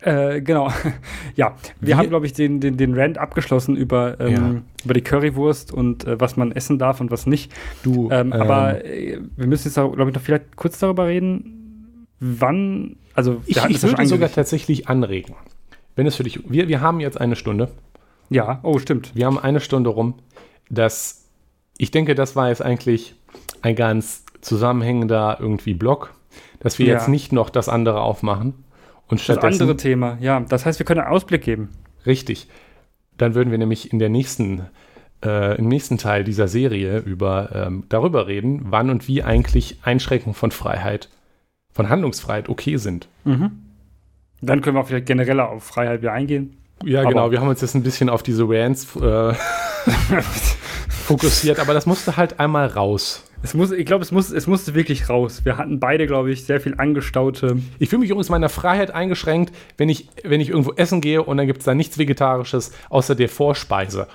Äh, 0.00 0.40
genau. 0.40 0.70
ja, 1.36 1.54
wir 1.80 1.88
Wir- 1.88 1.96
haben, 1.98 2.08
glaube 2.08 2.26
ich, 2.26 2.32
den, 2.32 2.60
den, 2.60 2.76
den 2.76 2.94
Rant 2.98 3.18
abgeschlossen 3.18 3.76
über, 3.76 4.18
ähm, 4.20 4.32
Ja. 4.32 4.62
über 4.84 4.94
die 4.94 5.02
Currywurst 5.02 5.72
und 5.72 6.04
äh, 6.06 6.20
was 6.20 6.36
man 6.36 6.52
essen 6.52 6.78
darf 6.78 7.00
und 7.00 7.10
was 7.10 7.26
nicht. 7.26 7.52
Du, 7.82 8.10
Ähm, 8.10 8.32
ähm, 8.32 8.32
aber 8.32 8.84
äh, 8.84 9.18
wir 9.36 9.46
müssen 9.46 9.68
jetzt, 9.68 9.74
glaube 9.74 10.08
ich, 10.08 10.14
noch 10.14 10.22
vielleicht 10.22 10.56
kurz 10.56 10.78
darüber 10.78 11.06
reden, 11.06 12.06
wann, 12.20 12.96
also 13.14 13.42
ich, 13.46 13.56
ich 13.68 13.82
würde 13.82 14.06
sogar 14.06 14.30
tatsächlich 14.30 14.88
anregen. 14.88 15.34
Wenn 15.94 16.06
es 16.06 16.16
für 16.16 16.24
dich. 16.24 16.40
Wir, 16.50 16.68
wir 16.68 16.80
haben 16.80 17.00
jetzt 17.00 17.20
eine 17.20 17.36
Stunde. 17.36 17.70
Ja, 18.28 18.60
oh, 18.62 18.78
stimmt. 18.78 19.12
Wir 19.14 19.26
haben 19.26 19.38
eine 19.38 19.60
Stunde 19.60 19.88
rum. 19.90 20.14
Das, 20.68 21.24
ich 21.78 21.90
denke, 21.90 22.14
das 22.14 22.36
war 22.36 22.48
jetzt 22.48 22.60
eigentlich 22.62 23.14
ein 23.62 23.76
ganz 23.76 24.24
zusammenhängender 24.40 25.38
irgendwie 25.40 25.74
Block, 25.74 26.12
dass 26.60 26.78
wir 26.78 26.86
Ja. 26.86 26.94
jetzt 26.94 27.08
nicht 27.08 27.32
noch 27.32 27.50
das 27.50 27.68
andere 27.68 28.00
aufmachen 28.00 28.54
und 29.08 29.28
Das 29.28 29.38
andere 29.38 29.76
Thema, 29.76 30.18
ja. 30.20 30.40
Das 30.40 30.66
heißt, 30.66 30.78
wir 30.78 30.86
können 30.86 31.00
einen 31.00 31.12
Ausblick 31.12 31.42
geben. 31.42 31.70
richtig. 32.06 32.48
Dann 33.18 33.34
würden 33.34 33.50
wir 33.50 33.56
nämlich 33.58 33.92
in 33.92 33.98
der 33.98 34.10
nächsten 34.10 34.66
äh, 35.24 35.56
im 35.56 35.68
nächsten 35.68 35.96
Teil 35.96 36.22
dieser 36.24 36.48
Serie 36.48 36.98
über 36.98 37.48
ähm, 37.54 37.84
darüber 37.88 38.26
reden, 38.26 38.66
wann 38.66 38.90
und 38.90 39.08
wie 39.08 39.22
eigentlich 39.22 39.78
Einschränkungen 39.84 40.34
von 40.34 40.50
Freiheit, 40.50 41.08
von 41.72 41.88
Handlungsfreiheit 41.88 42.50
okay 42.50 42.76
sind. 42.76 43.08
Dann 43.24 44.60
können 44.60 44.76
wir 44.76 44.80
auch 44.80 44.86
vielleicht 44.86 45.06
genereller 45.06 45.48
auf 45.48 45.64
Freiheit 45.64 46.02
wieder 46.02 46.12
eingehen. 46.12 46.58
Ja, 46.84 47.00
Aber- 47.00 47.08
genau. 47.08 47.30
Wir 47.30 47.40
haben 47.40 47.48
uns 47.48 47.62
jetzt 47.62 47.74
ein 47.74 47.82
bisschen 47.82 48.10
auf 48.10 48.22
diese 48.22 48.44
Rants 48.46 48.94
äh, 48.96 49.32
fokussiert, 51.06 51.58
aber 51.58 51.72
das 51.72 51.86
musste 51.86 52.16
halt 52.16 52.38
einmal 52.40 52.66
raus. 52.66 53.24
Es 53.42 53.54
muss, 53.54 53.70
ich 53.70 53.86
glaube, 53.86 54.02
es, 54.02 54.12
muss, 54.12 54.30
es 54.30 54.46
musste 54.46 54.74
wirklich 54.74 55.08
raus. 55.08 55.44
Wir 55.44 55.56
hatten 55.56 55.78
beide, 55.78 56.06
glaube 56.06 56.32
ich, 56.32 56.44
sehr 56.44 56.60
viel 56.60 56.74
angestaute. 56.78 57.58
Ich 57.78 57.88
fühle 57.88 58.00
mich 58.00 58.10
übrigens 58.10 58.28
meiner 58.28 58.48
Freiheit 58.48 58.90
eingeschränkt, 58.90 59.54
wenn 59.76 59.88
ich, 59.88 60.08
wenn 60.24 60.40
ich 60.40 60.48
irgendwo 60.48 60.72
essen 60.72 61.00
gehe 61.00 61.22
und 61.22 61.36
dann 61.36 61.46
gibt 61.46 61.60
es 61.60 61.64
da 61.64 61.74
nichts 61.74 61.98
Vegetarisches 61.98 62.72
außer 62.90 63.14
der 63.14 63.28
Vorspeise. 63.28 64.08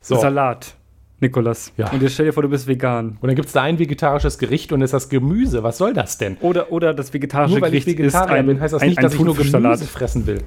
So. 0.00 0.16
Salat, 0.16 0.74
Nikolas. 1.20 1.72
Ja. 1.76 1.90
Und 1.90 2.02
jetzt 2.02 2.14
stell 2.14 2.26
dir 2.26 2.32
vor, 2.32 2.42
du 2.42 2.48
bist 2.48 2.66
vegan. 2.66 3.18
Und 3.20 3.28
dann 3.28 3.36
gibt 3.36 3.46
es 3.46 3.52
da 3.52 3.62
ein 3.62 3.78
vegetarisches 3.78 4.38
Gericht 4.38 4.72
und 4.72 4.82
ist 4.82 4.92
das 4.92 5.08
Gemüse. 5.08 5.62
Was 5.62 5.78
soll 5.78 5.94
das 5.94 6.18
denn? 6.18 6.36
Oder, 6.40 6.72
oder 6.72 6.92
das 6.92 7.14
vegetarische 7.14 7.54
Nur 7.54 7.62
weil 7.62 7.74
ich 7.74 7.84
Gericht 7.84 8.00
ist 8.00 8.14
Vegetarier 8.14 8.38
ein, 8.38 8.46
bin, 8.46 8.60
heißt 8.60 8.74
das 8.74 8.82
ein, 8.82 8.88
nicht, 8.88 8.98
ein 8.98 9.02
dass 9.04 9.14
ich 9.14 9.20
nur. 9.20 9.36
Gemüse 9.36 9.84
fressen 9.84 10.26
will. 10.26 10.42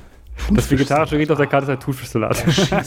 Das 0.53 0.69
vegetarische 0.71 1.15
Gericht 1.15 1.31
auf 1.31 1.37
der 1.37 1.47
Karte 1.47 1.65
ist 1.65 1.69
ein 1.71 1.79
Thunfischsalat. 1.79 2.43
Mal. 2.71 2.83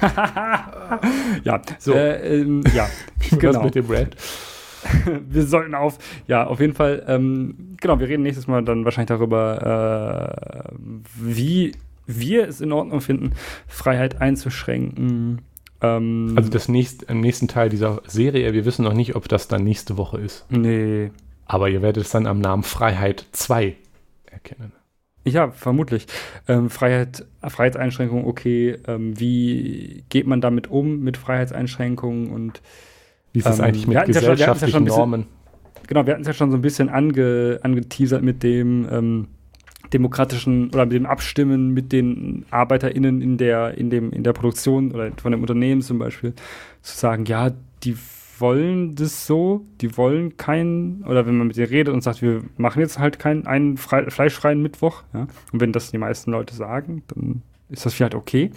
ja, 1.44 1.60
So. 1.78 1.92
Äh, 1.92 2.40
ähm, 2.40 2.62
ja, 2.74 2.86
Was 3.30 3.38
genau. 3.38 3.62
mit 3.64 3.74
dem 3.74 3.86
Rant? 3.90 4.16
wir 5.28 5.44
sollten 5.44 5.74
auf, 5.74 5.98
ja, 6.26 6.46
auf 6.46 6.60
jeden 6.60 6.74
Fall, 6.74 7.04
ähm, 7.08 7.76
genau, 7.80 7.98
wir 7.98 8.08
reden 8.08 8.22
nächstes 8.22 8.46
Mal 8.46 8.62
dann 8.64 8.84
wahrscheinlich 8.84 9.08
darüber, 9.08 10.36
äh, 10.66 10.72
wie 11.16 11.72
wir 12.06 12.48
es 12.48 12.60
in 12.60 12.72
Ordnung 12.72 13.00
finden, 13.00 13.32
Freiheit 13.66 14.20
einzuschränken. 14.20 15.42
Ähm, 15.82 16.32
Also 16.36 16.48
das 16.50 16.68
nächste, 16.68 17.06
im 17.06 17.20
nächsten 17.20 17.48
Teil 17.48 17.68
dieser 17.68 18.00
Serie, 18.06 18.52
wir 18.52 18.64
wissen 18.64 18.84
noch 18.84 18.94
nicht, 18.94 19.14
ob 19.16 19.28
das 19.28 19.48
dann 19.48 19.64
nächste 19.64 19.96
Woche 19.96 20.18
ist. 20.18 20.46
nee, 20.50 21.10
Aber 21.46 21.68
ihr 21.68 21.82
werdet 21.82 22.04
es 22.04 22.10
dann 22.10 22.26
am 22.26 22.40
Namen 22.40 22.62
Freiheit 22.62 23.26
2 23.32 23.76
erkennen. 24.30 24.72
Ja, 25.28 25.50
vermutlich. 25.50 26.06
Ähm, 26.48 26.70
Freiheit, 26.70 27.24
Freiheitseinschränkungen, 27.46 28.24
okay, 28.26 28.76
ähm, 28.86 29.18
wie 29.18 30.04
geht 30.08 30.26
man 30.26 30.40
damit 30.40 30.68
um, 30.68 31.00
mit 31.00 31.16
Freiheitseinschränkungen 31.16 32.30
und 32.30 32.60
Wie 33.32 33.40
ist 33.40 33.46
es 33.46 33.58
Ähm, 33.58 33.64
eigentlich 33.66 33.86
mit 33.86 33.96
hatten's 33.98 34.16
ja 34.16 34.20
schon- 34.22 34.28
ja 34.30 34.34
gesellschaftlichen 34.34 34.84
bisschen- 34.84 34.98
Normen? 34.98 35.26
Genau, 35.86 36.04
wir 36.06 36.12
hatten 36.12 36.22
es 36.22 36.28
ja 36.28 36.34
schon 36.34 36.50
so 36.50 36.56
ein 36.56 36.62
bisschen 36.62 36.88
ange, 36.88 37.60
angeteasert 37.62 38.22
mit 38.22 38.42
dem 38.42 38.86
ähm, 38.90 39.28
demokratischen 39.92 40.68
oder 40.68 40.84
mit 40.84 40.94
dem 40.94 41.06
Abstimmen 41.06 41.72
mit 41.72 41.92
den 41.92 42.44
ArbeiterInnen 42.50 43.22
in 43.22 43.38
der, 43.38 43.76
in 43.78 43.88
dem, 43.90 44.12
in 44.12 44.22
der 44.22 44.32
Produktion 44.34 44.92
oder 44.92 45.10
von 45.20 45.32
dem 45.32 45.40
Unternehmen 45.40 45.80
zum 45.80 45.98
Beispiel, 45.98 46.34
zu 46.82 46.96
sagen, 46.96 47.24
ja, 47.24 47.50
die 47.84 47.96
wollen 48.40 48.94
das 48.94 49.26
so, 49.26 49.66
die 49.80 49.96
wollen 49.96 50.36
keinen, 50.36 51.04
oder 51.04 51.26
wenn 51.26 51.36
man 51.36 51.46
mit 51.48 51.56
denen 51.56 51.68
redet 51.68 51.92
und 51.92 52.02
sagt, 52.02 52.22
wir 52.22 52.42
machen 52.56 52.80
jetzt 52.80 52.98
halt 52.98 53.18
keinen 53.18 53.46
einen 53.46 53.76
frei, 53.76 54.10
fleischfreien 54.10 54.60
Mittwoch, 54.62 55.02
ja, 55.12 55.26
und 55.52 55.60
wenn 55.60 55.72
das 55.72 55.90
die 55.90 55.98
meisten 55.98 56.30
Leute 56.30 56.54
sagen, 56.54 57.02
dann 57.08 57.42
ist 57.68 57.84
das 57.84 57.94
vielleicht 57.94 58.14
okay. 58.14 58.50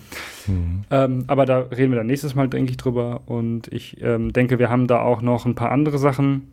Mhm. 0.48 0.84
Ähm, 0.90 1.24
aber 1.28 1.46
da 1.46 1.60
reden 1.60 1.92
wir 1.92 1.98
dann 1.98 2.08
nächstes 2.08 2.36
Mal, 2.36 2.48
denke 2.48 2.72
ich, 2.72 2.78
drüber. 2.78 3.22
Und 3.26 3.68
ich 3.68 4.02
ähm, 4.02 4.32
denke, 4.32 4.58
wir 4.58 4.70
haben 4.70 4.88
da 4.88 5.02
auch 5.02 5.22
noch 5.22 5.46
ein 5.46 5.56
paar 5.56 5.72
andere 5.72 5.98
Sachen. 5.98 6.48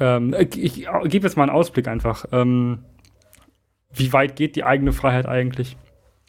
Ähm, 0.00 0.34
ich 0.36 0.58
ich 0.60 0.86
gebe 1.04 1.26
jetzt 1.26 1.36
mal 1.36 1.44
einen 1.44 1.52
Ausblick 1.52 1.86
einfach. 1.86 2.26
Ähm, 2.32 2.80
wie 3.92 4.12
weit 4.12 4.34
geht 4.34 4.56
die 4.56 4.64
eigene 4.64 4.92
Freiheit 4.92 5.26
eigentlich? 5.26 5.76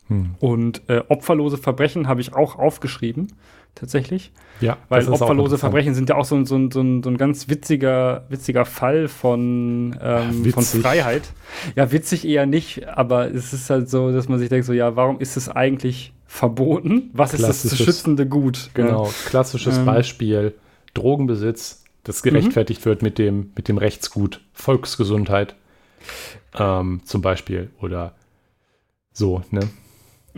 Hm. 0.07 0.35
Und 0.39 0.83
äh, 0.87 1.01
opferlose 1.07 1.57
Verbrechen 1.57 2.07
habe 2.07 2.21
ich 2.21 2.35
auch 2.35 2.59
aufgeschrieben, 2.59 3.33
tatsächlich. 3.75 4.31
Ja, 4.61 4.77
Weil 4.87 5.07
opferlose. 5.09 5.57
Verbrechen 5.57 5.93
sind 5.93 6.09
ja 6.09 6.15
auch 6.15 6.23
so, 6.25 6.35
ein- 6.35 6.45
so, 6.45 6.55
ein- 6.55 6.71
so, 6.71 6.81
ein- 6.81 7.03
so 7.03 7.09
ein 7.09 7.17
ganz 7.17 7.49
witziger, 7.49 8.23
witziger 8.29 8.63
Fall 8.65 9.07
von, 9.09 9.95
ähm, 10.01 10.45
von. 10.51 10.63
Freiheit. 10.63 11.23
Ja, 11.75 11.91
witzig 11.91 12.25
eher 12.25 12.45
nicht, 12.45 12.87
aber 12.87 13.29
es 13.33 13.51
ist 13.53 13.69
halt 13.69 13.89
so, 13.89 14.11
dass 14.13 14.29
man 14.29 14.39
sich 14.39 14.49
denkt, 14.49 14.65
so, 14.65 14.73
ja, 14.73 14.95
warum 14.95 15.19
ist 15.19 15.35
es 15.35 15.49
eigentlich 15.49 16.13
verboten? 16.25 17.09
Was 17.13 17.33
ist 17.33 17.43
das 17.43 17.63
zu 17.63 17.75
schützende 17.75 18.25
Gut? 18.27 18.69
Genau, 18.73 19.11
klassisches 19.25 19.77
Ähm. 19.77 19.85
Beispiel: 19.85 20.53
Drogenbesitz, 20.93 21.83
das 22.03 22.23
gerechtfertigt 22.23 22.85
wird 22.85 23.01
mit 23.01 23.17
dem, 23.17 23.51
mit 23.55 23.67
dem 23.67 23.77
Rechtsgut, 23.77 24.41
Volksgesundheit 24.53 25.55
ähm, 26.57 27.01
zum 27.03 27.21
Beispiel 27.21 27.71
oder 27.81 28.13
so, 29.11 29.41
ne? 29.51 29.61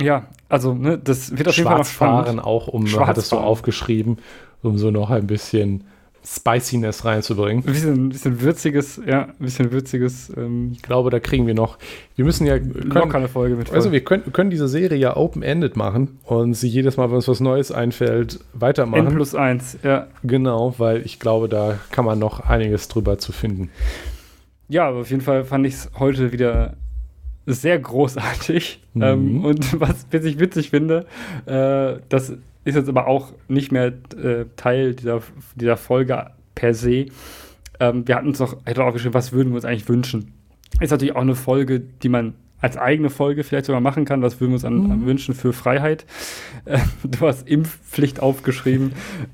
Ja, 0.01 0.27
also, 0.49 0.73
ne, 0.73 0.97
das 0.97 1.37
wird 1.37 1.47
auf 1.47 1.55
jeden 1.57 1.67
Fall 1.67 1.77
noch 1.79 1.85
Schwarzfahren 1.85 2.23
spannend. 2.25 2.43
auch, 2.45 2.67
um, 2.67 2.85
Schwarzfahren. 2.87 3.07
hattest 3.07 3.31
du 3.31 3.37
aufgeschrieben, 3.37 4.17
um 4.61 4.77
so 4.77 4.91
noch 4.91 5.09
ein 5.09 5.27
bisschen 5.27 5.83
Spiciness 6.29 7.05
reinzubringen. 7.05 7.63
Ein 7.65 7.71
bisschen, 7.71 7.93
ein 7.93 8.09
bisschen 8.09 8.41
würziges, 8.41 9.01
ja, 9.05 9.23
ein 9.23 9.33
bisschen 9.39 9.71
würziges, 9.71 10.29
ähm, 10.35 10.71
Ich 10.73 10.81
glaube, 10.81 11.09
da 11.09 11.21
kriegen 11.21 11.47
wir 11.47 11.53
noch, 11.53 11.77
wir 12.17 12.25
müssen 12.25 12.45
ja, 12.45 12.59
können, 12.59 12.91
lockere 12.91 13.27
Folge 13.29 13.55
mit. 13.55 13.71
also 13.71 13.93
wir 13.93 14.03
können, 14.03 14.33
können 14.33 14.49
diese 14.49 14.67
Serie 14.67 14.97
ja 14.97 15.15
open-ended 15.15 15.77
machen 15.77 16.19
und 16.25 16.53
sie 16.53 16.67
jedes 16.67 16.97
Mal, 16.97 17.09
wenn 17.09 17.15
uns 17.15 17.29
was 17.29 17.39
Neues 17.39 17.71
einfällt, 17.71 18.35
N 18.35 18.39
weitermachen. 18.61 19.07
plus 19.07 19.35
eins, 19.35 19.77
ja. 19.83 20.07
Genau, 20.23 20.75
weil 20.77 21.05
ich 21.05 21.19
glaube, 21.19 21.47
da 21.47 21.79
kann 21.91 22.03
man 22.03 22.19
noch 22.19 22.41
einiges 22.41 22.89
drüber 22.89 23.17
zu 23.19 23.31
finden. 23.31 23.69
Ja, 24.67 24.89
aber 24.89 24.99
auf 24.99 25.09
jeden 25.09 25.21
Fall 25.21 25.45
fand 25.45 25.65
ich 25.65 25.75
es 25.75 25.91
heute 25.97 26.33
wieder 26.33 26.73
sehr 27.47 27.79
großartig. 27.79 28.81
Mhm. 28.93 29.01
Ähm, 29.01 29.45
und 29.45 29.79
was 29.79 30.05
ich 30.11 30.39
witzig 30.39 30.69
finde, 30.69 31.05
äh, 31.45 31.99
das 32.09 32.29
ist 32.65 32.75
jetzt 32.75 32.89
aber 32.89 33.07
auch 33.07 33.33
nicht 33.47 33.71
mehr 33.71 33.93
äh, 34.21 34.45
Teil 34.57 34.93
dieser, 34.93 35.21
dieser 35.55 35.77
Folge 35.77 36.27
per 36.55 36.73
se. 36.73 37.05
Ähm, 37.79 38.07
wir 38.07 38.15
hatten 38.15 38.27
uns 38.27 38.39
noch, 38.39 38.57
hätte 38.65 38.83
auch 38.83 38.87
aufgeschrieben, 38.87 39.13
was 39.13 39.31
würden 39.31 39.49
wir 39.49 39.55
uns 39.55 39.65
eigentlich 39.65 39.87
wünschen. 39.87 40.33
Ist 40.81 40.91
natürlich 40.91 41.15
auch 41.15 41.21
eine 41.21 41.35
Folge, 41.35 41.79
die 41.79 42.09
man 42.09 42.33
als 42.59 42.75
eigene 42.75 43.09
Folge 43.09 43.43
vielleicht 43.43 43.67
sogar 43.67 43.81
machen 43.81 44.03
kann. 44.03 44.21
Was 44.21 44.39
würden 44.41 44.51
wir 44.51 44.55
uns 44.55 44.65
an, 44.65 44.91
an 44.91 45.05
wünschen 45.05 45.33
für 45.33 45.53
Freiheit? 45.53 46.05
Äh, 46.65 46.79
du 47.05 47.25
hast 47.25 47.47
Impfpflicht 47.47 48.19
aufgeschrieben. 48.19 48.91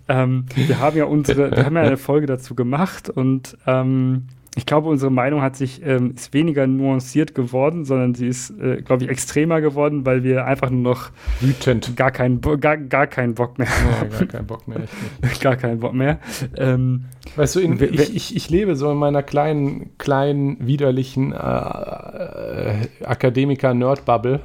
ähm, 0.07 0.45
wir 0.53 0.79
haben 0.79 0.95
ja 0.95 1.05
unsere, 1.05 1.49
wir 1.49 1.65
haben 1.65 1.75
ja 1.75 1.81
eine 1.81 1.97
Folge 1.97 2.27
dazu 2.27 2.53
gemacht 2.53 3.09
und 3.09 3.57
ähm, 3.65 4.27
ich 4.55 4.67
glaube, 4.67 4.87
unsere 4.89 5.11
Meinung 5.11 5.41
hat 5.41 5.55
sich 5.55 5.81
ähm, 5.83 6.11
ist 6.15 6.31
weniger 6.33 6.67
nuanciert 6.67 7.33
geworden, 7.33 7.85
sondern 7.85 8.13
sie 8.13 8.27
ist, 8.27 8.51
äh, 8.51 8.81
glaube 8.83 9.03
ich, 9.03 9.09
extremer 9.09 9.61
geworden, 9.61 10.05
weil 10.05 10.23
wir 10.23 10.45
einfach 10.45 10.69
nur 10.69 10.81
noch 10.93 11.09
Wütend. 11.39 11.95
gar 11.95 12.11
keinen, 12.11 12.39
gar, 12.59 12.77
gar 12.77 13.07
keinen 13.07 13.33
Bock 13.33 13.57
mehr 13.57 13.67
Ja, 13.67 14.07
gar 14.07 14.27
keinen 14.27 14.45
Bock 14.47 14.67
mehr. 14.67 14.81
Gar 15.41 15.55
keinen 15.55 15.79
Bock 15.79 15.93
mehr. 15.93 16.19
Ähm, 16.55 17.05
Weißt 17.35 17.55
du, 17.55 17.59
in, 17.61 17.81
ich, 17.81 18.15
ich, 18.15 18.35
ich 18.35 18.49
lebe 18.49 18.75
so 18.75 18.91
in 18.91 18.97
meiner 18.97 19.23
kleinen, 19.23 19.97
kleinen, 19.97 20.65
widerlichen 20.65 21.31
äh, 21.33 21.35
äh, 21.35 22.75
Akademiker-Nerd-Bubble. 23.03 24.39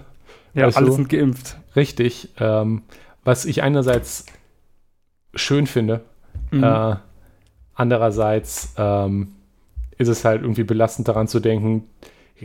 ja, 0.54 0.66
Weißt 0.66 0.76
alle 0.78 0.86
du? 0.86 0.92
sind 0.92 1.08
geimpft. 1.08 1.58
Richtig. 1.76 2.30
Ähm, 2.40 2.82
was 3.24 3.44
ich 3.44 3.62
einerseits 3.62 4.24
schön 5.34 5.66
finde. 5.66 6.00
Mhm. 6.50 6.64
Äh, 6.64 6.96
andererseits 7.74 8.74
ähm, 8.78 9.34
ist 9.98 10.08
es 10.08 10.24
halt 10.24 10.42
irgendwie 10.42 10.64
belastend 10.64 11.08
daran 11.08 11.28
zu 11.28 11.40
denken, 11.40 11.88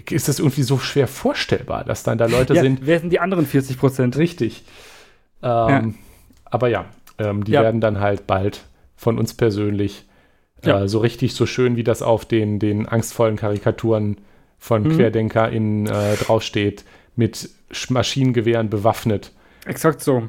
ist 0.10 0.28
es 0.28 0.40
irgendwie 0.40 0.64
so 0.64 0.80
schwer 0.80 1.08
vorstellbar, 1.08 1.84
dass 1.84 2.04
dann 2.04 2.18
da 2.18 2.26
Leute 2.26 2.56
ja, 2.56 2.62
sind. 2.62 2.86
Wer 2.86 3.00
sind 3.00 3.12
die 3.12 3.20
anderen 3.20 3.46
40 3.46 3.78
Prozent? 3.78 4.18
Richtig. 4.18 4.64
Ähm, 5.44 5.50
ja. 5.70 5.84
Aber 6.46 6.68
ja, 6.68 6.86
ähm, 7.20 7.44
die 7.44 7.52
ja. 7.52 7.62
werden 7.62 7.80
dann 7.80 8.00
halt 8.00 8.26
bald 8.28 8.66
von 8.96 9.20
uns 9.20 9.34
persönlich 9.34 10.06
äh, 10.64 10.88
so 10.88 11.00
richtig 11.00 11.34
so 11.36 11.46
schön, 11.46 11.76
wie 11.76 11.84
das 11.84 12.02
auf 12.02 12.26
den, 12.26 12.60
den 12.60 12.88
angstvollen 12.88 13.36
Karikaturen 13.36 14.18
von 14.58 14.84
mhm. 14.84 14.96
QuerdenkerInnen 14.96 15.88
äh, 15.88 16.16
draufsteht, 16.16 16.86
mit 17.16 17.50
Maschinengewehren 17.90 18.70
bewaffnet. 18.70 19.32
Exakt 19.66 20.02
so. 20.02 20.24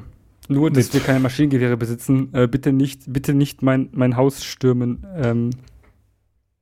Nur, 0.47 0.69
dass 0.69 0.85
mit 0.85 0.93
wir 0.93 1.01
keine 1.01 1.19
Maschinengewehre 1.19 1.77
besitzen. 1.77 2.29
Äh, 2.33 2.47
bitte 2.47 2.71
nicht, 2.71 3.01
bitte 3.07 3.33
nicht 3.33 3.61
mein, 3.61 3.89
mein 3.93 4.15
Haus 4.15 4.43
stürmen. 4.43 5.05
Ähm, 5.15 5.49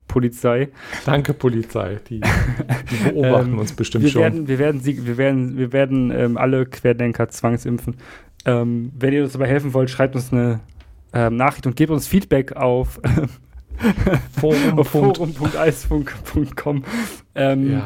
Polizei. 0.07 0.69
Danke, 1.05 1.33
Polizei. 1.33 1.99
Die, 2.09 2.21
die 2.21 3.03
beobachten 3.11 3.53
ähm, 3.53 3.59
uns 3.59 3.73
bestimmt 3.73 4.03
wir 4.03 4.11
schon. 4.11 4.21
Werden, 4.21 4.47
wir 4.47 4.59
werden, 4.59 4.81
sie, 4.81 5.05
wir 5.05 5.17
werden, 5.17 5.57
wir 5.57 5.73
werden 5.73 6.11
ähm, 6.11 6.37
alle 6.37 6.65
Querdenker 6.65 7.29
zwangsimpfen. 7.29 7.95
Ähm, 8.45 8.91
wenn 8.97 9.13
ihr 9.13 9.23
uns 9.23 9.33
dabei 9.33 9.47
helfen 9.47 9.73
wollt, 9.73 9.89
schreibt 9.89 10.15
uns 10.15 10.31
eine 10.31 10.59
ähm, 11.13 11.35
Nachricht 11.35 11.65
und 11.65 11.75
gebt 11.75 11.91
uns 11.91 12.07
Feedback 12.07 12.53
auf 12.53 12.99
forum.eisfunk.com, 14.39 16.83
ähm, 17.35 17.71
ja. 17.71 17.85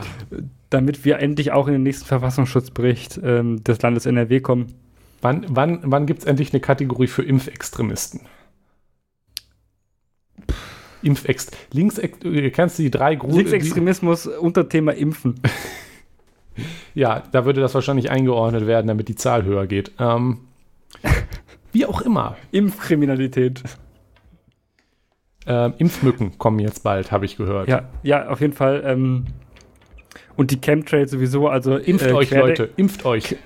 damit 0.70 1.04
wir 1.06 1.20
endlich 1.20 1.52
auch 1.52 1.68
in 1.68 1.74
den 1.74 1.84
nächsten 1.84 2.06
Verfassungsschutzbericht 2.06 3.20
ähm, 3.24 3.64
des 3.64 3.82
Landes 3.82 4.06
NRW 4.06 4.42
kommen. 4.42 4.74
Wann, 5.22 5.46
wann, 5.50 5.80
wann 5.84 6.06
gibt 6.06 6.20
es 6.20 6.26
endlich 6.26 6.54
eine 6.54 6.60
Kategorie 6.60 7.08
für 7.08 7.24
Impfextremisten? 7.24 8.20
Impfext. 11.02 11.56
Links, 11.72 11.98
äh, 11.98 12.10
kennst 12.52 12.80
du 12.80 12.84
die 12.84 12.92
drei 12.92 13.16
großen. 13.16 13.38
Linksextremismus 13.38 14.28
unter 14.28 14.68
Thema 14.68 14.94
Impfen. 14.94 15.36
ja, 16.96 17.24
da 17.32 17.46
würde 17.46 17.62
das 17.62 17.74
wahrscheinlich 17.74 18.10
eingeordnet 18.10 18.68
werden, 18.68 18.88
damit 18.88 19.08
die 19.08 19.16
Zahl 19.16 19.44
höher 19.44 19.68
geht. 19.68 19.92
Ähm, 20.00 20.40
wie 21.72 21.86
auch 21.86 22.02
immer. 22.02 22.38
Impfkriminalität. 22.52 23.64
Ähm, 25.46 25.74
Impfmücken 25.78 26.38
kommen 26.38 26.60
jetzt 26.60 26.84
bald, 26.84 27.12
habe 27.12 27.26
ich 27.26 27.38
gehört. 27.38 27.70
Ja, 27.70 27.84
ja, 28.04 28.28
auf 28.28 28.42
jeden 28.42 28.54
Fall. 28.54 28.84
Ähm, 28.86 29.26
und 30.36 30.52
die 30.52 30.60
Chemtrails 30.60 31.12
sowieso, 31.12 31.48
also 31.48 31.78
impft 31.78 32.08
äh, 32.08 32.14
euch, 32.14 32.32
Leute, 32.32 32.70
impft 32.76 33.06
euch. 33.06 33.38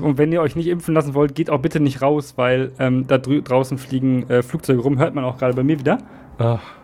Und 0.00 0.18
wenn 0.18 0.32
ihr 0.32 0.40
euch 0.40 0.56
nicht 0.56 0.68
impfen 0.68 0.94
lassen 0.94 1.14
wollt, 1.14 1.34
geht 1.34 1.50
auch 1.50 1.60
bitte 1.60 1.80
nicht 1.80 2.00
raus, 2.00 2.34
weil 2.36 2.72
ähm, 2.78 3.06
da 3.06 3.18
draußen 3.18 3.76
fliegen 3.76 4.28
äh, 4.30 4.42
Flugzeuge 4.42 4.80
rum. 4.80 4.98
Hört 4.98 5.14
man 5.14 5.24
auch 5.24 5.36
gerade 5.36 5.54
bei 5.54 5.62
mir 5.62 5.78
wieder. 5.78 5.98
Ach. 6.38 6.79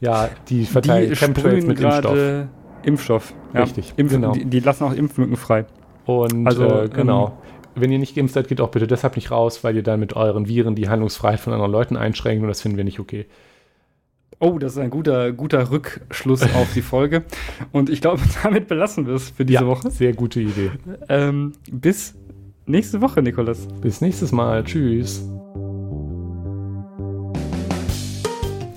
Ja, 0.00 0.28
die 0.48 0.66
verteilen 0.66 1.10
die 1.10 1.16
Chemtrails 1.16 1.66
mit 1.66 1.80
Impfstoff. 1.80 2.48
Impfstoff. 2.82 3.34
Ja. 3.54 3.62
Richtig, 3.62 3.94
Impf 3.96 4.12
genau. 4.12 4.32
Die, 4.32 4.44
die, 4.44 4.60
lassen 4.60 4.84
auch 4.84 4.92
Impfmücken 4.92 5.36
frei. 5.36 5.64
Und 6.04 6.46
also, 6.46 6.66
äh, 6.66 6.88
genau. 6.88 7.26
Ähm, 7.26 7.32
wenn 7.76 7.90
ihr 7.90 7.98
nicht 7.98 8.14
geimpft 8.14 8.34
seid, 8.34 8.48
geht 8.48 8.60
auch 8.60 8.70
bitte 8.70 8.86
deshalb 8.86 9.16
nicht 9.16 9.30
raus, 9.30 9.64
weil 9.64 9.74
ihr 9.76 9.82
dann 9.82 9.98
mit 9.98 10.14
euren 10.14 10.46
Viren 10.46 10.74
die 10.74 10.88
Handlungsfreiheit 10.88 11.40
von 11.40 11.52
anderen 11.52 11.72
Leuten 11.72 11.96
einschränkt 11.96 12.42
und 12.42 12.48
das 12.48 12.60
finden 12.60 12.76
wir 12.76 12.84
nicht 12.84 13.00
okay. 13.00 13.26
Oh, 14.38 14.58
das 14.58 14.72
ist 14.72 14.78
ein 14.78 14.90
guter, 14.90 15.32
guter 15.32 15.70
Rückschluss 15.70 16.42
auf 16.54 16.72
die 16.74 16.82
Folge. 16.82 17.24
Und 17.72 17.90
ich 17.90 18.00
glaube, 18.00 18.20
damit 18.42 18.68
belassen 18.68 19.06
wir 19.06 19.14
es 19.14 19.30
für 19.30 19.44
diese 19.44 19.62
ja, 19.62 19.66
Woche. 19.66 19.90
Sehr 19.90 20.12
gute 20.12 20.40
Idee. 20.40 20.70
Ähm, 21.08 21.52
bis 21.70 22.14
nächste 22.66 23.00
Woche, 23.00 23.22
Nikolas. 23.22 23.66
Bis 23.80 24.00
nächstes 24.00 24.32
Mal. 24.32 24.64
Tschüss. 24.64 25.28